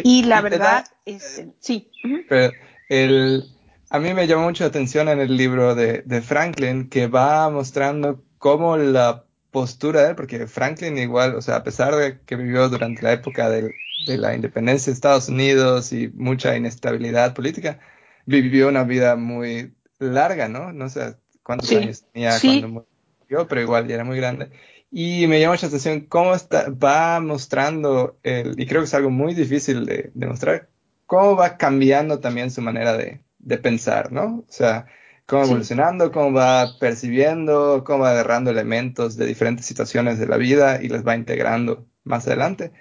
Y 0.04 0.24
la 0.24 0.42
verdad, 0.42 0.86
es, 1.06 1.24
este, 1.24 1.54
sí. 1.60 1.92
Pero 2.28 2.54
el, 2.90 3.46
a 3.90 4.00
mí 4.00 4.14
me 4.14 4.28
llamó 4.28 4.44
mucho 4.44 4.64
la 4.64 4.70
atención 4.70 5.10
en 5.10 5.20
el 5.20 5.36
libro 5.36 5.76
de, 5.76 6.02
de 6.06 6.22
Franklin 6.22 6.90
que 6.90 7.08
va 7.08 7.50
mostrando 7.50 8.24
cómo 8.38 8.78
la 8.78 9.26
postura 9.52 10.04
de 10.04 10.10
él, 10.10 10.16
porque 10.16 10.48
Franklin 10.48 10.98
igual, 10.98 11.36
o 11.36 11.42
sea, 11.42 11.58
a 11.58 11.64
pesar 11.64 11.96
de 11.96 12.20
que 12.26 12.36
vivió 12.36 12.68
durante 12.70 13.04
la 13.04 13.14
época 13.14 13.50
de 13.50 13.72
la 14.08 14.34
independencia 14.34 14.92
de 14.92 14.96
Estados 14.96 15.30
Unidos 15.30 15.94
y 15.94 16.10
mucha 16.10 16.58
inestabilidad 16.58 17.34
política, 17.34 17.80
vivió 18.26 18.68
una 18.68 18.84
vida 18.84 19.16
muy 19.16 19.74
larga, 20.00 20.48
¿no? 20.48 20.74
No 20.74 20.90
sé 20.90 21.16
cuántos 21.44 21.72
años 21.72 22.06
tenía 22.12 22.40
cuando 22.40 22.68
murió, 22.68 23.48
pero 23.48 23.62
igual 23.62 23.88
ya 23.88 23.96
era 23.96 24.04
muy 24.04 24.18
grande. 24.18 24.52
Y 24.92 25.26
me 25.28 25.40
llama 25.40 25.54
mucha 25.54 25.68
atención 25.68 26.02
cómo 26.02 26.36
está, 26.36 26.70
va 26.70 27.20
mostrando, 27.20 28.20
el, 28.22 28.60
y 28.60 28.66
creo 28.68 28.82
que 28.82 28.86
es 28.86 28.94
algo 28.94 29.10
muy 29.10 29.34
difícil 29.34 29.86
de, 29.86 30.12
de 30.14 30.28
mostrar, 30.28 30.70
cómo 31.08 31.36
va 31.36 31.58
cambiando 31.58 32.20
también 32.20 32.52
su 32.52 32.62
manera 32.62 32.96
de, 32.96 33.22
de 33.40 33.58
pensar, 33.58 34.12
¿no? 34.12 34.46
O 34.48 34.52
sea, 34.52 34.86
cómo 35.26 35.44
evolucionando, 35.44 36.12
cómo 36.12 36.34
va 36.34 36.78
percibiendo, 36.80 37.84
cómo 37.86 38.04
va 38.04 38.12
agarrando 38.12 38.52
elementos 38.52 39.16
de 39.16 39.26
diferentes 39.26 39.66
situaciones 39.66 40.20
de 40.20 40.28
la 40.28 40.38
vida 40.38 40.82
y 40.82 40.90
les 40.90 41.06
va 41.06 41.16
integrando 41.16 41.88
más 42.04 42.28
adelante. 42.28 42.72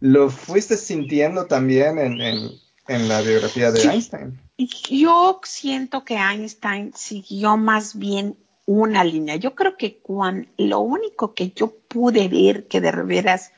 ¿Lo 0.00 0.30
fuiste 0.30 0.76
sintiendo 0.76 1.46
también 1.46 1.98
en, 1.98 2.20
en, 2.20 3.08
la 3.08 3.20
biografía 3.20 3.72
de 3.72 3.82
Einstein? 3.82 4.40
Yo 4.58 5.40
siento 5.44 6.04
que 6.04 6.16
Einstein 6.16 6.92
siguió 6.92 7.56
más 7.56 7.96
bien 7.96 8.36
una 8.66 9.04
línea. 9.04 9.36
Yo 9.36 9.54
creo 9.54 9.76
que 9.76 9.98
cuando, 9.98 10.48
lo 10.56 10.80
único 10.80 11.32
que 11.32 11.52
yo 11.52 11.72
pude 11.88 12.28
ver 12.28 12.66
que 12.66 12.80
de 12.80 12.90
veras 12.90 13.52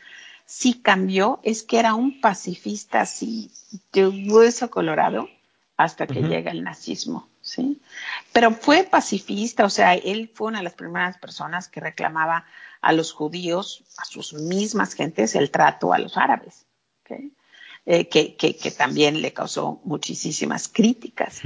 sí 0.44 0.80
cambió 0.82 1.40
es 1.42 1.62
que 1.62 1.78
era 1.78 1.94
un 1.94 2.20
pacifista 2.20 3.00
así 3.00 3.50
de 3.92 4.08
hueso 4.08 4.70
colorado 4.70 5.28
hasta 5.78 6.06
que 6.06 6.20
llega 6.20 6.50
el 6.50 6.62
nazismo. 6.62 7.30
¿sí? 7.40 7.80
Pero 8.32 8.52
fue 8.52 8.84
pacifista, 8.84 9.64
o 9.64 9.70
sea, 9.70 9.94
él 9.94 10.30
fue 10.34 10.48
una 10.48 10.58
de 10.58 10.64
las 10.64 10.74
primeras 10.74 11.16
personas 11.16 11.68
que 11.68 11.80
reclamaba 11.80 12.44
a 12.82 12.92
los 12.92 13.12
judíos, 13.12 13.84
a 13.96 14.04
sus 14.04 14.34
mismas 14.34 14.94
gentes, 14.94 15.34
el 15.34 15.50
trato 15.50 15.94
a 15.94 15.98
los 15.98 16.18
árabes, 16.18 16.66
eh, 17.86 18.08
que, 18.08 18.36
que, 18.36 18.70
también 18.70 19.22
le 19.22 19.32
causó 19.32 19.80
muchísimas 19.84 20.68
críticas. 20.68 21.40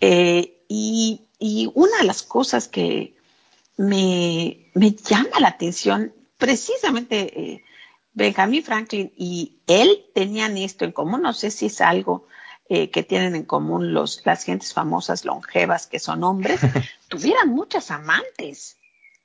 Eh, 0.00 0.62
y, 0.68 1.22
y, 1.38 1.70
una 1.74 1.98
de 1.98 2.04
las 2.04 2.22
cosas 2.22 2.68
que 2.68 3.14
me, 3.76 4.70
me 4.74 4.92
llama 4.92 5.40
la 5.40 5.48
atención, 5.48 6.12
precisamente 6.38 7.40
eh, 7.40 7.64
Benjamin 8.12 8.62
Franklin 8.62 9.12
y 9.16 9.58
él 9.66 10.06
tenían 10.14 10.56
esto 10.56 10.84
en 10.84 10.92
común, 10.92 11.22
no 11.22 11.32
sé 11.32 11.50
si 11.50 11.66
es 11.66 11.80
algo 11.80 12.26
eh, 12.68 12.90
que 12.90 13.02
tienen 13.02 13.36
en 13.36 13.44
común 13.44 13.92
los, 13.92 14.22
las 14.24 14.42
gentes 14.42 14.72
famosas 14.72 15.24
longevas 15.24 15.86
que 15.86 15.98
son 15.98 16.24
hombres, 16.24 16.60
tuvieran 17.08 17.50
muchas 17.50 17.90
amantes. 17.90 18.75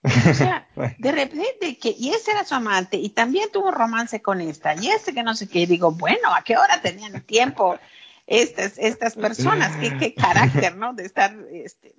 O 0.04 0.34
sea, 0.34 0.68
de 0.98 1.12
repente 1.12 1.78
que, 1.78 1.96
y 1.98 2.10
ese 2.10 2.32
era 2.32 2.44
su 2.44 2.56
amante, 2.56 2.98
y 2.98 3.10
también 3.10 3.50
tuvo 3.52 3.72
romance 3.72 4.22
con 4.22 4.42
esta, 4.42 4.76
y 4.76 4.90
este 4.90 5.14
que 5.14 5.24
no 5.24 5.36
sé 5.36 5.48
qué, 5.48 5.60
y 5.60 5.66
digo, 5.66 5.92
bueno, 5.92 6.34
¿a 6.36 6.44
qué 6.44 6.58
hora 6.58 6.82
tenían 6.82 7.22
tiempo 7.22 7.78
estas, 8.28 8.78
estas 8.78 9.16
personas? 9.16 9.76
¿Qué, 9.78 9.98
qué 9.98 10.14
carácter, 10.14 10.76
¿no? 10.78 10.94
De 10.94 11.06
estar 11.06 11.36
este, 11.52 11.94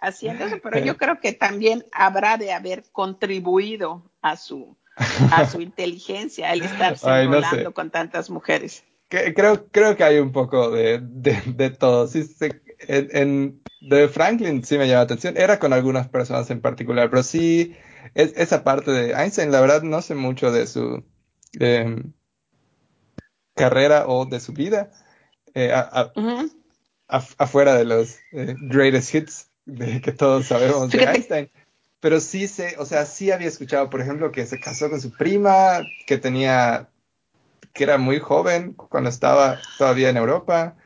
haciendo 0.00 0.44
eso, 0.44 0.56
pero 0.62 0.78
yo 0.78 0.96
creo 0.96 1.20
que 1.20 1.32
también 1.32 1.84
habrá 1.92 2.36
de 2.36 2.52
haber 2.52 2.84
contribuido 2.92 4.02
a 4.20 4.36
su, 4.36 4.76
a 5.32 5.46
su 5.46 5.60
inteligencia 5.60 6.52
el 6.52 6.62
estarse 6.62 7.08
enrolando 7.22 7.72
con 7.72 7.90
tantas 7.90 8.28
mujeres 8.30 8.84
creo, 9.08 9.66
creo 9.70 9.96
que 9.96 10.04
hay 10.04 10.18
un 10.18 10.32
poco 10.32 10.70
de, 10.70 11.00
de, 11.00 11.70
todo. 11.70 12.06
Sí, 12.08 12.24
en, 12.78 13.62
de 13.80 14.08
Franklin 14.08 14.64
sí 14.64 14.78
me 14.78 14.86
llama 14.86 14.98
la 14.98 15.04
atención. 15.04 15.36
Era 15.36 15.58
con 15.58 15.72
algunas 15.72 16.08
personas 16.08 16.50
en 16.50 16.60
particular, 16.60 17.10
pero 17.10 17.22
sí, 17.22 17.76
es, 18.14 18.32
esa 18.36 18.64
parte 18.64 18.90
de 18.90 19.12
Einstein, 19.12 19.50
la 19.50 19.60
verdad 19.60 19.82
no 19.82 20.02
sé 20.02 20.14
mucho 20.14 20.50
de 20.50 20.66
su 20.66 21.04
em, 21.58 22.12
carrera 23.54 24.06
o 24.06 24.26
de 24.26 24.40
su 24.40 24.52
vida. 24.52 24.90
Eh, 25.54 25.72
afuera 27.08 27.74
de 27.74 27.84
los 27.84 28.18
eh, 28.32 28.54
greatest 28.58 29.14
hits 29.14 29.50
de 29.64 30.00
que 30.00 30.12
todos 30.12 30.46
sabemos 30.46 30.90
de 30.90 30.98
Einstein. 31.04 31.50
Pero 32.00 32.20
sí 32.20 32.46
sé, 32.46 32.76
o 32.78 32.84
sea, 32.84 33.06
sí 33.06 33.30
había 33.30 33.48
escuchado, 33.48 33.88
por 33.88 34.00
ejemplo, 34.00 34.30
que 34.30 34.46
se 34.46 34.60
casó 34.60 34.90
con 34.90 35.00
su 35.00 35.10
prima, 35.12 35.82
que 36.06 36.18
tenía 36.18 36.90
que 37.72 37.84
era 37.84 37.98
muy 37.98 38.18
joven 38.18 38.72
cuando 38.72 39.10
estaba 39.10 39.60
todavía 39.76 40.08
en 40.08 40.16
Europa 40.16 40.76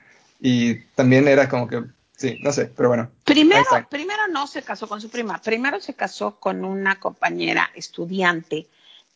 y 0.40 0.80
también 0.94 1.28
era 1.28 1.48
como 1.48 1.68
que, 1.68 1.82
sí, 2.16 2.38
no 2.42 2.52
sé, 2.52 2.66
pero 2.66 2.88
bueno. 2.88 3.10
Primero, 3.24 3.64
primero 3.88 4.26
no 4.28 4.46
se 4.46 4.62
casó 4.62 4.88
con 4.88 5.00
su 5.00 5.10
prima, 5.10 5.40
primero 5.40 5.80
se 5.80 5.94
casó 5.94 6.40
con 6.40 6.64
una 6.64 6.98
compañera 6.98 7.70
estudiante 7.74 8.68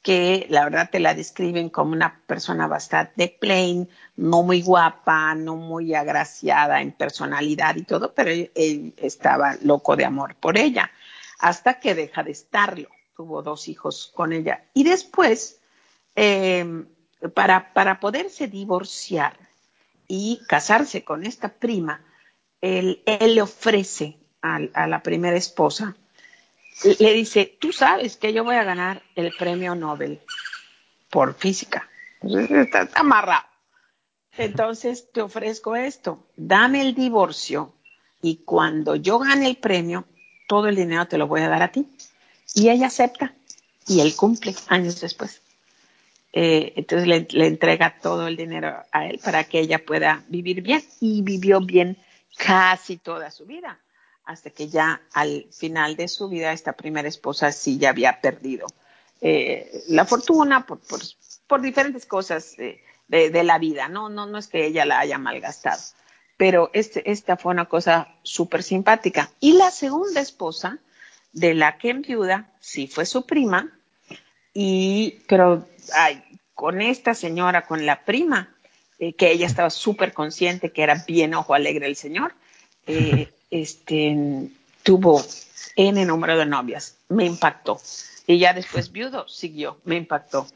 que 0.03 0.47
la 0.51 0.65
verdad 0.65 0.91
te 0.93 1.01
la 1.01 1.15
describen 1.15 1.71
como 1.71 1.93
una 1.93 2.21
persona 2.27 2.67
bastante 2.67 3.35
plain, 3.41 3.89
no 4.17 4.43
muy 4.43 4.61
guapa, 4.61 5.35
no 5.35 5.57
muy 5.57 5.95
agraciada 5.95 6.83
en 6.83 6.93
personalidad 6.93 7.75
y 7.77 7.85
todo, 7.85 8.13
pero 8.13 8.31
él, 8.31 8.93
estaba 8.99 9.57
loco 9.63 9.97
de 9.97 10.05
amor 10.05 10.35
por 10.35 10.59
ella, 10.59 10.91
hasta 11.39 11.81
que 11.81 11.95
deja 11.95 12.23
de 12.23 12.33
estarlo. 12.33 12.91
Tuvo 13.17 13.43
dos 13.43 13.67
hijos 13.69 14.13
con 14.15 14.35
ella. 14.35 14.65
Y 14.75 14.85
después, 14.85 15.61
eh, 16.17 16.85
para, 17.33 17.73
para 17.73 17.99
poderse 17.99 18.47
divorciar 18.47 19.44
y 20.09 20.41
casarse 20.49 21.05
con 21.05 21.25
esta 21.25 21.49
prima, 21.49 22.05
él, 22.61 23.03
le 23.07 23.43
ofrece 23.43 24.19
a, 24.43 24.87
la 24.87 25.03
primera 25.03 25.37
esposa, 25.37 25.97
le 26.99 27.13
dice, 27.13 27.57
tú 27.61 27.73
sabes 27.73 28.17
que 28.17 28.33
yo 28.33 28.45
voy 28.45 28.57
a 28.57 28.65
ganar 28.65 29.03
el 29.15 29.33
premio 29.37 29.75
Nobel 29.75 30.21
por 31.11 31.35
física. 31.35 31.89
Está 32.23 32.89
amarrado. 32.95 33.45
Entonces 34.37 35.13
te 35.13 35.23
ofrezco 35.23 35.77
esto, 35.77 36.27
dame 36.37 36.81
el 36.81 36.95
divorcio 36.95 37.73
y 38.21 38.39
cuando 38.39 38.97
yo 38.97 39.19
gane 39.21 39.47
el 39.47 39.57
premio, 39.57 40.07
todo 40.49 40.67
el 40.67 40.77
dinero 40.77 41.07
te 41.07 41.19
lo 41.19 41.29
voy 41.29 41.43
a 41.43 41.49
dar 41.49 41.63
a 41.63 41.71
ti. 41.71 41.89
Y 42.55 42.69
ella 42.71 42.89
acepta 42.89 43.35
y 43.87 44.01
él 44.01 44.17
cumple 44.17 44.55
años 44.69 45.01
después. 45.01 45.44
Eh, 46.37 46.73
entonces 46.75 47.07
le, 47.07 47.47
entrega 47.47 48.01
todo 48.03 48.27
el 48.27 48.37
dinero 48.37 48.83
a 48.91 49.07
él 49.07 49.21
para 49.23 49.45
que 49.45 49.61
ella 49.61 49.85
pueda 49.85 50.25
vivir 50.27 50.63
bien 50.63 50.83
y 50.99 51.23
vivió 51.23 51.61
bien 51.61 51.97
casi 52.37 52.97
toda 52.97 53.31
su 53.31 53.47
vida, 53.47 53.79
hasta 54.25 54.51
que 54.51 54.69
ya 54.69 55.01
al 55.13 55.47
final 55.53 55.95
de 55.95 56.09
su 56.09 56.29
vida 56.29 56.53
esta 56.53 56.73
primera 56.73 57.07
esposa 57.07 57.53
sí 57.53 57.79
ya 57.79 57.91
había 57.91 58.21
perdido 58.21 58.67
eh, 59.21 59.85
la 59.87 60.05
fortuna 60.07 60.67
por, 60.67 60.81
por, 61.47 61.63
diferentes 61.63 62.05
cosas 62.05 62.57
de, 62.57 62.81
la 63.45 63.59
vida, 63.61 63.89
¿no? 63.89 64.09
No, 64.09 64.27
no 64.27 64.37
es 64.37 64.49
que 64.49 64.67
ella 64.67 64.85
la 64.85 64.99
haya 64.99 65.19
malgastado, 65.19 65.81
pero 66.37 66.69
este, 66.73 67.09
esta 67.13 67.37
fue 67.37 67.53
una 67.53 67.67
cosa 67.67 68.09
súper 68.25 68.65
simpática. 68.65 69.31
Y 69.39 69.53
la 69.53 69.71
segunda 69.71 70.21
esposa, 70.21 70.81
de 71.33 71.55
la 71.55 71.79
que 71.79 71.93
viuda, 71.93 72.51
sí 72.59 72.89
fue 72.89 73.07
su 73.07 73.25
prima, 73.25 73.79
y, 74.55 75.19
pero 75.29 75.67
ay, 75.95 76.23
con 76.55 76.81
esta 76.81 77.15
señora, 77.15 77.67
con 77.67 77.85
la 77.85 78.05
prima, 78.05 78.55
eh, 78.99 79.13
que 79.15 79.33
ella 79.33 79.47
estaba 79.47 79.71
súper 79.71 80.13
consciente 80.13 80.71
que 80.71 80.83
era 80.83 81.05
bien 81.07 81.35
ojo 81.35 81.53
alegre 81.53 81.87
el 81.87 81.97
señor, 81.97 82.35
eh, 82.87 83.29
este, 83.51 84.49
tuvo 84.83 85.23
N 85.77 86.05
número 86.07 86.39
de 86.39 86.47
novias, 86.47 86.97
me 87.09 87.27
impactó. 87.27 87.81
Y 88.27 88.39
ya 88.39 88.55
después 88.55 88.91
viudo, 88.93 89.29
siguió, 89.29 89.81
me 89.85 89.97
impactó, 89.97 90.47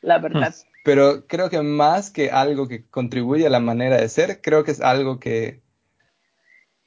la 0.00 0.18
verdad. 0.18 0.54
pero 0.84 1.26
creo 1.26 1.50
que 1.50 1.60
más 1.60 2.10
que 2.10 2.30
algo 2.30 2.68
que 2.68 2.86
contribuye 2.86 3.46
a 3.46 3.50
la 3.50 3.60
manera 3.60 3.98
de 3.98 4.08
ser, 4.08 4.40
creo 4.40 4.64
que 4.64 4.70
es 4.70 4.80
algo 4.80 5.18
que 5.18 5.60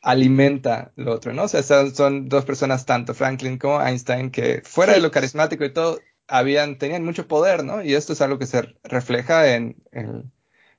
alimenta 0.02 0.92
lo 0.96 1.14
otro, 1.14 1.34
¿no? 1.34 1.44
O 1.44 1.48
sea, 1.48 1.62
son, 1.62 2.28
dos 2.28 2.46
personas, 2.46 2.86
tanto 2.86 3.14
Franklin 3.14 3.60
como 3.60 3.80
Einstein, 3.80 4.32
que 4.32 4.62
fuera 4.66 4.94
de 4.94 5.02
lo 5.02 5.12
carismático 5.12 5.64
y 5.64 5.72
todo, 5.72 6.00
habían, 6.32 6.78
tenían 6.78 7.04
mucho 7.04 7.28
poder, 7.28 7.66
¿no? 7.66 7.84
Y 7.84 7.94
esto 7.94 8.14
es 8.14 8.22
algo 8.22 8.40
que 8.40 8.46
se 8.46 8.62
refleja 8.84 9.54
en, 9.54 9.76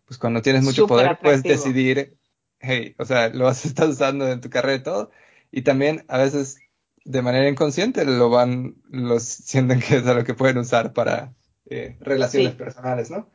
pues 0.07 0.19
cuando 0.19 0.41
tienes 0.41 0.63
mucho 0.65 0.87
poder, 0.87 1.19
puedes 1.23 1.43
decidir, 1.43 2.17
hey, 2.59 2.95
o 2.99 3.05
sea, 3.05 3.29
lo 3.29 3.45
vas, 3.45 3.65
estás 3.67 3.91
usando 3.91 4.27
en 4.29 4.41
tu 4.41 4.49
carrera 4.49 4.77
y 4.77 4.83
todo, 4.83 5.11
y 5.51 5.63
también 5.63 6.07
a 6.09 6.17
veces 6.17 6.59
de 7.05 7.21
manera 7.21 7.49
inconsciente 7.49 8.07
lo 8.07 8.31
van, 8.31 8.77
los 8.89 9.25
sienten 9.25 9.81
que 9.81 9.97
es 9.97 10.07
algo 10.07 10.25
que 10.25 10.33
pueden 10.33 10.57
usar 10.57 10.95
para 10.95 11.35
eh, 11.69 11.97
relaciones 12.01 12.55
personales, 12.55 13.11
¿no? 13.11 13.29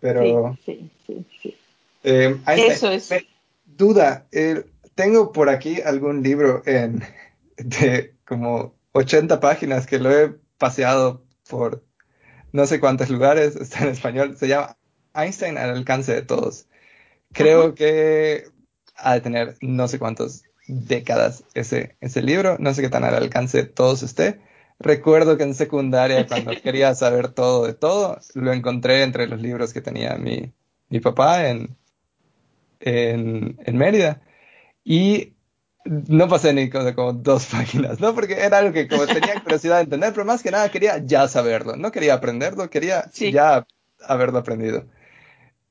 Pero... 0.00 0.56
Sí, 0.64 0.90
sí, 1.06 1.26
sí. 1.42 1.54
Eh, 2.02 2.38
Eso 2.46 2.90
es. 2.90 3.10
duda, 3.66 4.26
eh, 4.32 4.64
tengo 4.94 5.32
por 5.32 5.50
aquí 5.50 5.82
algún 5.82 6.22
libro 6.22 6.62
en, 6.64 7.02
de 7.58 8.14
como 8.24 8.74
80 8.92 9.38
páginas 9.40 9.86
que 9.86 9.98
lo 9.98 10.10
he 10.10 10.34
paseado 10.56 11.27
por 11.48 11.84
no 12.52 12.66
sé 12.66 12.80
cuántos 12.80 13.10
lugares, 13.10 13.56
está 13.60 13.84
en 13.84 13.90
español, 13.90 14.36
se 14.36 14.48
llama 14.48 14.76
Einstein 15.14 15.58
al 15.58 15.70
alcance 15.70 16.14
de 16.14 16.22
todos. 16.22 16.66
Creo 17.32 17.74
que 17.74 18.44
ha 18.96 19.14
de 19.14 19.20
tener 19.20 19.56
no 19.60 19.86
sé 19.88 19.98
cuántas 19.98 20.44
décadas 20.66 21.44
ese, 21.54 21.96
ese 22.00 22.22
libro, 22.22 22.56
no 22.58 22.72
sé 22.74 22.82
qué 22.82 22.88
tan 22.88 23.04
al 23.04 23.14
alcance 23.14 23.58
de 23.58 23.64
todos 23.64 24.02
esté. 24.02 24.40
Recuerdo 24.78 25.36
que 25.36 25.42
en 25.44 25.54
secundaria, 25.54 26.26
cuando 26.26 26.52
quería 26.62 26.94
saber 26.94 27.28
todo 27.28 27.66
de 27.66 27.74
todo, 27.74 28.18
lo 28.34 28.52
encontré 28.52 29.02
entre 29.02 29.26
los 29.26 29.40
libros 29.40 29.72
que 29.72 29.80
tenía 29.80 30.16
mi, 30.16 30.52
mi 30.88 31.00
papá 31.00 31.48
en, 31.48 31.76
en, 32.80 33.58
en 33.64 33.76
Mérida. 33.76 34.22
Y 34.84 35.34
no 35.88 36.28
pasé 36.28 36.52
ni 36.52 36.68
como, 36.68 37.12
dos 37.12 37.46
páginas, 37.50 38.00
¿no? 38.00 38.14
Porque 38.14 38.34
era 38.34 38.58
algo 38.58 38.72
que 38.72 38.88
como 38.88 39.06
tenía 39.06 39.40
curiosidad 39.42 39.76
de 39.76 39.84
entender, 39.84 40.12
pero 40.12 40.24
más 40.24 40.42
que 40.42 40.50
nada 40.50 40.70
quería 40.70 40.98
ya 40.98 41.28
saberlo, 41.28 41.76
no 41.76 41.90
quería 41.90 42.14
aprenderlo, 42.14 42.68
quería 42.70 43.10
ya 43.12 43.66
haberlo 44.06 44.38
aprendido. 44.38 44.84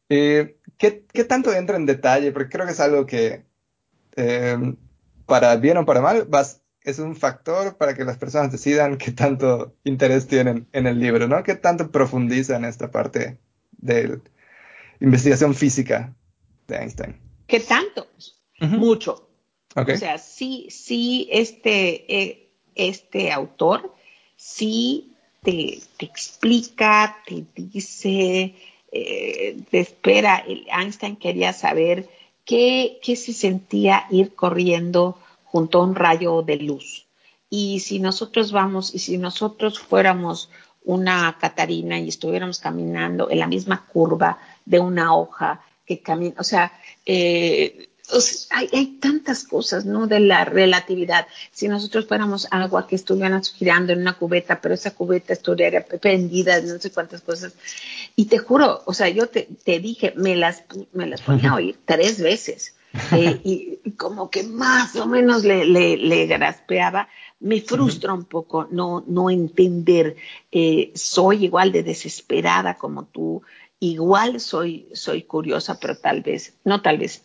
Eh, 0.09 0.57
¿qué, 0.77 1.05
¿qué, 1.13 1.23
tanto 1.23 1.53
entra 1.53 1.75
en 1.75 1.85
detalle? 1.85 2.31
Porque 2.31 2.49
creo 2.49 2.65
que 2.65 2.71
es 2.71 2.79
algo 2.79 3.05
que, 3.05 3.43
eh, 4.15 4.75
para 5.25 5.55
bien 5.57 5.77
o 5.77 5.85
para 5.85 6.01
mal, 6.01 6.25
vas, 6.27 6.61
es 6.81 6.99
un 6.99 7.15
factor 7.15 7.77
para 7.77 7.93
que 7.93 8.05
las 8.05 8.17
personas 8.17 8.51
decidan 8.51 8.97
qué 8.97 9.11
tanto 9.11 9.75
interés 9.83 10.27
tienen 10.27 10.67
en 10.71 10.87
el 10.87 10.99
libro, 10.99 11.27
¿no? 11.27 11.43
¿Qué 11.43 11.55
tanto 11.55 11.91
profundiza 11.91 12.55
en 12.55 12.65
esta 12.65 12.89
parte 12.89 13.37
de 13.71 14.21
investigación 15.01 15.53
física 15.53 16.15
de 16.67 16.77
Einstein? 16.77 17.19
¿Qué 17.45 17.59
tanto? 17.59 18.07
mucho. 18.59 19.26
O 19.77 19.97
sea, 19.97 20.17
sí, 20.17 20.67
sí, 20.69 21.27
este, 21.31 22.21
eh, 22.21 22.49
este 22.75 23.31
autor 23.31 23.93
sí 24.35 25.13
te, 25.43 25.79
explica, 25.99 27.17
te 27.25 27.45
dice, 27.55 28.55
eh, 28.91 29.57
te 29.69 29.79
espera. 29.79 30.43
Einstein 30.47 31.15
quería 31.15 31.53
saber 31.53 32.09
qué, 32.43 32.99
qué 33.03 33.15
se 33.15 33.33
sentía 33.33 34.05
ir 34.09 34.33
corriendo 34.33 35.19
junto 35.43 35.79
a 35.79 35.83
un 35.83 35.95
rayo 35.95 36.41
de 36.41 36.57
luz. 36.57 37.05
Y 37.49 37.79
si 37.79 37.99
nosotros 37.99 38.51
vamos, 38.51 38.93
y 38.93 38.99
si 38.99 39.17
nosotros 39.17 39.79
fuéramos 39.79 40.49
una 40.83 41.37
Catarina 41.39 41.99
y 41.99 42.09
estuviéramos 42.09 42.59
caminando 42.59 43.29
en 43.29 43.39
la 43.39 43.47
misma 43.47 43.85
curva 43.85 44.39
de 44.65 44.79
una 44.79 45.15
hoja 45.15 45.61
que 45.85 45.99
camina, 45.99 46.35
o 46.39 46.43
sea, 46.43 46.71
eh, 47.05 47.89
hay, 48.49 48.97
tantas 48.99 49.43
cosas, 49.43 49.85
¿no? 49.85 50.07
De 50.07 50.19
la 50.19 50.45
relatividad. 50.45 51.27
Si 51.51 51.67
nosotros 51.67 52.07
fuéramos 52.07 52.47
agua 52.51 52.87
que 52.87 52.95
estuviera 52.95 53.41
girando 53.41 53.93
en 53.93 54.01
una 54.01 54.17
cubeta, 54.17 54.61
pero 54.61 54.73
esa 54.73 54.91
cubeta 54.91 55.33
estuviera 55.33 55.83
prendida, 55.83 56.61
no 56.61 56.79
sé 56.79 56.91
cuántas 56.91 57.21
cosas. 57.21 57.53
Y 58.15 58.25
te 58.25 58.37
juro, 58.37 58.81
o 58.85 58.93
sea, 58.93 59.09
yo 59.09 59.27
te, 59.27 59.47
dije, 59.65 60.13
me 60.15 60.35
las, 60.35 60.63
me 60.93 61.05
las 61.05 61.21
ponía 61.21 61.51
a 61.51 61.55
oír 61.55 61.77
tres 61.85 62.21
veces. 62.21 62.75
Eh, 63.11 63.41
y, 63.83 63.91
como 63.91 64.29
que 64.29 64.43
más 64.43 64.95
o 64.95 65.05
menos 65.05 65.43
le, 65.43 65.65
le, 65.65 65.97
le 65.97 66.25
graspeaba. 66.27 67.09
Me 67.39 67.61
frustra 67.61 68.13
un 68.13 68.25
poco 68.25 68.67
no, 68.71 69.03
no 69.05 69.29
entender. 69.29 70.15
Eh, 70.51 70.91
soy 70.95 71.45
igual 71.45 71.71
de 71.71 71.83
desesperada 71.83 72.75
como 72.75 73.05
tú. 73.05 73.43
Igual 73.79 74.39
soy, 74.39 74.87
soy 74.93 75.21
curiosa, 75.21 75.79
pero 75.79 75.95
tal 75.97 76.23
vez, 76.23 76.53
no 76.63 76.81
tal 76.81 76.97
vez, 76.97 77.21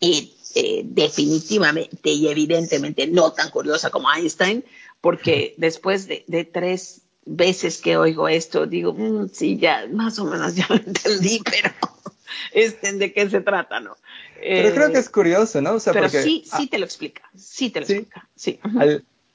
y 0.00 0.34
eh, 0.54 0.82
definitivamente 0.84 2.10
y 2.10 2.28
evidentemente 2.28 3.06
no 3.06 3.32
tan 3.32 3.50
curiosa 3.50 3.90
como 3.90 4.12
Einstein, 4.12 4.64
porque 5.00 5.54
después 5.58 6.08
de, 6.08 6.50
tres 6.52 7.02
veces 7.26 7.78
que 7.78 7.96
oigo 7.96 8.28
esto, 8.28 8.66
digo, 8.66 8.94
mm, 8.94 9.28
sí, 9.32 9.58
ya 9.58 9.86
más 9.92 10.18
o 10.18 10.24
menos 10.24 10.54
ya 10.54 10.66
lo 10.68 10.76
entendí, 10.76 11.40
pero 11.44 11.74
este, 12.52 12.92
¿de 12.94 13.12
qué 13.12 13.28
se 13.28 13.40
trata, 13.40 13.80
no? 13.80 13.96
Pero 14.40 14.74
creo 14.74 14.92
que 14.92 14.98
es 14.98 15.10
curioso, 15.10 15.60
¿no? 15.60 15.78
pero 15.92 16.08
sí, 16.08 16.44
sí 16.44 16.68
te 16.68 16.78
lo 16.78 16.84
explica, 16.84 17.22
sí 17.36 17.70
te 17.70 17.80
lo 17.80 17.86
explica, 17.86 18.28
sí. 18.36 18.58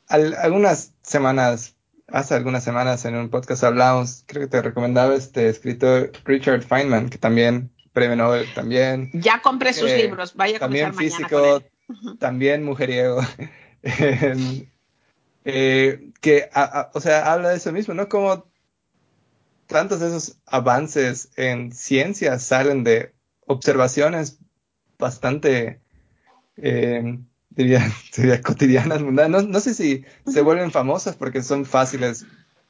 algunas 0.08 0.92
semanas, 1.02 1.76
hace 2.08 2.34
algunas 2.36 2.64
semanas 2.64 3.06
en 3.06 3.16
un 3.16 3.30
podcast 3.30 3.64
hablamos, 3.66 4.24
creo 4.26 4.44
que 4.44 4.48
te 4.48 4.62
recomendaba 4.62 5.14
este 5.16 5.50
escritor 5.50 6.12
Richard 6.26 6.64
Feynman, 6.64 7.10
que 7.10 7.18
también 7.18 7.73
premio 7.94 8.16
Nobel 8.16 8.52
también. 8.54 9.10
Ya 9.14 9.42
compré 9.42 9.74
sus 9.74 9.92
libros, 9.92 10.34
vaya 10.36 10.58
a 10.58 10.60
También 10.60 10.94
físico, 10.94 11.64
también 12.20 12.64
mujeriego. 12.64 13.22
eh, 15.46 16.10
que, 16.20 16.50
o 16.94 17.00
sea, 17.00 17.32
habla 17.32 17.50
de 17.50 17.58
eso 17.58 17.72
mismo, 17.72 17.94
¿no? 17.94 18.10
Como 18.10 18.46
tantos 19.68 20.00
de 20.00 20.08
esos 20.08 20.38
avances 20.46 21.30
en 21.36 21.72
ciencia 21.72 22.40
salen 22.40 22.84
de 22.84 23.14
observaciones 23.46 24.40
bastante, 24.98 25.80
eh, 26.58 27.20
diría, 27.50 27.92
cotidianas, 28.44 29.02
mundanas. 29.02 29.46
No, 29.48 29.60
sé 29.60 29.74
si 29.74 30.06
se 30.26 30.42
vuelven 30.42 30.72
famosas 30.72 31.16
porque 31.16 31.44
son 31.44 31.66
fáciles 31.66 32.26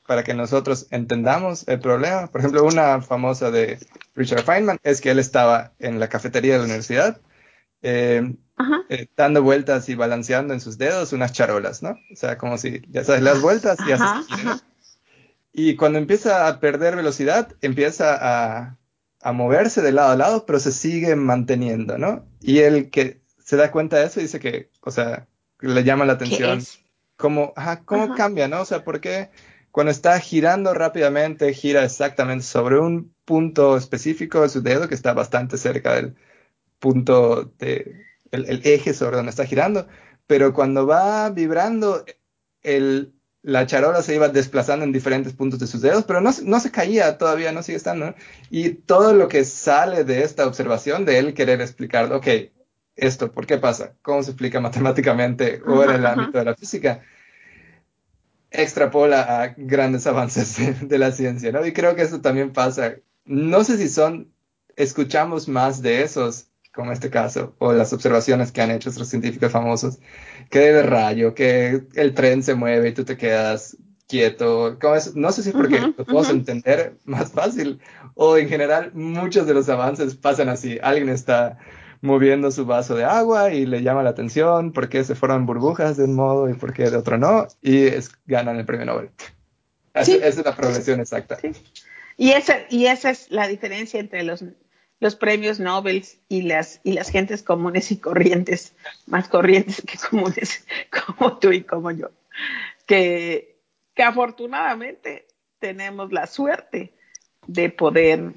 para 0.06 0.24
que 0.24 0.34
nosotros 0.34 0.88
entendamos 0.91 1.68
el 1.68 1.80
problema. 1.80 2.28
Por 2.28 2.41
ejemplo, 2.41 2.64
una 2.64 3.01
famosa 3.01 3.51
de 3.51 3.80
Richard 4.16 4.43
Feynman 4.43 4.80
es 4.84 5.01
que 5.01 5.12
él 5.12 5.20
estaba 5.20 5.74
en 5.80 5.99
la 5.99 6.10
cafetería 6.10 6.54
de 6.54 6.60
la 6.60 6.66
universidad 6.66 7.22
eh, 7.82 8.36
eh, 8.89 9.08
dando 9.16 9.43
vueltas 9.43 9.89
y 9.89 9.95
balanceando 9.95 10.54
en 10.54 10.62
sus 10.62 10.78
dedos 10.78 11.14
unas 11.14 11.34
charolas, 11.34 11.84
¿no? 11.84 11.91
O 12.12 12.16
sea, 12.16 12.38
como 12.38 12.58
si, 12.58 12.82
ya 12.89 13.04
sabes, 13.04 13.22
las 13.22 13.41
vueltas 13.41 13.78
y 13.88 13.91
haces... 13.91 14.64
Y 15.56 15.76
cuando 15.76 15.99
empieza 15.99 16.47
a 16.47 16.60
perder 16.60 16.95
velocidad, 16.95 17.56
empieza 17.62 18.18
a, 18.20 18.78
a 19.22 19.32
moverse 19.34 19.84
de 19.84 19.91
lado 19.91 20.12
a 20.12 20.16
lado, 20.16 20.45
pero 20.47 20.60
se 20.60 20.72
sigue 20.72 21.16
manteniendo, 21.16 21.99
¿no? 21.99 22.26
Y 22.41 22.60
él 22.60 22.89
que 22.89 23.22
se 23.38 23.56
da 23.56 23.70
cuenta 23.70 23.97
de 23.97 24.06
eso 24.06 24.20
dice 24.20 24.39
que, 24.39 24.70
o 24.82 24.89
sea, 24.89 25.28
le 25.60 25.84
llama 25.84 26.06
la 26.06 26.14
atención 26.14 26.62
cómo, 27.18 27.54
cómo 27.86 28.16
cambia, 28.16 28.47
¿no? 28.47 28.62
O 28.62 28.66
sea, 28.66 28.84
¿por 28.84 28.99
qué 28.99 29.30
cuando 29.74 29.89
está 29.89 30.19
girando 30.19 30.76
rápidamente, 30.76 31.51
gira 31.51 31.84
exactamente 31.84 32.45
sobre 32.45 32.78
un 32.78 33.11
punto 33.26 33.76
específico 33.76 34.43
de 34.43 34.49
su 34.49 34.61
dedo 34.61 34.88
que 34.88 34.93
está 34.93 35.13
bastante 35.13 35.57
cerca 35.57 35.95
del 35.95 36.15
punto 36.78 37.51
de 37.57 38.05
el, 38.30 38.61
eje 38.65 38.93
sobre 38.93 39.15
donde 39.17 39.32
está 39.32 39.47
girando, 39.47 39.88
pero 40.28 40.53
cuando 40.53 40.86
va 40.86 41.32
vibrando, 41.32 42.05
el, 42.61 43.15
la 43.41 43.65
charola 43.65 44.03
se 44.03 44.13
iba 44.13 44.30
desplazando 44.30 44.86
en 44.86 44.91
diferentes 44.91 45.34
puntos 45.34 45.59
de 45.59 45.65
sus 45.65 45.82
dedos, 45.82 46.03
pero 46.03 46.21
no, 46.21 46.30
no 46.43 46.59
se 46.59 46.69
caía 46.69 47.17
todavía, 47.17 47.51
no 47.51 47.63
sigue 47.63 47.78
estando. 47.78 48.13
Y 48.51 48.76
todo 48.76 49.15
lo 49.15 49.28
que 49.28 49.43
sale 49.43 50.03
de 50.03 50.21
esta 50.21 50.45
observación, 50.45 51.03
de 51.03 51.17
él 51.17 51.34
querer 51.34 51.61
explicar, 51.61 52.13
ok, 52.13 52.28
esto, 52.95 53.32
¿por 53.32 53.47
qué 53.47 53.57
pasa? 53.57 53.95
¿Cómo 54.03 54.21
se 54.21 54.30
explica 54.30 54.59
matemáticamente 54.59 55.63
o 55.65 55.84
en 55.84 55.89
el 55.89 56.05
ámbito 56.05 56.38
de 56.38 56.45
la 56.45 56.55
física? 56.55 57.01
Extrapola 58.54 59.41
a 59.41 59.54
grandes 59.58 60.08
avances 60.08 60.58
de, 60.88 60.97
la 60.97 61.12
ciencia, 61.12 61.51
¿no? 61.51 61.66
Y 61.66 61.74
creo 61.74 61.95
que 61.95 62.04
eso 62.04 62.22
también 62.22 62.54
pasa. 62.54 62.95
No 63.26 63.64
sé 63.64 63.78
si 63.78 63.89
son, 63.89 64.32
escuchamos 64.76 65.47
más 65.47 65.82
de 65.82 66.04
esos, 66.04 66.47
como 66.74 66.91
este 66.91 67.10
caso, 67.10 67.56
o 67.60 67.74
las 67.74 67.91
observaciones 67.93 68.51
que 68.51 68.62
han 68.62 68.72
hecho 68.72 68.91
otros 68.91 69.10
científicos 69.10 69.51
famosos, 69.51 69.99
que 70.49 70.60
de 70.60 70.84
rayo, 70.84 71.34
que 71.34 71.84
el 71.95 72.14
tren 72.14 72.43
se 72.43 72.56
mueve 72.56 72.89
y 72.89 72.93
tú 72.93 73.04
te 73.04 73.18
quedas 73.18 73.76
quieto. 74.08 74.78
No 75.16 75.32
sé 75.32 75.43
si 75.43 75.49
es 75.49 75.56
porque 75.56 75.80
lo 75.80 75.95
podemos 75.95 76.30
entender 76.30 76.97
más 77.06 77.32
fácil, 77.32 77.80
o 78.14 78.38
en 78.38 78.47
general 78.47 78.91
muchos 78.93 79.47
de 79.47 79.56
los 79.56 79.68
avances 79.70 80.16
pasan 80.16 80.49
así. 80.49 80.78
Alguien 80.82 81.10
está 81.10 81.58
moviendo 82.04 82.51
su 82.51 82.66
vaso 82.66 82.95
de 82.95 83.06
agua 83.06 83.54
y 83.54 83.66
le 83.66 83.82
llama 83.82 84.04
la 84.04 84.10
atención 84.10 84.74
por 84.74 84.89
qué 84.89 85.06
se 85.06 85.16
forman 85.16 85.45
burbujas 85.45 85.95
de 85.95 86.04
un 86.04 86.16
modo 86.16 86.49
y 86.49 86.54
por 86.54 86.74
qué 86.74 86.89
de 86.89 86.97
otro 86.97 87.18
no, 87.18 87.47
y 87.62 87.86
es, 87.88 88.12
ganan 88.26 88.58
el 88.58 88.66
premio 88.66 88.86
Nobel. 88.86 89.10
Esa 89.93 90.16
es 90.28 90.43
la 90.43 90.54
progresión 90.54 90.99
exacta. 90.99 91.38
Y 92.18 92.32
esa, 92.32 92.58
y 92.70 92.88
esa 92.88 93.10
es 93.10 93.32
la 93.32 93.47
diferencia 93.47 94.01
entre 94.01 94.24
los, 94.24 94.43
los 94.99 95.16
premios 95.16 95.62
Nobel 95.62 96.06
y 96.28 96.41
las, 96.41 96.82
y 96.84 96.91
las 96.91 97.10
gentes 97.10 97.41
comunes 97.41 97.89
y 97.89 97.97
corrientes, 97.97 98.76
más 99.06 99.30
corrientes 99.30 99.82
que 99.88 99.97
comunes, 99.97 100.66
como 101.18 101.38
tú 101.38 101.54
y 101.54 101.64
como 101.64 101.89
yo, 101.91 102.12
que, 102.86 103.62
que 103.95 104.04
afortunadamente 104.04 105.26
tenemos 105.60 106.12
la 106.12 106.28
suerte 106.28 106.91
de 107.47 107.70
poder, 107.70 108.34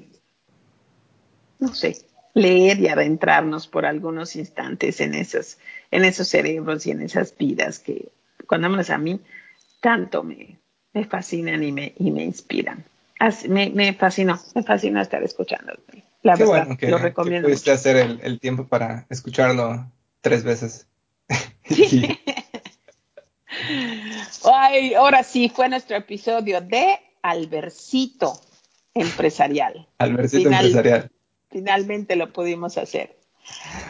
no 1.59 1.73
sé, 1.73 1.97
leer 2.37 2.79
y 2.79 2.87
adentrarnos 2.87 3.67
por 3.67 3.85
algunos 3.85 4.35
instantes 4.35 5.01
en 5.01 5.15
esos, 5.15 5.57
en 5.89 6.05
esos 6.05 6.27
cerebros 6.27 6.85
y 6.85 6.91
en 6.91 7.01
esas 7.01 7.35
vidas 7.35 7.79
que, 7.79 8.09
cuando 8.47 8.69
menos 8.69 8.91
a 8.91 8.97
mí, 8.99 9.19
tanto 9.81 10.23
me, 10.23 10.57
me 10.93 11.03
fascinan 11.05 11.63
y 11.63 11.71
me, 11.71 11.93
y 11.97 12.11
me 12.11 12.23
inspiran. 12.23 12.85
Así, 13.19 13.49
me, 13.49 13.71
me, 13.71 13.93
fascinó, 13.93 14.39
me 14.53 14.61
fascinó 14.61 15.01
estar 15.01 15.23
escuchando. 15.23 15.73
La 16.21 16.35
Qué 16.35 16.43
verdad, 16.43 16.65
bueno 16.65 16.77
que, 16.77 16.89
lo 16.89 16.99
recomiendo. 16.99 17.47
que 17.47 17.53
pudiste 17.53 17.71
mucho. 17.71 17.79
hacer 17.79 17.95
el, 17.97 18.19
el, 18.21 18.39
tiempo 18.39 18.67
para 18.67 19.07
escucharlo 19.09 19.91
tres 20.21 20.43
veces. 20.43 20.87
Sí. 21.67 22.17
Ay, 24.45 24.93
ahora 24.93 25.21
sí, 25.23 25.51
fue 25.53 25.67
nuestro 25.67 25.97
episodio 25.97 26.61
de 26.61 26.97
Albercito 27.21 28.39
Empresarial. 28.93 29.85
Albercito 29.97 30.43
Final, 30.43 30.65
Empresarial. 30.65 31.11
Finalmente 31.49 32.15
lo 32.15 32.31
pudimos 32.33 32.77
hacer. 32.77 33.17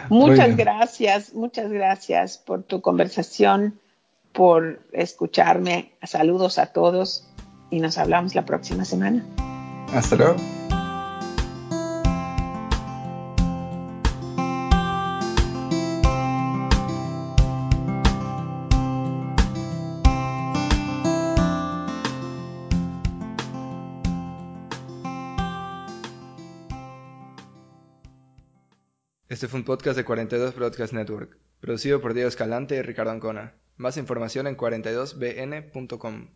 Muchas 0.10 0.56
gracias, 0.56 1.34
muchas 1.34 1.72
gracias 1.72 2.38
por 2.38 2.64
tu 2.64 2.82
conversación, 2.82 3.80
por 4.32 4.82
escucharme. 4.92 5.94
Saludos 6.04 6.60
a 6.60 6.68
todos 6.68 7.28
y 7.72 7.80
nos 7.80 7.98
hablamos 7.98 8.36
la 8.36 8.46
próxima 8.46 8.86
semana. 8.86 9.26
Hasta 9.94 10.16
luego. 10.16 10.36
Este 29.38 29.48
fue 29.48 29.60
un 29.60 29.66
podcast 29.66 29.96
de 29.96 30.04
42 30.04 30.56
Broadcast 30.56 30.94
Network, 30.94 31.38
producido 31.60 32.02
por 32.02 32.16
Diego 32.16 32.28
Escalante 32.28 32.76
y 32.76 32.82
Ricardo 32.82 33.12
Ancona. 33.12 33.54
Más 33.76 33.96
información 33.98 34.48
en 34.48 34.58
42bn.com. 34.58 36.30